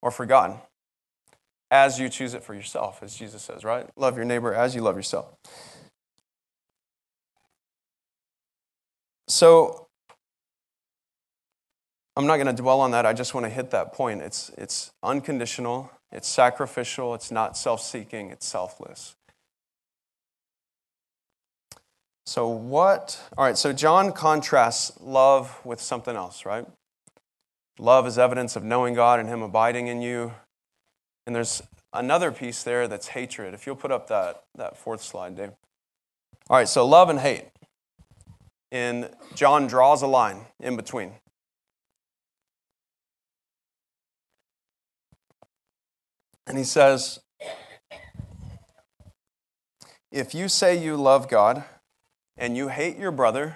or 0.01 0.11
for 0.11 0.25
God 0.25 0.59
as 1.69 1.99
you 1.99 2.09
choose 2.09 2.33
it 2.33 2.43
for 2.43 2.53
yourself, 2.53 3.01
as 3.01 3.15
Jesus 3.15 3.41
says, 3.41 3.63
right? 3.63 3.87
Love 3.95 4.17
your 4.17 4.25
neighbor 4.25 4.53
as 4.53 4.75
you 4.75 4.81
love 4.81 4.97
yourself. 4.97 5.33
So, 9.29 9.87
I'm 12.15 12.27
not 12.27 12.37
going 12.37 12.53
to 12.53 12.61
dwell 12.61 12.81
on 12.81 12.91
that. 12.91 13.05
I 13.05 13.13
just 13.13 13.33
want 13.33 13.45
to 13.45 13.49
hit 13.49 13.71
that 13.71 13.93
point. 13.93 14.21
It's, 14.21 14.51
it's 14.57 14.91
unconditional, 15.01 15.91
it's 16.11 16.27
sacrificial, 16.27 17.13
it's 17.15 17.31
not 17.31 17.57
self 17.57 17.81
seeking, 17.81 18.29
it's 18.29 18.45
selfless. 18.45 19.15
So, 22.25 22.47
what? 22.47 23.19
All 23.37 23.45
right, 23.45 23.57
so 23.57 23.73
John 23.73 24.11
contrasts 24.11 24.91
love 24.99 25.59
with 25.65 25.81
something 25.81 26.15
else, 26.15 26.45
right? 26.45 26.65
Love 27.79 28.05
is 28.05 28.17
evidence 28.17 28.55
of 28.55 28.63
knowing 28.63 28.93
God 28.93 29.19
and 29.19 29.27
Him 29.27 29.41
abiding 29.41 29.87
in 29.87 30.01
you. 30.01 30.33
And 31.25 31.35
there's 31.35 31.63
another 31.93 32.31
piece 32.31 32.63
there 32.63 32.87
that's 32.87 33.07
hatred. 33.07 33.53
If 33.53 33.65
you'll 33.65 33.75
put 33.75 33.91
up 33.91 34.07
that, 34.07 34.43
that 34.55 34.77
fourth 34.77 35.01
slide, 35.01 35.35
Dave. 35.35 35.51
All 36.49 36.57
right, 36.57 36.67
so 36.67 36.85
love 36.85 37.09
and 37.09 37.19
hate. 37.19 37.45
And 38.71 39.09
John 39.35 39.67
draws 39.67 40.01
a 40.01 40.07
line 40.07 40.45
in 40.59 40.75
between. 40.75 41.13
And 46.51 46.57
he 46.57 46.65
says, 46.65 47.21
If 50.11 50.35
you 50.35 50.49
say 50.49 50.77
you 50.77 50.97
love 50.97 51.29
God 51.29 51.63
and 52.35 52.57
you 52.57 52.67
hate 52.67 52.97
your 52.97 53.11
brother 53.11 53.55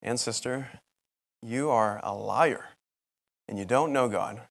and 0.00 0.20
sister, 0.20 0.68
you 1.42 1.68
are 1.68 1.98
a 2.04 2.14
liar 2.14 2.66
and 3.48 3.58
you 3.58 3.64
don't 3.64 3.92
know 3.92 4.08
God 4.08 4.42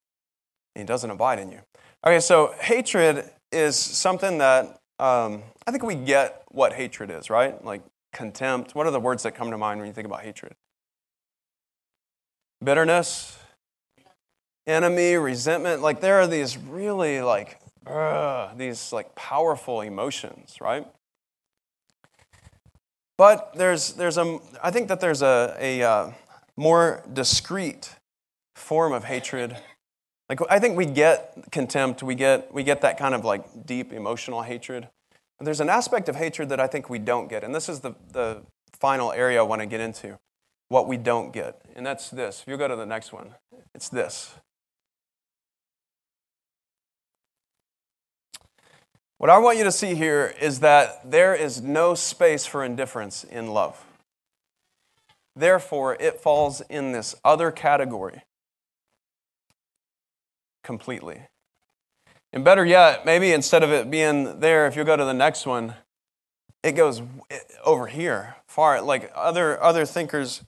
and 0.76 0.82
he 0.82 0.86
doesn't 0.86 1.10
abide 1.10 1.40
in 1.40 1.54
you. 1.54 1.60
Okay, 2.06 2.20
so 2.20 2.54
hatred 2.60 3.30
is 3.54 3.78
something 3.78 4.40
that 4.40 4.66
um, 5.00 5.44
I 5.66 5.72
think 5.72 5.84
we 5.84 5.96
get 5.96 6.44
what 6.50 6.74
hatred 6.74 7.12
is, 7.12 7.30
right? 7.30 7.64
Like 7.64 7.82
contempt. 8.12 8.76
What 8.76 8.88
are 8.88 8.92
the 8.92 9.00
words 9.00 9.24
that 9.24 9.36
come 9.36 9.52
to 9.52 9.58
mind 9.58 9.80
when 9.80 9.88
you 9.88 9.94
think 9.94 10.06
about 10.06 10.24
hatred? 10.24 10.54
Bitterness, 12.62 13.40
enemy, 14.70 15.16
resentment. 15.16 15.82
Like 15.82 16.02
there 16.02 16.20
are 16.22 16.28
these 16.28 16.58
really 16.58 17.22
like 17.22 17.60
uh, 17.86 18.54
these 18.56 18.94
like 18.94 19.16
powerful 19.16 19.82
emotions, 19.82 20.58
right? 20.62 20.88
But 23.18 23.54
there's 23.56 23.94
there's 23.94 24.18
a 24.18 24.40
I 24.64 24.72
think 24.72 24.88
that 24.88 25.00
there's 25.00 25.22
a 25.22 25.56
a 25.60 25.82
uh, 25.84 26.12
more 26.56 27.04
discreet 27.14 27.96
form 28.56 28.94
of 28.94 29.06
hatred 29.06 29.58
like 30.30 30.40
I 30.50 30.60
think 30.60 30.78
we 30.78 30.86
get 30.86 31.34
contempt, 31.52 32.04
we 32.04 32.14
get 32.14 32.54
we 32.54 32.64
get 32.64 32.82
that 32.82 32.98
kind 32.98 33.16
of 33.16 33.26
like 33.26 33.66
deep 33.66 33.92
emotional 33.92 34.44
hatred. 34.44 34.88
But 35.38 35.46
there's 35.46 35.60
an 35.60 35.70
aspect 35.70 36.08
of 36.08 36.16
hatred 36.16 36.50
that 36.50 36.60
I 36.60 36.68
think 36.68 36.90
we 36.90 37.00
don't 37.00 37.30
get, 37.30 37.44
and 37.44 37.56
this 37.56 37.68
is 37.68 37.80
the, 37.80 37.96
the 38.12 38.44
final 38.74 39.12
area 39.12 39.40
I 39.40 39.44
want 39.44 39.62
to 39.62 39.66
get 39.66 39.80
into. 39.80 40.20
What 40.68 40.88
we 40.88 40.98
don't 40.98 41.34
get. 41.34 41.60
And 41.76 41.84
that's 41.84 42.12
this. 42.12 42.42
If 42.44 42.48
you 42.48 42.56
go 42.56 42.68
to 42.68 42.76
the 42.76 42.86
next 42.86 43.12
one, 43.12 43.34
it's 43.74 43.90
this. 43.90 44.36
What 49.20 49.30
I 49.30 49.38
want 49.38 49.58
you 49.58 49.66
to 49.66 49.72
see 49.72 49.96
here 49.96 50.34
is 50.40 50.62
that 50.62 51.12
there 51.12 51.36
is 51.36 51.62
no 51.62 51.94
space 51.94 52.46
for 52.46 52.64
indifference 52.64 53.26
in 53.26 53.48
love. 53.52 53.86
Therefore, 55.36 55.98
it 56.00 56.22
falls 56.22 56.62
in 56.70 56.94
this 56.94 57.16
other 57.26 57.52
category 57.52 58.24
completely. 60.64 61.24
And 62.32 62.46
better 62.46 62.64
yet, 62.64 63.06
maybe 63.06 63.34
instead 63.34 63.62
of 63.62 63.72
it 63.72 63.92
being 63.92 64.40
there, 64.40 64.68
if 64.68 64.78
you 64.78 64.86
go 64.86 64.96
to 64.96 65.04
the 65.04 65.14
next 65.14 65.46
one, 65.46 65.74
it 66.64 66.72
goes 66.72 67.02
over 67.66 67.88
here, 67.88 68.38
far. 68.48 68.82
Like 68.82 69.12
other 69.14 69.62
other 69.62 69.86
thinkers, 69.86 70.46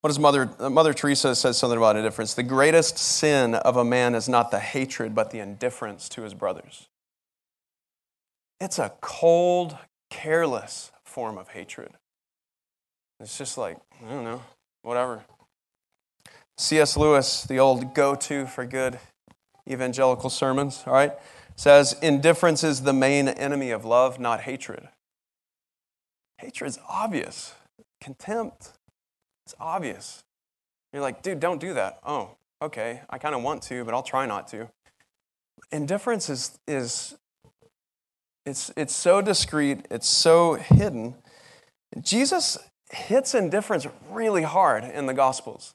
what 0.00 0.08
does 0.08 0.18
Mother 0.18 0.50
uh, 0.58 0.70
Mother 0.70 0.94
Teresa 0.94 1.34
says 1.34 1.58
something 1.58 1.76
about 1.76 1.96
indifference? 1.96 2.34
The 2.34 2.42
greatest 2.42 2.98
sin 2.98 3.54
of 3.54 3.76
a 3.76 3.84
man 3.84 4.14
is 4.14 4.28
not 4.28 4.50
the 4.50 4.60
hatred, 4.60 5.14
but 5.14 5.30
the 5.30 5.40
indifference 5.40 6.08
to 6.10 6.22
his 6.22 6.34
brothers. 6.34 6.88
It's 8.60 8.78
a 8.78 8.92
cold, 9.00 9.76
careless 10.10 10.92
form 11.04 11.38
of 11.38 11.48
hatred. 11.48 11.90
It's 13.20 13.36
just 13.36 13.58
like, 13.58 13.78
I 14.04 14.08
don't 14.10 14.24
know, 14.24 14.42
whatever. 14.82 15.24
C.S. 16.56 16.96
Lewis, 16.96 17.44
the 17.44 17.58
old 17.58 17.94
go 17.94 18.14
to 18.14 18.46
for 18.46 18.64
good, 18.64 18.98
evangelical 19.68 20.30
sermons, 20.30 20.82
all 20.86 20.92
right? 20.92 21.12
Says 21.56 21.96
indifference 22.02 22.62
is 22.62 22.82
the 22.82 22.92
main 22.92 23.28
enemy 23.28 23.70
of 23.70 23.84
love, 23.84 24.20
not 24.20 24.42
hatred. 24.42 24.88
Hatred's 26.38 26.78
obvious. 26.88 27.54
Contempt, 28.00 28.72
it's 29.48 29.54
obvious. 29.58 30.24
You're 30.92 31.00
like, 31.00 31.22
dude, 31.22 31.40
don't 31.40 31.58
do 31.58 31.72
that. 31.72 32.00
Oh, 32.04 32.36
okay, 32.60 33.00
I 33.08 33.16
kind 33.16 33.34
of 33.34 33.42
want 33.42 33.62
to, 33.62 33.82
but 33.82 33.94
I'll 33.94 34.02
try 34.02 34.26
not 34.26 34.46
to. 34.48 34.68
Indifference 35.72 36.28
is, 36.28 36.58
is 36.68 37.16
it's, 38.44 38.70
it's 38.76 38.94
so 38.94 39.22
discreet, 39.22 39.86
it's 39.90 40.06
so 40.06 40.56
hidden. 40.56 41.14
Jesus 41.98 42.58
hits 42.92 43.34
indifference 43.34 43.86
really 44.10 44.42
hard 44.42 44.84
in 44.84 45.06
the 45.06 45.14
Gospels. 45.14 45.74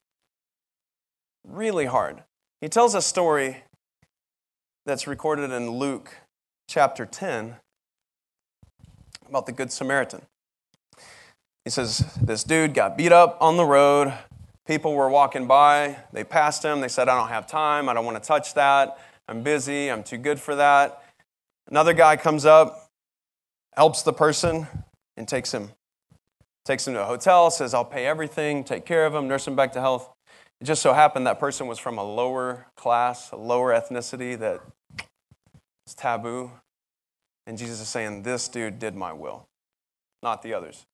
Really 1.44 1.86
hard. 1.86 2.22
He 2.60 2.68
tells 2.68 2.94
a 2.94 3.02
story 3.02 3.64
that's 4.86 5.08
recorded 5.08 5.50
in 5.50 5.68
Luke 5.68 6.14
chapter 6.68 7.04
10 7.04 7.56
about 9.28 9.46
the 9.46 9.52
Good 9.52 9.72
Samaritan. 9.72 10.22
He 11.64 11.70
says, 11.70 11.98
This 12.20 12.44
dude 12.44 12.74
got 12.74 12.96
beat 12.96 13.12
up 13.12 13.38
on 13.40 13.56
the 13.56 13.64
road. 13.64 14.12
People 14.66 14.94
were 14.94 15.08
walking 15.08 15.46
by. 15.46 15.96
They 16.12 16.24
passed 16.24 16.62
him. 16.62 16.80
They 16.80 16.88
said, 16.88 17.08
I 17.08 17.18
don't 17.18 17.28
have 17.28 17.46
time. 17.46 17.88
I 17.88 17.94
don't 17.94 18.04
want 18.04 18.22
to 18.22 18.26
touch 18.26 18.54
that. 18.54 18.98
I'm 19.28 19.42
busy. 19.42 19.90
I'm 19.90 20.02
too 20.02 20.18
good 20.18 20.38
for 20.38 20.54
that. 20.56 21.02
Another 21.68 21.94
guy 21.94 22.16
comes 22.16 22.44
up, 22.44 22.90
helps 23.74 24.02
the 24.02 24.12
person, 24.12 24.66
and 25.16 25.26
takes 25.26 25.52
him. 25.52 25.70
Takes 26.64 26.86
him 26.86 26.94
to 26.94 27.02
a 27.02 27.06
hotel, 27.06 27.50
says, 27.50 27.74
I'll 27.74 27.84
pay 27.84 28.06
everything, 28.06 28.64
take 28.64 28.86
care 28.86 29.04
of 29.04 29.14
him, 29.14 29.28
nurse 29.28 29.46
him 29.46 29.54
back 29.54 29.72
to 29.74 29.80
health. 29.80 30.10
It 30.60 30.64
just 30.64 30.80
so 30.80 30.94
happened 30.94 31.26
that 31.26 31.38
person 31.38 31.66
was 31.66 31.78
from 31.78 31.98
a 31.98 32.04
lower 32.04 32.66
class, 32.74 33.30
a 33.32 33.36
lower 33.36 33.72
ethnicity 33.72 34.38
that 34.38 34.60
is 35.86 35.94
taboo. 35.94 36.50
And 37.46 37.58
Jesus 37.58 37.80
is 37.80 37.88
saying, 37.88 38.22
This 38.22 38.48
dude 38.48 38.78
did 38.78 38.94
my 38.94 39.12
will, 39.12 39.46
not 40.22 40.42
the 40.42 40.54
others. 40.54 40.86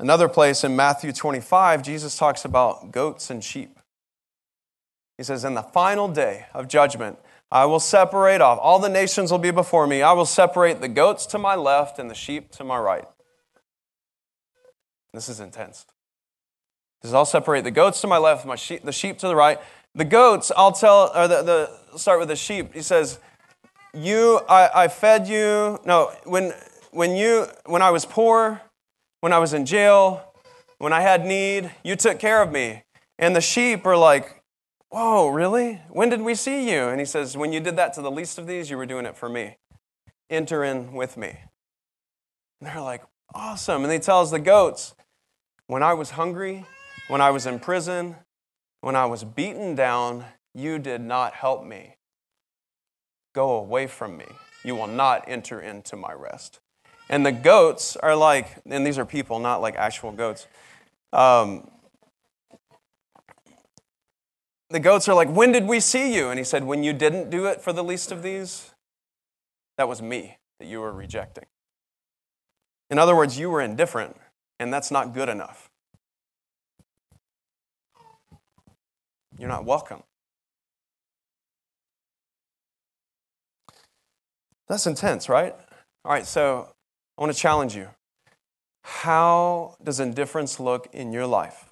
Another 0.00 0.28
place 0.28 0.62
in 0.62 0.76
Matthew 0.76 1.12
25, 1.12 1.82
Jesus 1.82 2.16
talks 2.16 2.44
about 2.44 2.92
goats 2.92 3.30
and 3.30 3.42
sheep. 3.42 3.78
He 5.16 5.24
says, 5.24 5.44
In 5.44 5.54
the 5.54 5.62
final 5.62 6.06
day 6.06 6.46
of 6.54 6.68
judgment, 6.68 7.18
I 7.50 7.64
will 7.64 7.80
separate 7.80 8.40
off. 8.40 8.58
All 8.60 8.78
the 8.78 8.88
nations 8.88 9.32
will 9.32 9.38
be 9.38 9.50
before 9.50 9.86
me. 9.86 10.02
I 10.02 10.12
will 10.12 10.26
separate 10.26 10.80
the 10.80 10.88
goats 10.88 11.26
to 11.26 11.38
my 11.38 11.56
left 11.56 11.98
and 11.98 12.08
the 12.08 12.14
sheep 12.14 12.52
to 12.52 12.64
my 12.64 12.78
right. 12.78 13.06
This 15.12 15.28
is 15.28 15.40
intense. 15.40 15.84
He 17.00 17.08
says, 17.08 17.14
I'll 17.14 17.24
separate 17.24 17.64
the 17.64 17.70
goats 17.70 18.00
to 18.02 18.06
my 18.06 18.18
left, 18.18 18.46
my 18.46 18.56
sheep, 18.56 18.84
the 18.84 18.92
sheep 18.92 19.18
to 19.18 19.28
the 19.28 19.36
right. 19.36 19.58
The 19.94 20.04
goats, 20.04 20.52
I'll 20.56 20.72
tell, 20.72 21.10
or 21.16 21.26
the, 21.26 21.42
the 21.42 21.98
start 21.98 22.20
with 22.20 22.28
the 22.28 22.36
sheep. 22.36 22.74
He 22.74 22.82
says, 22.82 23.18
You, 23.92 24.40
I, 24.48 24.84
I 24.84 24.88
fed 24.88 25.26
you. 25.26 25.80
No, 25.84 26.12
when 26.24 26.52
when 26.90 27.16
you 27.16 27.46
when 27.66 27.82
I 27.82 27.90
was 27.90 28.04
poor, 28.04 28.60
when 29.20 29.32
I 29.32 29.38
was 29.38 29.52
in 29.52 29.66
jail, 29.66 30.32
when 30.78 30.92
I 30.92 31.00
had 31.00 31.24
need, 31.24 31.70
you 31.82 31.96
took 31.96 32.18
care 32.18 32.42
of 32.42 32.52
me. 32.52 32.84
And 33.18 33.34
the 33.34 33.40
sheep 33.40 33.84
are 33.86 33.96
like, 33.96 34.42
Whoa, 34.90 35.28
really? 35.28 35.82
When 35.90 36.08
did 36.08 36.22
we 36.22 36.34
see 36.34 36.70
you? 36.70 36.88
And 36.88 36.98
he 36.98 37.04
says, 37.04 37.36
When 37.36 37.52
you 37.52 37.60
did 37.60 37.76
that 37.76 37.92
to 37.94 38.02
the 38.02 38.10
least 38.10 38.38
of 38.38 38.46
these, 38.46 38.70
you 38.70 38.76
were 38.76 38.86
doing 38.86 39.04
it 39.06 39.16
for 39.16 39.28
me. 39.28 39.56
Enter 40.30 40.64
in 40.64 40.92
with 40.92 41.16
me. 41.16 41.36
And 42.60 42.70
they're 42.70 42.80
like, 42.80 43.02
Awesome. 43.34 43.84
And 43.84 43.92
he 43.92 43.98
tells 43.98 44.30
the 44.30 44.38
goats, 44.38 44.94
When 45.66 45.82
I 45.82 45.94
was 45.94 46.10
hungry, 46.10 46.64
when 47.08 47.20
I 47.20 47.30
was 47.30 47.44
in 47.44 47.58
prison, 47.58 48.16
when 48.80 48.96
I 48.96 49.06
was 49.06 49.24
beaten 49.24 49.74
down, 49.74 50.24
you 50.54 50.78
did 50.78 51.00
not 51.00 51.34
help 51.34 51.64
me. 51.64 51.96
Go 53.34 53.56
away 53.56 53.86
from 53.86 54.16
me. 54.16 54.26
You 54.64 54.74
will 54.74 54.86
not 54.86 55.24
enter 55.26 55.60
into 55.60 55.96
my 55.96 56.12
rest. 56.12 56.60
And 57.08 57.24
the 57.24 57.32
goats 57.32 57.96
are 57.96 58.14
like, 58.14 58.56
and 58.66 58.86
these 58.86 58.98
are 58.98 59.04
people, 59.04 59.38
not 59.38 59.60
like 59.60 59.76
actual 59.76 60.12
goats. 60.12 60.46
Um, 61.12 61.70
the 64.70 64.80
goats 64.80 65.08
are 65.08 65.14
like, 65.14 65.30
When 65.30 65.52
did 65.52 65.66
we 65.66 65.80
see 65.80 66.14
you? 66.14 66.28
And 66.28 66.38
he 66.38 66.44
said, 66.44 66.64
When 66.64 66.84
you 66.84 66.92
didn't 66.92 67.30
do 67.30 67.46
it 67.46 67.62
for 67.62 67.72
the 67.72 67.82
least 67.82 68.12
of 68.12 68.22
these, 68.22 68.72
that 69.78 69.88
was 69.88 70.02
me 70.02 70.36
that 70.58 70.66
you 70.66 70.80
were 70.80 70.92
rejecting. 70.92 71.46
In 72.90 72.98
other 72.98 73.14
words, 73.14 73.38
you 73.38 73.48
were 73.50 73.60
indifferent, 73.60 74.16
and 74.58 74.72
that's 74.72 74.90
not 74.90 75.14
good 75.14 75.28
enough. 75.28 75.70
You're 79.38 79.48
not 79.48 79.64
welcome. 79.64 80.02
That's 84.68 84.86
intense, 84.86 85.28
right? 85.28 85.54
All 86.04 86.12
right, 86.12 86.26
so 86.26 86.68
I 87.18 87.20
want 87.20 87.32
to 87.34 87.38
challenge 87.38 87.74
you. 87.74 87.88
How 88.84 89.74
does 89.82 89.98
indifference 89.98 90.60
look 90.60 90.88
in 90.92 91.12
your 91.12 91.26
life? 91.26 91.64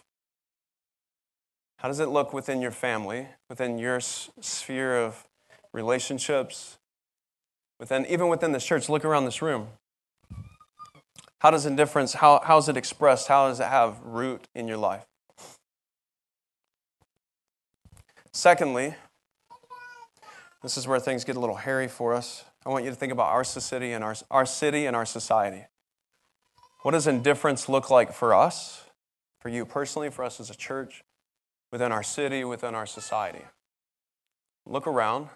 How 1.79 1.87
does 1.87 2.01
it 2.01 2.09
look 2.09 2.33
within 2.33 2.61
your 2.61 2.73
family, 2.73 3.29
within 3.49 3.79
your 3.79 4.01
sphere 4.01 4.99
of 4.99 5.25
relationships, 5.73 6.79
within 7.79 8.05
even 8.07 8.27
within 8.27 8.51
this 8.51 8.67
church? 8.67 8.89
Look 8.89 9.05
around 9.05 9.25
this 9.25 9.41
room. 9.41 9.69
How 11.41 11.53
does 11.53 11.65
indifference, 11.65 12.15
how, 12.15 12.41
how 12.43 12.59
is 12.59 12.69
it 12.69 12.77
expressed? 12.77 13.29
How 13.29 13.47
does 13.47 13.61
it 13.61 13.69
have 13.69 14.01
root 14.03 14.49
in 14.53 14.67
your 14.67 14.79
life? 14.79 15.05
Secondly, 18.33 18.97
this 20.63 20.77
is 20.77 20.89
where 20.89 20.99
things 20.99 21.25
get 21.25 21.37
a 21.37 21.41
little 21.41 21.57
hairy 21.57 21.87
for 21.87 22.15
us. 22.15 22.45
I 22.67 22.69
want 22.69 22.85
you 22.85 22.91
to 22.91 22.97
think 22.97 23.13
about 23.13 23.29
our 23.29 23.45
city 23.45 23.93
and 23.93 24.05
our, 24.05 24.15
our 24.31 24.45
city 24.45 24.85
and 24.85 24.95
our 24.95 25.07
society. 25.07 25.65
What 26.83 26.91
does 26.91 27.07
indifference 27.07 27.69
look 27.69 27.89
like 27.89 28.13
for 28.13 28.35
us, 28.35 28.85
for 29.41 29.49
you 29.49 29.65
personally, 29.65 30.11
for 30.11 30.25
us 30.25 30.41
as 30.41 30.51
a 30.51 30.55
church? 30.55 31.03
within 31.73 31.93
our 31.93 32.03
city, 32.03 32.45
within 32.45 32.75
our 32.75 32.87
society. 32.87 33.45
Look 34.65 34.87
around. 34.87 35.29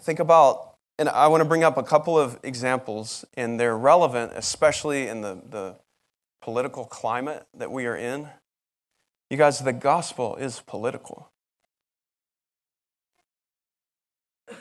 Think 0.00 0.18
about, 0.18 0.74
and 0.98 1.08
I 1.08 1.26
want 1.28 1.40
to 1.40 1.48
bring 1.48 1.64
up 1.64 1.76
a 1.76 1.82
couple 1.82 2.18
of 2.18 2.38
examples, 2.42 3.24
and 3.34 3.58
they're 3.58 3.76
relevant, 3.76 4.32
especially 4.34 5.08
in 5.08 5.22
the, 5.22 5.40
the 5.48 5.76
political 6.42 6.84
climate 6.84 7.46
that 7.54 7.72
we 7.72 7.86
are 7.86 7.96
in. 7.96 8.28
You 9.30 9.36
guys, 9.36 9.58
the 9.58 9.72
gospel 9.72 10.36
is 10.36 10.60
political. 10.66 11.30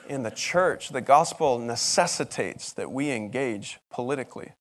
In 0.07 0.23
the 0.23 0.31
church, 0.31 0.89
the 0.89 1.01
gospel 1.01 1.59
necessitates 1.59 2.73
that 2.73 2.91
we 2.91 3.11
engage 3.11 3.79
politically. 3.91 4.53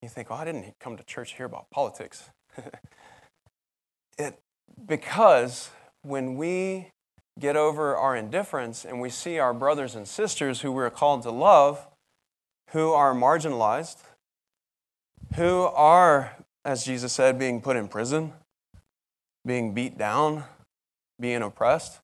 You 0.00 0.08
think, 0.08 0.30
well, 0.30 0.38
I 0.38 0.44
didn't 0.44 0.74
come 0.80 0.96
to 0.96 1.04
church 1.04 1.30
to 1.30 1.36
hear 1.36 1.46
about 1.46 1.70
politics. 1.70 2.30
it, 4.18 4.38
because 4.86 5.70
when 6.02 6.36
we 6.36 6.90
get 7.38 7.56
over 7.56 7.96
our 7.96 8.16
indifference 8.16 8.84
and 8.84 9.00
we 9.00 9.10
see 9.10 9.38
our 9.38 9.52
brothers 9.52 9.94
and 9.94 10.06
sisters 10.06 10.60
who 10.60 10.72
we're 10.72 10.90
called 10.90 11.22
to 11.22 11.30
love, 11.30 11.86
who 12.70 12.92
are 12.92 13.14
marginalized, 13.14 13.98
who 15.36 15.62
are, 15.62 16.36
as 16.64 16.84
Jesus 16.84 17.12
said, 17.12 17.38
being 17.38 17.60
put 17.60 17.76
in 17.76 17.88
prison, 17.88 18.32
being 19.44 19.74
beat 19.74 19.98
down, 19.98 20.44
being 21.20 21.42
oppressed, 21.42 22.00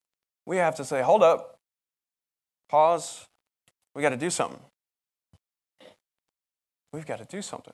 we 0.47 0.59
have 0.59 0.75
to 0.77 0.85
say, 0.85 1.03
hold 1.03 1.23
up, 1.23 1.59
pause, 2.69 3.27
we 3.95 4.03
got 4.03 4.11
to 4.11 4.17
do 4.17 4.31
something. 4.31 4.61
We've 6.93 7.07
got 7.07 7.19
to 7.19 7.25
do 7.25 7.41
something 7.41 7.73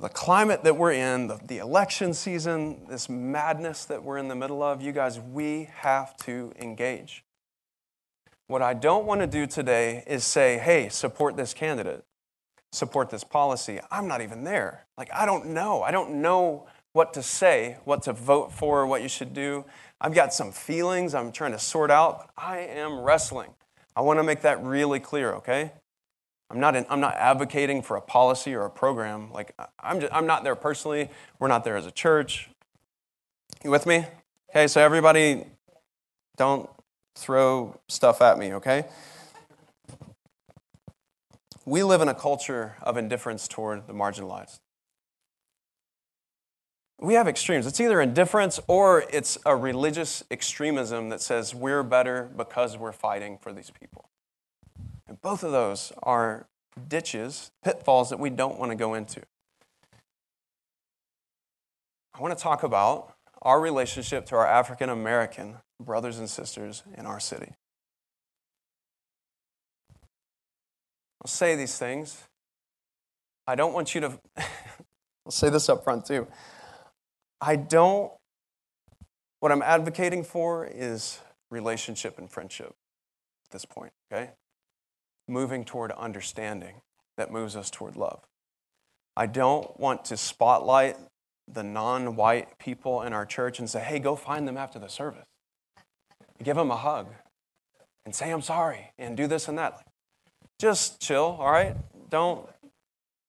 the 0.00 0.08
climate 0.08 0.62
that 0.62 0.76
we're 0.76 0.92
in, 0.92 1.26
the, 1.26 1.40
the 1.44 1.58
election 1.58 2.14
season, 2.14 2.86
this 2.88 3.08
madness 3.08 3.84
that 3.86 4.02
we're 4.02 4.18
in 4.18 4.28
the 4.28 4.36
middle 4.36 4.62
of, 4.62 4.80
you 4.80 4.92
guys, 4.92 5.18
we 5.18 5.68
have 5.74 6.16
to 6.18 6.52
engage. 6.60 7.24
What 8.46 8.62
I 8.62 8.74
don't 8.74 9.06
want 9.06 9.20
to 9.22 9.26
do 9.26 9.46
today 9.46 10.04
is 10.06 10.24
say, 10.24 10.58
hey, 10.58 10.88
support 10.88 11.36
this 11.36 11.52
candidate, 11.52 12.04
support 12.72 13.10
this 13.10 13.24
policy. 13.24 13.80
I'm 13.90 14.08
not 14.08 14.20
even 14.20 14.44
there. 14.44 14.86
Like, 14.96 15.10
I 15.12 15.26
don't 15.26 15.46
know. 15.46 15.82
I 15.82 15.90
don't 15.90 16.20
know 16.22 16.66
what 16.92 17.14
to 17.14 17.22
say, 17.22 17.76
what 17.84 18.02
to 18.02 18.12
vote 18.12 18.52
for, 18.52 18.86
what 18.86 19.02
you 19.02 19.08
should 19.08 19.32
do. 19.34 19.64
I've 20.00 20.14
got 20.14 20.32
some 20.32 20.52
feelings 20.52 21.14
I'm 21.14 21.32
trying 21.32 21.52
to 21.52 21.58
sort 21.58 21.90
out. 21.90 22.30
I 22.36 22.58
am 22.58 23.00
wrestling. 23.00 23.50
I 23.94 24.00
want 24.00 24.18
to 24.18 24.22
make 24.22 24.42
that 24.42 24.62
really 24.62 25.00
clear, 25.00 25.34
okay? 25.34 25.72
I'm 26.50 26.60
not, 26.60 26.76
in, 26.76 26.86
I'm 26.88 27.00
not 27.00 27.14
advocating 27.16 27.82
for 27.82 27.96
a 27.96 28.00
policy 28.00 28.54
or 28.54 28.64
a 28.64 28.70
program. 28.70 29.32
Like, 29.32 29.54
I'm, 29.80 30.00
just, 30.00 30.12
I'm 30.12 30.26
not 30.26 30.44
there 30.44 30.54
personally. 30.54 31.10
We're 31.38 31.48
not 31.48 31.64
there 31.64 31.76
as 31.76 31.84
a 31.84 31.90
church. 31.90 32.48
You 33.62 33.70
with 33.70 33.86
me? 33.86 34.06
Okay, 34.50 34.66
so 34.66 34.80
everybody, 34.80 35.44
don't 36.36 36.70
throw 37.16 37.78
stuff 37.88 38.22
at 38.22 38.38
me, 38.38 38.54
okay? 38.54 38.86
We 41.68 41.82
live 41.82 42.00
in 42.00 42.08
a 42.08 42.14
culture 42.14 42.76
of 42.82 42.96
indifference 42.96 43.46
toward 43.46 43.86
the 43.86 43.92
marginalized. 43.92 44.60
We 46.98 47.14
have 47.14 47.28
extremes. 47.28 47.66
It's 47.66 47.80
either 47.80 48.00
indifference 48.00 48.58
or 48.66 49.04
it's 49.12 49.38
a 49.44 49.54
religious 49.54 50.24
extremism 50.30 51.10
that 51.10 51.20
says 51.20 51.54
we're 51.54 51.82
better 51.82 52.30
because 52.36 52.76
we're 52.76 52.92
fighting 52.92 53.38
for 53.38 53.52
these 53.52 53.70
people. 53.70 54.08
And 55.06 55.20
both 55.20 55.44
of 55.44 55.52
those 55.52 55.92
are 56.02 56.48
ditches, 56.88 57.50
pitfalls 57.62 58.08
that 58.10 58.18
we 58.18 58.30
don't 58.30 58.58
want 58.58 58.72
to 58.72 58.76
go 58.76 58.94
into. 58.94 59.22
I 62.14 62.20
want 62.20 62.36
to 62.36 62.42
talk 62.42 62.62
about 62.62 63.14
our 63.42 63.60
relationship 63.60 64.26
to 64.26 64.36
our 64.36 64.46
African 64.46 64.88
American 64.88 65.58
brothers 65.78 66.18
and 66.18 66.28
sisters 66.28 66.82
in 66.96 67.04
our 67.06 67.20
city. 67.20 67.52
I'll 71.22 71.28
say 71.28 71.56
these 71.56 71.78
things. 71.78 72.24
I 73.46 73.54
don't 73.54 73.72
want 73.72 73.94
you 73.94 74.00
to, 74.02 74.18
I'll 74.36 75.30
say 75.30 75.50
this 75.50 75.68
up 75.68 75.84
front 75.84 76.06
too. 76.06 76.26
I 77.40 77.56
don't, 77.56 78.12
what 79.40 79.52
I'm 79.52 79.62
advocating 79.62 80.24
for 80.24 80.66
is 80.66 81.20
relationship 81.50 82.18
and 82.18 82.30
friendship 82.30 82.74
at 83.46 83.52
this 83.52 83.64
point, 83.64 83.92
okay? 84.12 84.32
Moving 85.28 85.64
toward 85.64 85.92
understanding 85.92 86.82
that 87.16 87.30
moves 87.30 87.56
us 87.56 87.70
toward 87.70 87.96
love. 87.96 88.20
I 89.16 89.26
don't 89.26 89.78
want 89.78 90.04
to 90.06 90.16
spotlight 90.16 90.96
the 91.52 91.62
non 91.62 92.14
white 92.16 92.58
people 92.58 93.02
in 93.02 93.12
our 93.12 93.26
church 93.26 93.58
and 93.58 93.68
say, 93.68 93.80
hey, 93.80 93.98
go 93.98 94.14
find 94.14 94.46
them 94.46 94.56
after 94.56 94.78
the 94.78 94.88
service. 94.88 95.26
Give 96.42 96.56
them 96.56 96.70
a 96.70 96.76
hug 96.76 97.08
and 98.04 98.14
say, 98.14 98.30
I'm 98.30 98.42
sorry, 98.42 98.92
and 98.98 99.16
do 99.16 99.26
this 99.26 99.48
and 99.48 99.58
that. 99.58 99.87
Just 100.58 101.00
chill, 101.00 101.36
all 101.38 101.50
right? 101.52 101.76
Don't, 102.10 102.48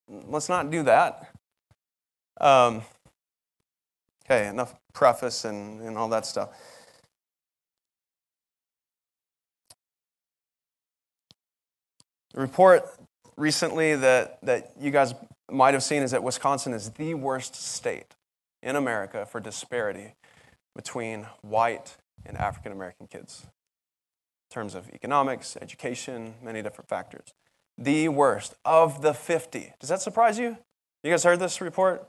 let's 0.07 0.49
not 0.49 0.71
do 0.71 0.84
that. 0.84 1.30
Um, 2.41 2.82
okay, 4.25 4.47
enough 4.47 4.73
preface 4.93 5.45
and, 5.45 5.82
and 5.82 5.97
all 5.97 6.09
that 6.09 6.25
stuff. 6.25 6.49
The 12.34 12.41
report 12.41 12.84
recently 13.38 13.95
that, 13.95 14.39
that 14.43 14.71
you 14.80 14.89
guys 14.89 15.13
might 15.51 15.73
have 15.73 15.84
seen 15.84 16.01
is 16.01 16.11
that 16.11 16.23
Wisconsin 16.23 16.73
is 16.73 16.91
the 16.91 17.13
worst 17.13 17.55
state 17.55 18.15
in 18.63 18.75
America 18.75 19.25
for 19.25 19.39
disparity 19.39 20.15
between 20.75 21.27
white 21.41 21.97
and 22.25 22.38
African 22.38 22.71
American 22.71 23.07
kids 23.07 23.45
terms 24.50 24.76
of 24.76 24.89
economics, 24.93 25.58
education, 25.62 26.34
many 26.41 26.62
different 26.62 26.89
factors. 26.89 27.34
The 27.78 28.10
worst 28.10 28.56
of 28.66 29.02
the 29.02 29.14
50. 29.14 29.74
Does 29.80 29.89
that 29.89 30.02
surprise 30.02 30.38
you? 30.38 30.58
You 31.04 31.12
guys 31.12 31.24
heard 31.24 31.39
this 31.39 31.62
report? 31.62 32.08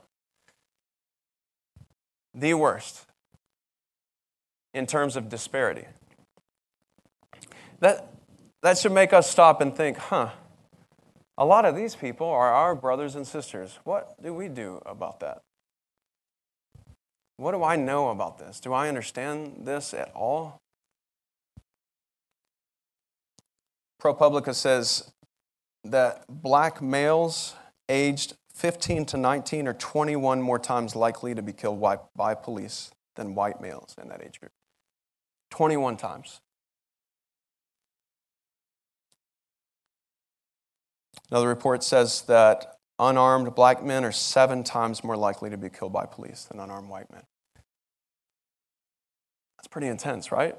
The 2.33 2.53
worst 2.53 3.05
in 4.73 4.85
terms 4.87 5.15
of 5.15 5.29
disparity. 5.29 5.85
That, 7.79 8.11
that 8.61 8.77
should 8.77 8.91
make 8.91 9.13
us 9.13 9.29
stop 9.29 9.61
and 9.61 9.75
think, 9.75 9.97
huh, 9.97 10.29
a 11.37 11.45
lot 11.45 11.65
of 11.65 11.75
these 11.75 11.95
people 11.95 12.27
are 12.27 12.53
our 12.53 12.75
brothers 12.75 13.15
and 13.15 13.25
sisters. 13.25 13.79
What 13.83 14.21
do 14.21 14.33
we 14.33 14.47
do 14.47 14.81
about 14.85 15.19
that? 15.21 15.41
What 17.37 17.53
do 17.53 17.63
I 17.63 17.75
know 17.75 18.09
about 18.09 18.37
this? 18.37 18.59
Do 18.59 18.73
I 18.73 18.87
understand 18.87 19.61
this 19.65 19.93
at 19.93 20.11
all? 20.13 20.61
ProPublica 24.01 24.55
says 24.55 25.11
that 25.83 26.25
black 26.27 26.81
males 26.81 27.55
aged 27.87 28.33
15 28.55 29.05
to 29.05 29.17
19 29.17 29.67
are 29.67 29.73
21 29.73 30.41
more 30.41 30.59
times 30.59 30.95
likely 30.95 31.35
to 31.35 31.41
be 31.41 31.53
killed 31.53 31.79
by 32.15 32.33
police 32.33 32.91
than 33.15 33.35
white 33.35 33.61
males 33.61 33.95
in 34.01 34.09
that 34.09 34.23
age 34.23 34.39
group. 34.39 34.51
21 35.51 35.97
times. 35.97 36.41
Another 41.29 41.47
report 41.47 41.83
says 41.83 42.23
that 42.23 42.77
unarmed 42.99 43.53
black 43.55 43.83
men 43.83 44.03
are 44.03 44.11
seven 44.11 44.63
times 44.63 45.03
more 45.03 45.17
likely 45.17 45.49
to 45.49 45.57
be 45.57 45.69
killed 45.69 45.93
by 45.93 46.05
police 46.05 46.45
than 46.45 46.59
unarmed 46.59 46.89
white 46.89 47.11
men. 47.11 47.23
That's 49.57 49.67
pretty 49.67 49.87
intense, 49.87 50.31
right? 50.31 50.55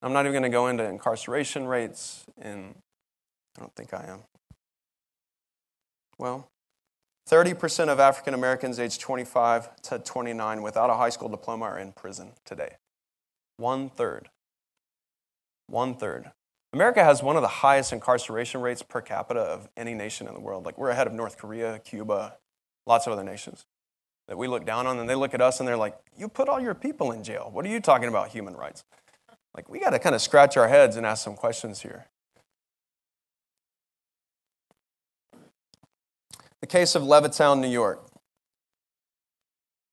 I'm 0.00 0.12
not 0.12 0.26
even 0.26 0.32
going 0.32 0.42
to 0.44 0.48
go 0.48 0.68
into 0.68 0.84
incarceration 0.84 1.66
rates, 1.66 2.24
and 2.40 2.74
I 3.56 3.60
don't 3.60 3.74
think 3.74 3.92
I 3.92 4.04
am. 4.06 4.20
Well, 6.18 6.48
30% 7.28 7.88
of 7.88 8.00
African 8.00 8.34
Americans 8.34 8.78
aged 8.78 9.00
25 9.00 9.82
to 9.82 9.98
29 9.98 10.62
without 10.62 10.90
a 10.90 10.94
high 10.94 11.10
school 11.10 11.28
diploma 11.28 11.66
are 11.66 11.78
in 11.78 11.92
prison 11.92 12.32
today. 12.44 12.76
One 13.56 13.90
third. 13.90 14.30
One 15.66 15.94
third. 15.94 16.30
America 16.72 17.02
has 17.02 17.22
one 17.22 17.36
of 17.36 17.42
the 17.42 17.48
highest 17.48 17.92
incarceration 17.92 18.60
rates 18.60 18.82
per 18.82 19.00
capita 19.00 19.40
of 19.40 19.68
any 19.76 19.94
nation 19.94 20.28
in 20.28 20.34
the 20.34 20.40
world. 20.40 20.64
Like 20.64 20.78
we're 20.78 20.90
ahead 20.90 21.06
of 21.06 21.12
North 21.12 21.38
Korea, 21.38 21.78
Cuba, 21.80 22.36
lots 22.86 23.06
of 23.06 23.12
other 23.12 23.24
nations 23.24 23.66
that 24.28 24.36
we 24.36 24.46
look 24.46 24.64
down 24.64 24.86
on, 24.86 24.98
and 24.98 25.08
they 25.08 25.14
look 25.14 25.34
at 25.34 25.40
us 25.40 25.60
and 25.60 25.68
they're 25.68 25.76
like, 25.76 25.96
You 26.16 26.28
put 26.28 26.48
all 26.48 26.60
your 26.60 26.74
people 26.74 27.12
in 27.12 27.24
jail. 27.24 27.50
What 27.52 27.64
are 27.64 27.68
you 27.68 27.80
talking 27.80 28.08
about, 28.08 28.28
human 28.28 28.54
rights? 28.54 28.84
Like, 29.58 29.68
we 29.68 29.80
got 29.80 29.90
to 29.90 29.98
kind 29.98 30.14
of 30.14 30.22
scratch 30.22 30.56
our 30.56 30.68
heads 30.68 30.94
and 30.94 31.04
ask 31.04 31.24
some 31.24 31.34
questions 31.34 31.82
here. 31.82 32.06
The 36.60 36.68
case 36.68 36.94
of 36.94 37.02
Levittown, 37.02 37.58
New 37.58 37.66
York. 37.66 38.08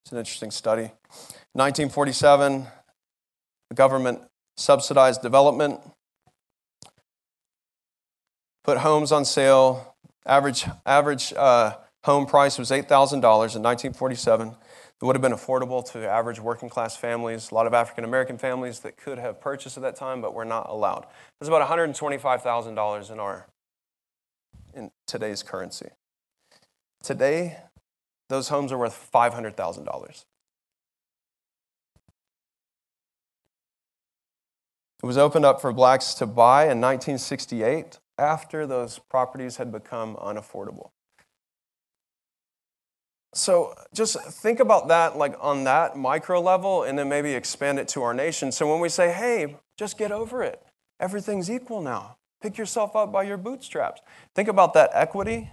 It's 0.03 0.11
an 0.11 0.19
interesting 0.19 0.51
study. 0.51 0.91
1947, 1.53 2.67
the 3.71 3.75
government 3.75 4.19
subsidized 4.55 5.23
development 5.23 5.79
put 8.63 8.77
homes 8.77 9.11
on 9.11 9.25
sale. 9.25 9.95
Average, 10.27 10.67
average 10.85 11.33
uh, 11.35 11.73
home 12.03 12.27
price 12.27 12.59
was 12.59 12.69
$8,000 12.69 13.13
in 13.13 13.63
1947. 13.63 14.55
It 15.01 15.05
would 15.05 15.15
have 15.15 15.21
been 15.21 15.33
affordable 15.33 15.83
to 15.91 16.07
average 16.07 16.39
working 16.39 16.69
class 16.69 16.95
families, 16.95 17.51
a 17.51 17.55
lot 17.55 17.67
of 17.67 17.73
African 17.73 18.05
American 18.05 18.37
families 18.37 18.79
that 18.79 18.95
could 18.95 19.17
have 19.17 19.41
purchased 19.41 19.75
at 19.75 19.83
that 19.83 19.95
time, 19.95 20.21
but 20.21 20.33
were 20.33 20.45
not 20.45 20.69
allowed. 20.69 21.05
That's 21.39 21.49
about 21.49 21.67
$125,000 21.67 23.11
in 23.11 23.19
our 23.19 23.47
in 24.73 24.91
today's 25.05 25.43
currency. 25.43 25.89
Today, 27.03 27.57
those 28.29 28.49
homes 28.49 28.71
are 28.71 28.77
worth 28.77 29.09
$500,000. 29.13 30.25
It 35.03 35.05
was 35.05 35.17
opened 35.17 35.45
up 35.45 35.61
for 35.61 35.71
blacks 35.71 36.13
to 36.15 36.25
buy 36.25 36.63
in 36.63 36.81
1968 36.81 37.99
after 38.17 38.65
those 38.65 38.97
properties 38.97 39.57
had 39.57 39.71
become 39.71 40.15
unaffordable. 40.15 40.89
So 43.35 43.75
just 43.93 44.19
think 44.21 44.59
about 44.59 44.87
that 44.87 45.17
like 45.17 45.35
on 45.41 45.65
that 45.65 45.97
micro 45.97 46.39
level 46.39 46.83
and 46.83 46.97
then 46.97 47.09
maybe 47.09 47.33
expand 47.33 47.79
it 47.79 47.87
to 47.89 48.01
our 48.01 48.13
nation. 48.13 48.51
So 48.51 48.69
when 48.71 48.79
we 48.79 48.89
say, 48.89 49.11
hey, 49.11 49.57
just 49.77 49.97
get 49.97 50.11
over 50.11 50.41
it, 50.41 50.63
everything's 50.99 51.51
equal 51.51 51.81
now. 51.81 52.15
Pick 52.41 52.57
yourself 52.57 52.95
up 52.95 53.11
by 53.11 53.23
your 53.23 53.37
bootstraps. 53.37 54.01
Think 54.33 54.47
about 54.47 54.73
that 54.75 54.89
equity 54.93 55.51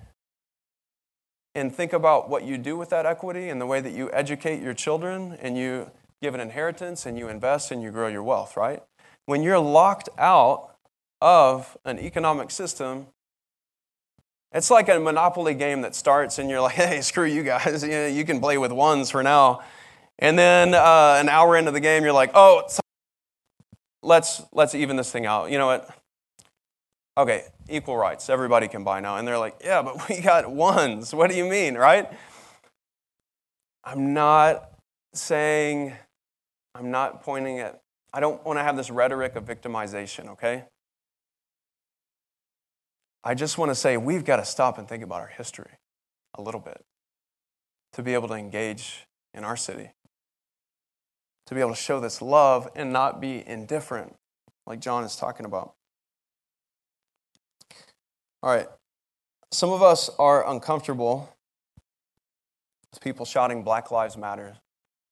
and 1.54 1.74
think 1.74 1.92
about 1.92 2.30
what 2.30 2.44
you 2.44 2.56
do 2.56 2.76
with 2.76 2.90
that 2.90 3.04
equity 3.04 3.48
and 3.48 3.60
the 3.60 3.66
way 3.66 3.80
that 3.80 3.92
you 3.92 4.10
educate 4.12 4.62
your 4.62 4.74
children 4.74 5.36
and 5.42 5.58
you 5.58 5.90
give 6.22 6.34
an 6.34 6.40
inheritance 6.40 7.04
and 7.04 7.18
you 7.18 7.28
invest 7.28 7.72
and 7.72 7.82
you 7.82 7.90
grow 7.90 8.06
your 8.06 8.22
wealth, 8.22 8.56
right? 8.56 8.82
When 9.26 9.42
you're 9.42 9.58
locked 9.58 10.08
out 10.18 10.72
of 11.20 11.76
an 11.84 11.98
economic 11.98 12.50
system. 12.50 13.06
It's 14.54 14.70
like 14.70 14.88
a 14.88 15.00
monopoly 15.00 15.54
game 15.54 15.80
that 15.80 15.94
starts 15.94 16.38
and 16.38 16.50
you're 16.50 16.60
like, 16.60 16.74
hey, 16.76 17.00
screw 17.00 17.24
you 17.24 17.42
guys. 17.42 17.82
You, 17.82 17.90
know, 17.90 18.06
you 18.06 18.24
can 18.24 18.40
play 18.40 18.58
with 18.58 18.72
ones 18.72 19.10
for 19.10 19.22
now. 19.22 19.62
And 20.18 20.38
then 20.38 20.74
uh, 20.74 21.16
an 21.18 21.28
hour 21.28 21.56
into 21.56 21.70
the 21.70 21.80
game, 21.80 22.04
you're 22.04 22.12
like, 22.12 22.30
oh, 22.34 22.68
let's, 24.02 24.42
let's 24.52 24.74
even 24.74 24.96
this 24.96 25.10
thing 25.10 25.26
out. 25.26 25.50
You 25.50 25.58
know 25.58 25.66
what? 25.66 25.90
Okay, 27.16 27.44
equal 27.68 27.96
rights. 27.96 28.30
Everybody 28.30 28.68
can 28.68 28.84
buy 28.84 29.00
now. 29.00 29.16
And 29.16 29.26
they're 29.26 29.38
like, 29.38 29.56
yeah, 29.64 29.82
but 29.82 30.08
we 30.08 30.20
got 30.20 30.50
ones. 30.50 31.14
What 31.14 31.30
do 31.30 31.36
you 31.36 31.48
mean, 31.48 31.74
right? 31.74 32.08
I'm 33.84 34.14
not 34.14 34.70
saying, 35.12 35.94
I'm 36.74 36.90
not 36.90 37.22
pointing 37.22 37.58
at, 37.58 37.80
I 38.14 38.20
don't 38.20 38.44
want 38.44 38.58
to 38.58 38.62
have 38.62 38.76
this 38.76 38.90
rhetoric 38.90 39.34
of 39.36 39.44
victimization, 39.44 40.28
okay? 40.30 40.64
I 43.24 43.34
just 43.34 43.58
want 43.58 43.70
to 43.70 43.74
say 43.74 43.96
we've 43.96 44.24
got 44.24 44.36
to 44.36 44.44
stop 44.44 44.78
and 44.78 44.88
think 44.88 45.02
about 45.02 45.20
our 45.20 45.28
history 45.28 45.70
a 46.34 46.42
little 46.42 46.60
bit 46.60 46.84
to 47.92 48.02
be 48.02 48.14
able 48.14 48.28
to 48.28 48.34
engage 48.34 49.06
in 49.34 49.44
our 49.44 49.56
city, 49.56 49.90
to 51.46 51.54
be 51.54 51.60
able 51.60 51.70
to 51.70 51.76
show 51.76 52.00
this 52.00 52.20
love 52.20 52.68
and 52.74 52.92
not 52.92 53.20
be 53.20 53.46
indifferent, 53.46 54.16
like 54.66 54.80
John 54.80 55.04
is 55.04 55.14
talking 55.16 55.46
about. 55.46 55.74
All 58.42 58.54
right, 58.54 58.66
Some 59.52 59.70
of 59.70 59.82
us 59.82 60.08
are 60.18 60.50
uncomfortable 60.50 61.36
with 62.90 63.02
people 63.02 63.26
shouting 63.26 63.62
Black 63.62 63.90
Lives 63.90 64.16
Matter 64.16 64.56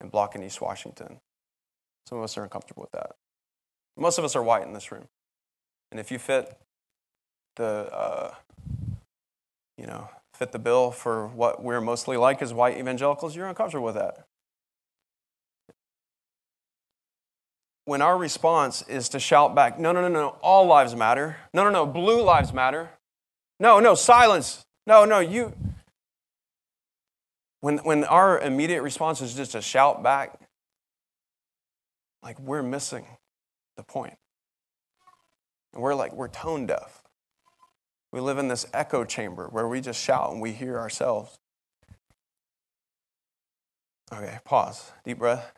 and 0.01 0.11
blocking 0.11 0.43
East 0.43 0.63
Washington. 0.63 1.21
Some 2.09 2.19
of 2.19 2.25
us 2.25 2.39
are 2.39 2.43
uncomfortable 2.43 2.83
with 2.83 2.93
that. 2.93 3.13
Most 3.99 4.17
of 4.17 4.25
us 4.25 4.35
are 4.35 4.43
white 4.43 4.67
in 4.67 4.73
this 4.73 4.91
room. 4.91 5.09
And 5.91 6.01
if 6.01 6.11
you 6.11 6.19
fit 6.19 6.57
the, 7.57 7.89
uh, 7.93 8.35
you 9.77 9.87
know, 9.87 10.09
fit 10.35 10.53
the 10.53 10.59
bill 10.59 10.91
for 10.91 11.27
what 11.27 11.63
we're 11.63 11.81
mostly 11.81 12.17
like 12.17 12.41
as 12.41 12.55
white 12.55 12.79
evangelicals, 12.79 13.37
you're 13.37 13.47
uncomfortable 13.47 13.85
with 13.85 13.95
that. 13.95 14.27
When 17.85 18.03
our 18.03 18.17
response 18.17 18.83
is 18.83 19.09
to 19.11 19.21
shout 19.21 19.55
back, 19.55 19.79
no, 19.79 19.93
no, 19.93 20.01
no, 20.03 20.09
no, 20.09 20.29
all 20.43 20.67
lives 20.67 20.95
matter. 20.95 21.37
No, 21.53 21.65
no, 21.65 21.71
no, 21.71 21.87
blue 21.87 22.23
lives 22.23 22.53
matter. 22.53 22.91
No, 23.59 23.81
no, 23.81 23.95
silence. 23.95 24.65
No, 24.87 25.05
no, 25.05 25.19
you. 25.19 25.53
When, 27.61 27.79
when 27.79 28.05
our 28.05 28.39
immediate 28.39 28.83
response 28.83 29.21
is 29.21 29.35
just 29.35 29.53
to 29.53 29.61
shout 29.61 30.03
back, 30.03 30.39
like 32.23 32.39
we're 32.39 32.63
missing 32.63 33.05
the 33.77 33.83
point. 33.83 34.15
And 35.73 35.83
we're 35.83 35.95
like, 35.95 36.13
we're 36.13 36.29
tone 36.29 36.67
deaf. 36.67 37.03
We 38.13 38.21
live 38.21 38.39
in 38.39 38.49
this 38.49 38.67
echo 38.75 39.05
chamber 39.05 39.47
where 39.51 39.69
we 39.69 39.81
just 39.81 40.03
shout 40.03 40.33
and 40.33 40.41
we 40.41 40.53
hear 40.53 40.79
ourselves. 40.79 41.39
Okay, 44.13 44.39
pause. 44.45 44.91
Deep 45.05 45.19
breath. 45.19 45.53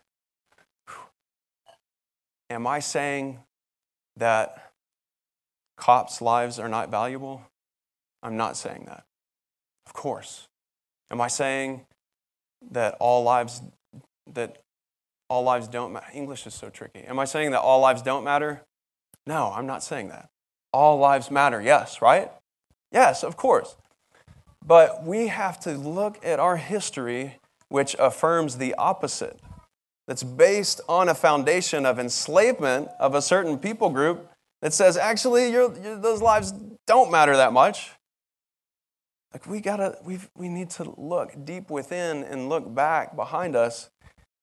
Am 2.50 2.66
I 2.66 2.80
saying 2.80 3.38
that 4.16 4.72
cops' 5.78 6.20
lives 6.20 6.59
are 6.59 6.68
not 6.68 6.90
valuable? 6.90 7.42
I'm 8.22 8.36
not 8.36 8.59
saying 8.59 8.84
that. 8.86 9.05
Of 9.86 9.94
course. 9.94 10.48
Am 11.11 11.20
I 11.20 11.28
saying 11.28 11.86
that 12.70 12.96
all 13.00 13.22
lives 13.22 13.62
that 14.34 14.59
all 15.30 15.42
lives 15.42 15.66
don't 15.68 15.94
matter? 15.94 16.07
English 16.12 16.46
is 16.46 16.53
so 16.53 16.68
tricky. 16.68 17.00
Am 17.00 17.18
I 17.18 17.24
saying 17.24 17.53
that 17.53 17.61
all 17.61 17.80
lives 17.80 18.03
don't 18.03 18.22
matter? 18.22 18.62
No, 19.26 19.50
I'm 19.55 19.66
not 19.66 19.82
saying 19.82 20.09
that. 20.09 20.28
All 20.74 20.98
lives 20.98 21.30
matter, 21.30 21.61
yes, 21.61 22.03
right? 22.03 22.30
Yes, 22.93 23.24
of 23.24 23.36
course. 23.36 23.76
But 24.64 25.05
we 25.05 25.28
have 25.28 25.59
to 25.61 25.72
look 25.72 26.24
at 26.24 26.38
our 26.38 26.57
history, 26.57 27.38
which 27.68 27.97
affirms 27.99 28.59
the 28.59 28.74
opposite. 28.74 29.40
That's 30.07 30.22
based 30.22 30.80
on 30.88 31.09
a 31.09 31.14
foundation 31.14 31.86
of 31.86 31.99
enslavement 31.99 32.88
of 33.01 33.14
a 33.14 33.22
certain 33.22 33.59
people 33.59 33.90
group 33.90 34.28
that 34.61 34.72
says, 34.72 34.97
actually, 34.97 35.51
you're, 35.51 35.76
you're, 35.78 35.97
those 35.97 36.20
lives 36.20 36.53
don't 36.86 37.11
matter 37.11 37.36
that 37.36 37.53
much. 37.53 37.93
Like 39.32 39.47
we 39.47 39.61
gotta, 39.61 39.97
we 40.05 40.18
we 40.36 40.49
need 40.49 40.68
to 40.70 40.95
look 40.99 41.32
deep 41.45 41.70
within 41.70 42.22
and 42.22 42.51
look 42.51 42.74
back 42.74 43.16
behind 43.16 43.57
us 43.57 43.88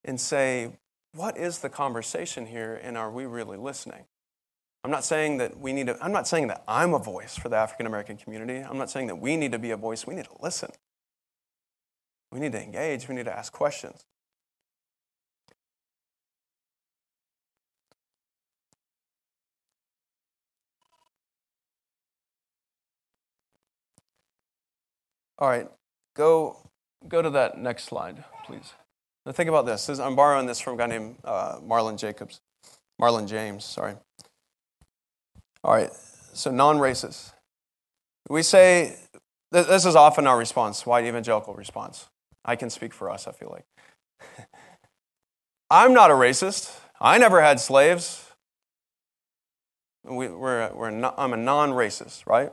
and 0.04 0.20
say, 0.20 0.78
what 1.14 1.38
is 1.38 1.60
the 1.60 1.70
conversation 1.70 2.48
here, 2.48 2.80
and 2.82 2.98
are 2.98 3.12
we 3.12 3.26
really 3.26 3.58
listening? 3.58 4.06
I'm 4.84 4.92
not 4.92 5.04
saying 5.04 5.38
that 5.38 5.60
we 5.60 5.74
need 5.74 5.88
to, 5.88 5.98
I'm 6.02 6.12
not 6.12 6.28
saying 6.28 6.48
that 6.48 6.64
I'm 6.68 6.94
a 6.94 7.00
voice 7.00 7.36
for 7.36 7.50
the 7.50 7.58
African 7.58 7.86
American 7.86 8.18
community. 8.18 8.60
I'm 8.60 8.78
not 8.78 8.90
saying 8.90 9.08
that 9.08 9.18
we 9.18 9.36
need 9.36 9.52
to 9.52 9.60
be 9.60 9.72
a 9.72 9.78
voice. 9.78 10.08
We 10.08 10.16
need 10.16 10.26
to 10.26 10.38
listen. 10.42 10.72
We 12.32 12.40
need 12.40 12.54
to 12.54 12.62
engage. 12.62 13.08
We 13.08 13.16
need 13.16 13.26
to 13.26 13.38
ask 13.38 13.52
questions. 13.52 14.06
All 25.40 25.48
right, 25.48 25.70
go, 26.18 26.58
go 27.08 27.22
to 27.22 27.30
that 27.30 27.58
next 27.58 27.86
slide, 27.86 28.26
please. 28.46 28.74
Now 29.26 29.32
think 29.32 29.48
about 29.48 29.66
this. 29.66 29.88
I'm 29.88 30.16
borrowing 30.16 30.48
this 30.48 30.60
from 30.60 30.74
a 30.74 30.78
guy 30.78 30.88
named 30.88 31.16
uh, 31.24 31.60
Marlon 31.62 31.98
Jacobs. 31.98 32.42
Marlon 33.02 33.26
James, 33.26 33.64
sorry. 33.64 33.96
All 35.64 35.74
right, 35.74 35.92
so 36.34 36.52
non 36.52 36.78
racist. 36.78 37.34
We 38.30 38.44
say, 38.44 38.96
this 39.52 39.86
is 39.86 39.96
often 39.96 40.28
our 40.28 40.38
response, 40.38 40.86
white 40.86 41.06
evangelical 41.06 41.54
response. 41.54 42.08
I 42.46 42.56
can 42.56 42.70
speak 42.70 42.94
for 42.94 43.10
us, 43.10 43.28
I 43.28 43.32
feel 43.32 43.50
like. 43.50 43.66
I'm 45.70 45.94
not 45.94 46.12
a 46.12 46.14
racist. 46.14 46.80
I 47.00 47.18
never 47.18 47.42
had 47.42 47.60
slaves. 47.60 48.26
We, 50.04 50.28
are 50.28 50.72
we're 50.74 50.90
not, 50.90 51.16
I'm 51.18 51.34
a 51.34 51.38
non 51.38 51.72
racist, 51.72 52.26
right? 52.26 52.52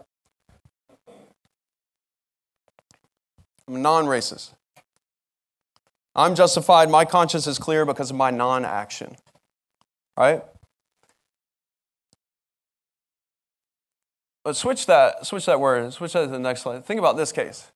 I'm 3.68 3.76
a 3.76 3.78
non 3.78 4.06
racist. 4.06 4.52
I'm 6.14 6.34
justified. 6.34 6.90
My 6.90 7.04
conscience 7.04 7.46
is 7.46 7.58
clear 7.58 7.84
because 7.84 8.10
of 8.10 8.16
my 8.16 8.30
non 8.30 8.64
action. 8.64 9.16
Right? 10.16 10.42
But 14.46 14.54
switch 14.54 14.86
that, 14.86 15.26
switch 15.26 15.46
that 15.46 15.58
word, 15.58 15.92
switch 15.92 16.12
that 16.12 16.20
to 16.20 16.26
the 16.28 16.38
next 16.38 16.62
slide. 16.62 16.84
Think 16.84 17.00
about 17.00 17.16
this 17.16 17.32
case. 17.32 17.66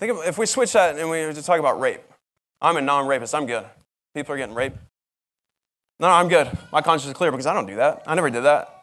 Think 0.00 0.10
of, 0.10 0.26
if 0.26 0.36
we 0.36 0.46
switch 0.46 0.72
that 0.72 0.98
and 0.98 1.08
we 1.08 1.32
just 1.32 1.46
talk 1.46 1.60
about 1.60 1.78
rape. 1.78 2.00
I'm 2.60 2.76
a 2.76 2.80
non 2.80 3.06
rapist. 3.06 3.36
I'm 3.36 3.46
good. 3.46 3.64
People 4.16 4.34
are 4.34 4.36
getting 4.36 4.56
raped. 4.56 4.78
No, 6.00 6.08
no, 6.08 6.14
I'm 6.14 6.26
good. 6.26 6.50
My 6.72 6.82
conscience 6.82 7.06
is 7.06 7.16
clear 7.16 7.30
because 7.30 7.46
I 7.46 7.54
don't 7.54 7.66
do 7.66 7.76
that. 7.76 8.02
I 8.04 8.16
never 8.16 8.30
did 8.30 8.42
that. 8.42 8.82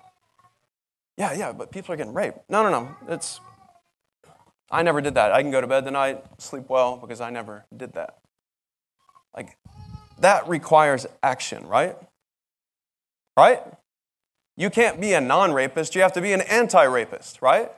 Yeah, 1.18 1.34
yeah, 1.34 1.52
but 1.52 1.74
people 1.74 1.94
are 1.94 1.98
getting 1.98 2.14
raped. 2.14 2.40
No, 2.50 2.64
no, 2.64 2.70
no. 2.70 2.96
It's 3.10 3.42
I 4.72 4.82
never 4.82 5.02
did 5.02 5.16
that. 5.16 5.34
I 5.34 5.42
can 5.42 5.52
go 5.52 5.60
to 5.60 5.68
bed 5.68 5.84
tonight, 5.84 6.24
sleep 6.38 6.70
well, 6.70 6.96
because 6.96 7.20
I 7.20 7.32
never 7.32 7.66
did 7.76 7.96
that. 7.96 8.20
Like, 9.36 9.58
that 10.20 10.48
requires 10.48 11.06
action, 11.22 11.68
right? 11.68 11.98
Right? 13.36 13.62
You 14.58 14.70
can't 14.70 15.02
be 15.02 15.14
a 15.14 15.22
non 15.22 15.52
rapist, 15.54 15.96
you 15.96 16.02
have 16.02 16.14
to 16.14 16.22
be 16.22 16.34
an 16.34 16.42
anti 16.42 16.84
rapist, 16.84 17.42
right? 17.42 17.72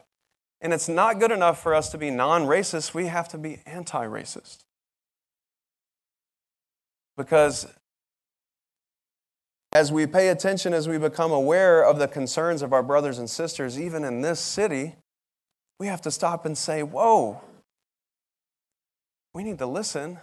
And 0.62 0.74
it's 0.74 0.90
not 0.90 1.20
good 1.20 1.32
enough 1.32 1.62
for 1.62 1.74
us 1.74 1.90
to 1.90 1.98
be 1.98 2.10
non 2.10 2.46
racist, 2.46 2.94
we 2.94 3.08
have 3.08 3.28
to 3.30 3.38
be 3.38 3.60
anti 3.66 4.06
racist. 4.06 4.64
Because 7.16 7.68
as 9.72 9.92
we 9.92 10.06
pay 10.06 10.30
attention, 10.30 10.74
as 10.74 10.88
we 10.88 10.98
become 10.98 11.32
aware 11.32 11.84
of 11.84 12.00
the 12.00 12.08
concerns 12.08 12.62
of 12.62 12.74
our 12.74 12.84
brothers 12.84 13.18
and 13.18 13.30
sisters, 13.30 13.80
even 13.80 14.04
in 14.04 14.22
this 14.22 14.40
city, 14.40 14.96
we 15.80 15.88
have 15.88 16.02
to 16.02 16.12
stop 16.12 16.46
and 16.46 16.58
say, 16.58 16.84
Whoa, 16.84 17.42
we 19.34 19.44
need 19.44 19.58
to 19.60 19.68
listen 19.68 20.20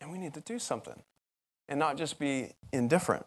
and 0.00 0.10
we 0.10 0.18
need 0.18 0.34
to 0.34 0.40
do 0.40 0.58
something 0.58 1.02
and 1.68 1.78
not 1.78 1.96
just 1.96 2.18
be 2.18 2.52
indifferent. 2.72 3.26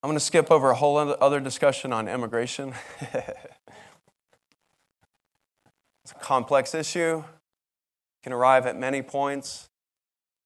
I'm 0.00 0.08
going 0.08 0.18
to 0.18 0.24
skip 0.24 0.52
over 0.52 0.70
a 0.70 0.76
whole 0.76 0.96
other 0.96 1.40
discussion 1.40 1.92
on 1.92 2.06
immigration. 2.06 2.72
it's 3.00 3.22
a 6.12 6.14
complex 6.20 6.72
issue, 6.72 7.24
can 8.22 8.32
arrive 8.32 8.64
at 8.66 8.78
many 8.78 9.02
points. 9.02 9.68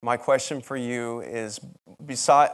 My 0.03 0.17
question 0.17 0.63
for 0.63 0.77
you 0.77 1.21
is 1.21 1.61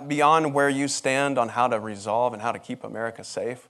beyond 0.08 0.52
where 0.52 0.68
you 0.68 0.88
stand 0.88 1.38
on 1.38 1.50
how 1.50 1.68
to 1.68 1.78
resolve 1.78 2.32
and 2.32 2.42
how 2.42 2.50
to 2.50 2.58
keep 2.58 2.82
America 2.82 3.22
safe, 3.22 3.68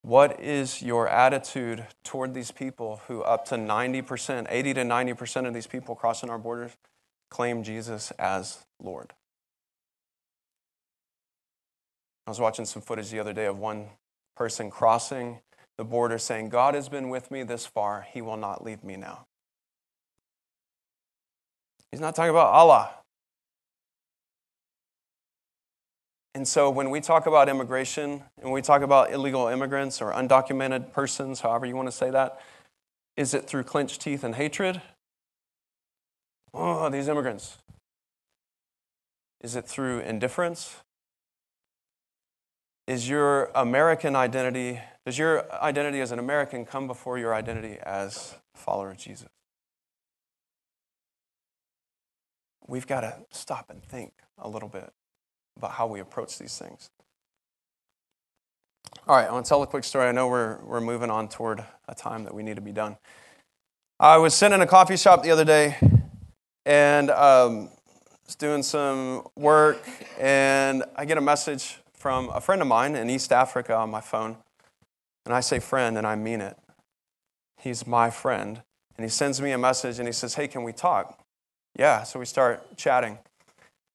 what 0.00 0.40
is 0.40 0.80
your 0.80 1.08
attitude 1.08 1.86
toward 2.02 2.32
these 2.32 2.50
people 2.50 3.02
who, 3.08 3.22
up 3.22 3.44
to 3.46 3.56
90%, 3.56 4.46
80 4.48 4.74
to 4.74 4.82
90% 4.82 5.46
of 5.46 5.52
these 5.52 5.66
people 5.66 5.94
crossing 5.94 6.30
our 6.30 6.38
borders, 6.38 6.72
claim 7.30 7.62
Jesus 7.62 8.10
as 8.12 8.64
Lord? 8.82 9.12
I 12.26 12.30
was 12.30 12.40
watching 12.40 12.64
some 12.64 12.82
footage 12.82 13.10
the 13.10 13.20
other 13.20 13.32
day 13.32 13.46
of 13.46 13.58
one 13.58 13.86
person 14.36 14.70
crossing 14.70 15.40
the 15.78 15.84
border 15.84 16.18
saying, 16.18 16.50
God 16.50 16.74
has 16.74 16.88
been 16.88 17.08
with 17.08 17.30
me 17.30 17.42
this 17.42 17.66
far, 17.66 18.06
he 18.12 18.22
will 18.22 18.36
not 18.36 18.64
leave 18.64 18.84
me 18.84 18.96
now. 18.96 19.26
He's 21.90 22.00
not 22.00 22.14
talking 22.14 22.30
about 22.30 22.52
Allah. 22.52 22.90
And 26.34 26.48
so 26.48 26.70
when 26.70 26.88
we 26.90 27.00
talk 27.00 27.26
about 27.26 27.48
immigration 27.48 28.22
and 28.40 28.52
we 28.52 28.62
talk 28.62 28.80
about 28.80 29.12
illegal 29.12 29.48
immigrants 29.48 30.00
or 30.00 30.12
undocumented 30.12 30.92
persons, 30.92 31.40
however 31.40 31.66
you 31.66 31.76
want 31.76 31.88
to 31.88 31.92
say 31.92 32.10
that, 32.10 32.40
is 33.16 33.34
it 33.34 33.46
through 33.46 33.64
clenched 33.64 34.00
teeth 34.00 34.24
and 34.24 34.34
hatred? 34.36 34.80
Oh, 36.54 36.88
these 36.88 37.08
immigrants. 37.08 37.58
Is 39.42 39.56
it 39.56 39.66
through 39.66 40.00
indifference? 40.00 40.76
Is 42.86 43.08
your 43.08 43.50
American 43.54 44.16
identity, 44.16 44.80
does 45.06 45.18
your 45.18 45.52
identity 45.62 46.00
as 46.00 46.12
an 46.12 46.18
American 46.18 46.64
come 46.64 46.86
before 46.86 47.18
your 47.18 47.34
identity 47.34 47.78
as 47.82 48.34
a 48.54 48.58
follower 48.58 48.90
of 48.90 48.98
Jesus? 48.98 49.28
we've 52.72 52.86
got 52.86 53.02
to 53.02 53.14
stop 53.30 53.70
and 53.70 53.82
think 53.82 54.12
a 54.38 54.48
little 54.48 54.68
bit 54.68 54.90
about 55.56 55.72
how 55.72 55.86
we 55.86 56.00
approach 56.00 56.38
these 56.38 56.56
things. 56.56 56.90
All 59.06 59.16
right, 59.16 59.28
I 59.28 59.32
want 59.32 59.44
to 59.44 59.48
tell 59.48 59.62
a 59.62 59.66
quick 59.66 59.84
story. 59.84 60.08
I 60.08 60.12
know 60.12 60.28
we're, 60.28 60.58
we're 60.64 60.80
moving 60.80 61.10
on 61.10 61.28
toward 61.28 61.64
a 61.88 61.94
time 61.94 62.24
that 62.24 62.34
we 62.34 62.42
need 62.42 62.56
to 62.56 62.62
be 62.62 62.72
done. 62.72 62.96
I 64.00 64.16
was 64.16 64.34
sitting 64.34 64.54
in 64.54 64.62
a 64.62 64.66
coffee 64.66 64.96
shop 64.96 65.22
the 65.22 65.30
other 65.30 65.44
day 65.44 65.76
and 66.64 67.10
um, 67.10 67.70
was 68.24 68.36
doing 68.36 68.62
some 68.62 69.26
work, 69.36 69.86
and 70.18 70.84
I 70.96 71.04
get 71.04 71.18
a 71.18 71.20
message 71.20 71.76
from 72.02 72.30
a 72.30 72.40
friend 72.40 72.60
of 72.60 72.66
mine 72.66 72.96
in 72.96 73.08
East 73.08 73.30
Africa 73.30 73.76
on 73.76 73.88
my 73.88 74.00
phone. 74.00 74.36
And 75.24 75.32
I 75.32 75.38
say 75.38 75.60
friend, 75.60 75.96
and 75.96 76.04
I 76.04 76.16
mean 76.16 76.40
it. 76.40 76.58
He's 77.60 77.86
my 77.86 78.10
friend. 78.10 78.60
And 78.96 79.04
he 79.04 79.08
sends 79.08 79.40
me 79.40 79.52
a 79.52 79.58
message 79.58 80.00
and 80.00 80.08
he 80.08 80.12
says, 80.12 80.34
Hey, 80.34 80.48
can 80.48 80.64
we 80.64 80.72
talk? 80.72 81.20
Yeah, 81.78 82.02
so 82.02 82.18
we 82.18 82.24
start 82.26 82.76
chatting. 82.76 83.18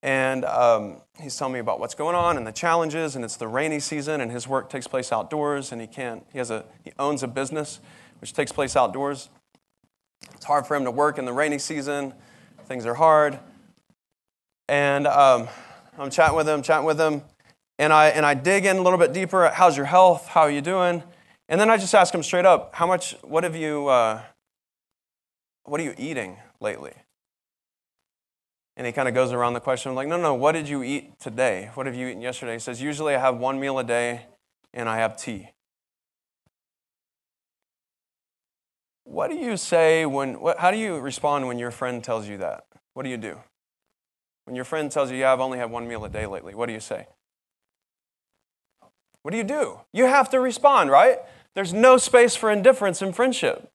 And 0.02 0.46
um, 0.46 1.02
he's 1.22 1.36
telling 1.36 1.54
me 1.54 1.60
about 1.60 1.82
what's 1.82 1.96
going 1.96 2.16
on 2.16 2.38
and 2.38 2.48
the 2.48 2.54
challenges, 2.54 3.18
and 3.18 3.26
it's 3.26 3.36
the 3.36 3.48
rainy 3.48 3.82
season, 3.82 4.22
and 4.22 4.32
his 4.32 4.48
work 4.48 4.70
takes 4.70 4.88
place 4.88 5.12
outdoors, 5.12 5.74
and 5.74 5.82
he 5.82 5.88
can't, 5.88 6.26
he 6.32 6.38
has 6.38 6.50
a, 6.50 6.64
he 6.86 6.94
owns 6.98 7.24
a 7.24 7.28
business 7.28 7.82
which 8.22 8.32
takes 8.32 8.54
place 8.54 8.78
outdoors. 8.78 9.28
It's 10.34 10.46
hard 10.46 10.66
for 10.66 10.78
him 10.78 10.86
to 10.86 10.92
work 10.92 11.18
in 11.18 11.26
the 11.26 11.34
rainy 11.34 11.60
season, 11.60 12.14
things 12.68 12.86
are 12.86 12.94
hard. 12.94 13.38
And 14.70 15.08
um, 15.08 15.50
I'm 15.98 16.10
chatting 16.10 16.38
with 16.38 16.48
him, 16.48 16.62
chatting 16.62 16.86
with 16.86 17.00
him, 17.00 17.22
and 17.80 17.94
I, 17.94 18.08
and 18.10 18.26
I 18.26 18.34
dig 18.34 18.66
in 18.66 18.78
a 18.78 18.82
little 18.82 19.00
bit 19.00 19.14
deeper. 19.14 19.50
How's 19.50 19.78
your 19.78 19.86
health? 19.86 20.28
How 20.28 20.42
are 20.42 20.52
you 20.52 20.62
doing? 20.62 21.04
And 21.50 21.62
then 21.62 21.70
I 21.70 21.78
just 21.78 21.94
ask 21.96 22.14
him 22.14 22.24
straight 22.24 22.46
up, 22.46 22.76
how 22.76 22.88
much, 22.88 23.16
what 23.22 23.44
have 23.44 23.56
you, 23.56 23.88
uh, 23.88 24.22
what 25.64 25.80
are 25.80 25.84
you 25.84 25.94
eating 25.98 26.38
lately? 26.60 26.94
And 28.76 28.86
he 28.86 28.94
kind 28.94 29.08
of 29.08 29.14
goes 29.14 29.32
around 29.32 29.54
the 29.54 29.60
question. 29.60 29.90
I'm 29.90 29.96
like, 29.96 30.08
no, 30.08 30.18
no, 30.18 30.34
what 30.34 30.52
did 30.52 30.70
you 30.70 30.84
eat 30.84 31.20
today? 31.20 31.72
What 31.74 31.86
have 31.86 31.96
you 31.96 32.08
eaten 32.08 32.22
yesterday? 32.22 32.54
He 32.54 32.60
says, 32.60 32.82
usually 32.82 33.16
I 33.16 33.20
have 33.20 33.38
one 33.38 33.60
meal 33.60 33.80
a 33.80 33.84
day 33.84 34.26
and 34.74 34.88
I 34.88 34.98
have 34.98 35.18
tea. 35.18 35.50
What 39.04 39.32
do 39.32 39.38
you 39.38 39.58
say 39.58 40.06
when, 40.06 40.40
what, 40.40 40.60
how 40.60 40.70
do 40.70 40.78
you 40.78 41.00
respond 41.00 41.48
when 41.48 41.58
your 41.58 41.72
friend 41.72 42.04
tells 42.04 42.28
you 42.28 42.38
that? 42.38 42.66
What 42.94 43.04
do 43.04 43.10
you 43.10 43.18
do? 43.18 43.38
When 44.46 44.56
your 44.56 44.66
friend 44.66 44.92
tells 44.92 45.12
you, 45.12 45.18
yeah, 45.18 45.34
I've 45.34 45.40
only 45.40 45.58
had 45.58 45.72
one 45.72 45.88
meal 45.88 46.04
a 46.06 46.10
day 46.10 46.26
lately, 46.26 46.54
what 46.54 46.68
do 46.68 46.74
you 46.74 46.80
say? 46.80 47.08
What 49.28 49.32
do 49.32 49.38
you 49.40 49.44
do? 49.44 49.82
You 49.92 50.06
have 50.06 50.30
to 50.30 50.40
respond, 50.40 50.90
right? 50.90 51.20
There's 51.54 51.74
no 51.74 51.98
space 51.98 52.38
for 52.38 52.50
indifference 52.50 53.02
in 53.02 53.12
friendship. 53.12 53.70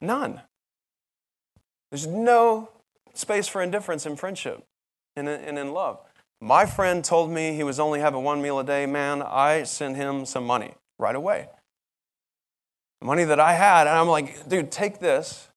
None. 0.00 0.40
There's 1.90 2.06
no 2.06 2.70
space 3.12 3.48
for 3.48 3.60
indifference 3.60 4.06
in 4.06 4.16
friendship 4.16 4.64
and 5.14 5.28
in 5.28 5.74
love. 5.74 6.00
My 6.40 6.64
friend 6.64 7.04
told 7.04 7.30
me 7.30 7.52
he 7.52 7.62
was 7.62 7.78
only 7.78 8.00
having 8.00 8.24
one 8.24 8.40
meal 8.40 8.58
a 8.58 8.64
day. 8.64 8.86
Man, 8.86 9.20
I 9.20 9.64
sent 9.64 9.96
him 9.96 10.24
some 10.24 10.46
money 10.46 10.72
right 10.98 11.14
away. 11.14 11.50
Money 13.02 13.24
that 13.24 13.40
I 13.40 13.52
had. 13.52 13.88
And 13.88 13.98
I'm 13.98 14.08
like, 14.08 14.48
dude, 14.48 14.72
take 14.72 15.00
this. 15.00 15.50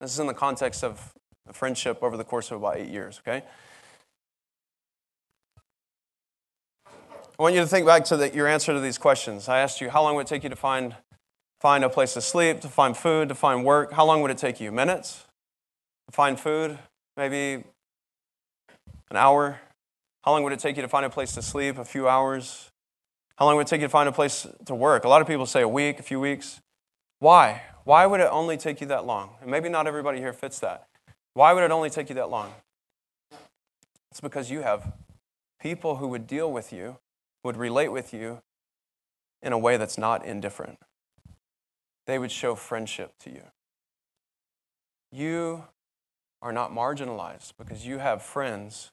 This 0.00 0.12
is 0.12 0.20
in 0.20 0.28
the 0.28 0.34
context 0.34 0.84
of 0.84 1.12
friendship 1.50 2.04
over 2.04 2.16
the 2.16 2.22
course 2.22 2.52
of 2.52 2.58
about 2.58 2.76
eight 2.76 2.90
years, 2.90 3.20
okay? 3.26 3.42
I 7.38 7.42
want 7.42 7.54
you 7.54 7.60
to 7.60 7.66
think 7.66 7.86
back 7.86 8.04
to 8.06 8.16
the, 8.16 8.34
your 8.34 8.46
answer 8.46 8.72
to 8.72 8.80
these 8.80 8.98
questions. 8.98 9.48
I 9.48 9.60
asked 9.60 9.80
you, 9.80 9.90
how 9.90 10.02
long 10.02 10.16
would 10.16 10.26
it 10.26 10.28
take 10.28 10.42
you 10.42 10.48
to 10.48 10.56
find 10.56 10.96
find 11.60 11.84
a 11.84 11.88
place 11.88 12.14
to 12.14 12.20
sleep, 12.20 12.60
to 12.60 12.68
find 12.68 12.96
food, 12.96 13.28
to 13.28 13.34
find 13.34 13.64
work. 13.64 13.92
How 13.92 14.04
long 14.04 14.22
would 14.22 14.30
it 14.30 14.38
take 14.38 14.60
you? 14.60 14.70
Minutes? 14.70 15.24
To 16.08 16.14
find 16.14 16.38
food? 16.38 16.78
Maybe 17.16 17.64
an 19.10 19.16
hour? 19.16 19.60
How 20.24 20.32
long 20.32 20.42
would 20.44 20.52
it 20.52 20.58
take 20.58 20.76
you 20.76 20.82
to 20.82 20.88
find 20.88 21.06
a 21.06 21.10
place 21.10 21.32
to 21.32 21.42
sleep? 21.42 21.78
A 21.78 21.84
few 21.84 22.08
hours? 22.08 22.70
How 23.36 23.46
long 23.46 23.56
would 23.56 23.66
it 23.66 23.70
take 23.70 23.80
you 23.80 23.86
to 23.86 23.90
find 23.90 24.08
a 24.08 24.12
place 24.12 24.46
to 24.66 24.74
work? 24.74 25.04
A 25.04 25.08
lot 25.08 25.20
of 25.20 25.26
people 25.26 25.46
say 25.46 25.62
a 25.62 25.68
week, 25.68 25.98
a 25.98 26.02
few 26.02 26.20
weeks. 26.20 26.60
Why? 27.18 27.62
Why 27.84 28.06
would 28.06 28.20
it 28.20 28.28
only 28.30 28.56
take 28.56 28.80
you 28.80 28.86
that 28.88 29.06
long? 29.06 29.30
And 29.40 29.50
maybe 29.50 29.68
not 29.68 29.86
everybody 29.86 30.18
here 30.18 30.32
fits 30.32 30.58
that. 30.60 30.86
Why 31.34 31.52
would 31.52 31.62
it 31.62 31.70
only 31.70 31.90
take 31.90 32.08
you 32.08 32.14
that 32.16 32.30
long? 32.30 32.52
It's 34.10 34.20
because 34.20 34.50
you 34.50 34.62
have 34.62 34.92
people 35.60 35.96
who 35.96 36.08
would 36.08 36.26
deal 36.26 36.50
with 36.50 36.72
you, 36.72 36.98
would 37.46 37.56
relate 37.56 37.88
with 37.88 38.12
you 38.12 38.42
in 39.40 39.52
a 39.52 39.58
way 39.58 39.76
that's 39.76 39.96
not 39.96 40.24
indifferent 40.24 40.78
they 42.06 42.18
would 42.18 42.30
show 42.30 42.54
friendship 42.54 43.12
to 43.20 43.30
you. 43.30 43.42
You 45.12 45.64
are 46.40 46.52
not 46.52 46.72
marginalized 46.72 47.52
because 47.58 47.86
you 47.86 47.98
have 47.98 48.22
friends 48.22 48.90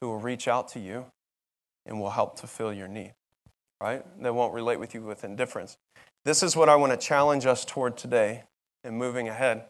who 0.00 0.08
will 0.08 0.18
reach 0.18 0.48
out 0.48 0.68
to 0.68 0.80
you 0.80 1.06
and 1.84 2.00
will 2.00 2.10
help 2.10 2.38
to 2.40 2.46
fill 2.46 2.72
your 2.72 2.88
need, 2.88 3.14
right? 3.80 4.04
They 4.20 4.30
won't 4.30 4.52
relate 4.52 4.80
with 4.80 4.94
you 4.94 5.02
with 5.02 5.24
indifference. 5.24 5.76
This 6.24 6.42
is 6.42 6.56
what 6.56 6.68
I 6.68 6.76
want 6.76 6.92
to 6.92 6.98
challenge 6.98 7.46
us 7.46 7.64
toward 7.64 7.96
today 7.96 8.44
and 8.82 8.96
moving 8.96 9.28
ahead 9.28 9.66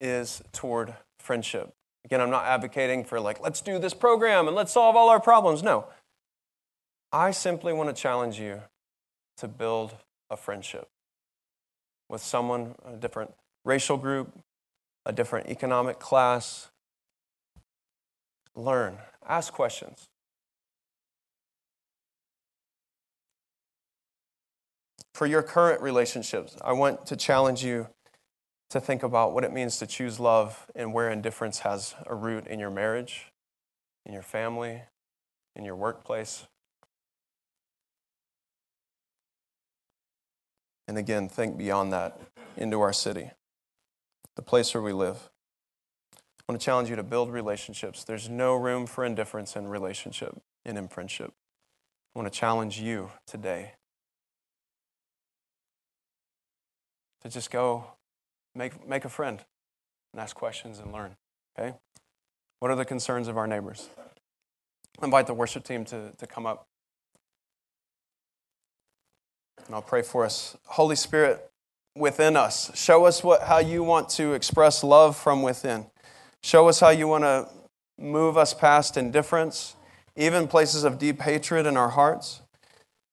is 0.00 0.42
toward 0.52 0.94
friendship. 1.18 1.74
Again, 2.04 2.20
I'm 2.20 2.30
not 2.30 2.46
advocating 2.46 3.04
for 3.04 3.20
like, 3.20 3.40
let's 3.40 3.60
do 3.60 3.78
this 3.78 3.92
program 3.92 4.46
and 4.46 4.56
let's 4.56 4.72
solve 4.72 4.96
all 4.96 5.10
our 5.10 5.20
problems. 5.20 5.62
No. 5.62 5.88
I 7.12 7.30
simply 7.30 7.72
want 7.72 7.94
to 7.94 8.00
challenge 8.00 8.38
you 8.38 8.62
to 9.38 9.48
build 9.48 9.96
a 10.30 10.36
friendship 10.36 10.88
with 12.08 12.20
someone, 12.20 12.74
a 12.84 12.96
different 12.96 13.32
racial 13.64 13.96
group, 13.96 14.38
a 15.06 15.12
different 15.12 15.48
economic 15.48 15.98
class. 15.98 16.68
Learn, 18.54 18.98
ask 19.26 19.52
questions. 19.52 20.08
For 25.14 25.26
your 25.26 25.42
current 25.42 25.80
relationships, 25.80 26.56
I 26.62 26.72
want 26.72 27.06
to 27.06 27.16
challenge 27.16 27.64
you 27.64 27.88
to 28.70 28.80
think 28.80 29.02
about 29.02 29.32
what 29.32 29.44
it 29.44 29.52
means 29.52 29.78
to 29.78 29.86
choose 29.86 30.20
love 30.20 30.66
and 30.74 30.92
where 30.92 31.10
indifference 31.10 31.60
has 31.60 31.94
a 32.06 32.14
root 32.14 32.46
in 32.46 32.60
your 32.60 32.70
marriage, 32.70 33.32
in 34.04 34.12
your 34.12 34.22
family, 34.22 34.82
in 35.56 35.64
your 35.64 35.74
workplace. 35.74 36.46
And 40.88 40.96
again, 40.96 41.28
think 41.28 41.58
beyond 41.58 41.92
that 41.92 42.18
into 42.56 42.80
our 42.80 42.94
city, 42.94 43.30
the 44.36 44.42
place 44.42 44.72
where 44.72 44.82
we 44.82 44.92
live. 44.92 45.30
I 46.14 46.52
want 46.52 46.60
to 46.60 46.64
challenge 46.64 46.88
you 46.88 46.96
to 46.96 47.02
build 47.02 47.30
relationships. 47.30 48.04
There's 48.04 48.30
no 48.30 48.54
room 48.54 48.86
for 48.86 49.04
indifference 49.04 49.54
in 49.54 49.68
relationship 49.68 50.40
and 50.64 50.78
in 50.78 50.88
friendship. 50.88 51.34
I 52.14 52.18
want 52.18 52.32
to 52.32 52.36
challenge 52.36 52.80
you 52.80 53.10
today 53.26 53.72
to 57.22 57.28
just 57.28 57.50
go 57.50 57.84
make, 58.54 58.88
make 58.88 59.04
a 59.04 59.10
friend 59.10 59.44
and 60.12 60.22
ask 60.22 60.34
questions 60.34 60.78
and 60.78 60.90
learn. 60.90 61.16
Okay? 61.58 61.76
What 62.60 62.70
are 62.70 62.76
the 62.76 62.86
concerns 62.86 63.28
of 63.28 63.36
our 63.36 63.46
neighbors? 63.46 63.88
I 65.00 65.04
invite 65.04 65.26
the 65.26 65.34
worship 65.34 65.64
team 65.64 65.84
to, 65.86 66.12
to 66.16 66.26
come 66.26 66.46
up. 66.46 66.66
And 69.68 69.74
I'll 69.74 69.82
pray 69.82 70.00
for 70.00 70.24
us. 70.24 70.56
Holy 70.64 70.96
Spirit, 70.96 71.46
within 71.94 72.38
us, 72.38 72.74
show 72.74 73.04
us 73.04 73.22
what, 73.22 73.42
how 73.42 73.58
you 73.58 73.84
want 73.84 74.08
to 74.10 74.32
express 74.32 74.82
love 74.82 75.14
from 75.14 75.42
within. 75.42 75.84
Show 76.42 76.68
us 76.68 76.80
how 76.80 76.88
you 76.88 77.06
want 77.06 77.24
to 77.24 77.48
move 77.98 78.38
us 78.38 78.54
past 78.54 78.96
indifference, 78.96 79.76
even 80.16 80.48
places 80.48 80.84
of 80.84 80.98
deep 80.98 81.20
hatred 81.20 81.66
in 81.66 81.76
our 81.76 81.90
hearts. 81.90 82.40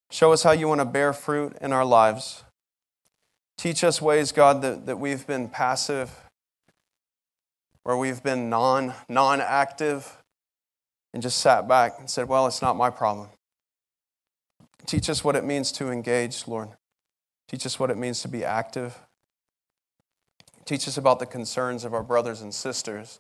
Show 0.10 0.32
us 0.32 0.44
how 0.44 0.52
you 0.52 0.70
want 0.70 0.80
to 0.80 0.86
bear 0.86 1.12
fruit 1.12 1.58
in 1.60 1.74
our 1.74 1.84
lives. 1.84 2.46
Teach 3.58 3.84
us 3.84 4.02
ways, 4.02 4.32
God, 4.32 4.62
that, 4.62 4.86
that 4.86 4.98
we've 4.98 5.28
been 5.28 5.50
passive, 5.50 6.10
where 7.84 7.98
we've 7.98 8.24
been 8.24 8.50
non 8.50 8.94
non 9.10 9.42
active, 9.42 10.24
and 11.14 11.22
just 11.22 11.40
sat 11.40 11.68
back 11.68 11.96
and 12.00 12.10
said, 12.10 12.30
Well, 12.30 12.48
it's 12.48 12.62
not 12.62 12.78
my 12.78 12.90
problem. 12.90 13.28
Teach 14.86 15.10
us 15.10 15.24
what 15.24 15.36
it 15.36 15.44
means 15.44 15.72
to 15.74 15.90
engage, 15.90 16.48
Lord. 16.48 16.70
Teach 17.48 17.66
us 17.66 17.80
what 17.80 17.90
it 17.90 17.98
means 17.98 18.22
to 18.22 18.28
be 18.28 18.44
active. 18.44 19.00
Teach 20.66 20.88
us 20.88 20.98
about 20.98 21.20
the 21.20 21.26
concerns 21.26 21.84
of 21.84 21.94
our 21.94 22.04
brothers 22.04 22.42
and 22.42 22.54
sisters 22.54 23.20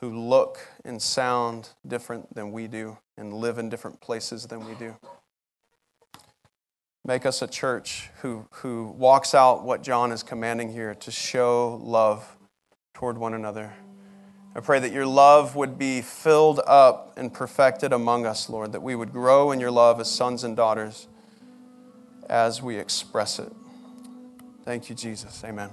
who 0.00 0.16
look 0.16 0.58
and 0.84 1.02
sound 1.02 1.70
different 1.86 2.34
than 2.34 2.52
we 2.52 2.66
do 2.66 2.98
and 3.16 3.32
live 3.32 3.58
in 3.58 3.68
different 3.68 4.00
places 4.00 4.46
than 4.46 4.66
we 4.66 4.74
do. 4.74 4.96
Make 7.04 7.26
us 7.26 7.42
a 7.42 7.46
church 7.46 8.10
who, 8.20 8.46
who 8.50 8.94
walks 8.96 9.34
out 9.34 9.64
what 9.64 9.82
John 9.82 10.12
is 10.12 10.22
commanding 10.22 10.72
here 10.72 10.94
to 10.94 11.10
show 11.10 11.80
love 11.82 12.36
toward 12.94 13.18
one 13.18 13.34
another. 13.34 13.72
I 14.58 14.60
pray 14.60 14.80
that 14.80 14.90
your 14.90 15.06
love 15.06 15.54
would 15.54 15.78
be 15.78 16.02
filled 16.02 16.60
up 16.66 17.12
and 17.16 17.32
perfected 17.32 17.92
among 17.92 18.26
us, 18.26 18.50
Lord, 18.50 18.72
that 18.72 18.82
we 18.82 18.96
would 18.96 19.12
grow 19.12 19.52
in 19.52 19.60
your 19.60 19.70
love 19.70 20.00
as 20.00 20.10
sons 20.10 20.42
and 20.42 20.56
daughters 20.56 21.06
as 22.28 22.60
we 22.60 22.76
express 22.76 23.38
it. 23.38 23.52
Thank 24.64 24.90
you, 24.90 24.96
Jesus. 24.96 25.44
Amen. 25.44 25.70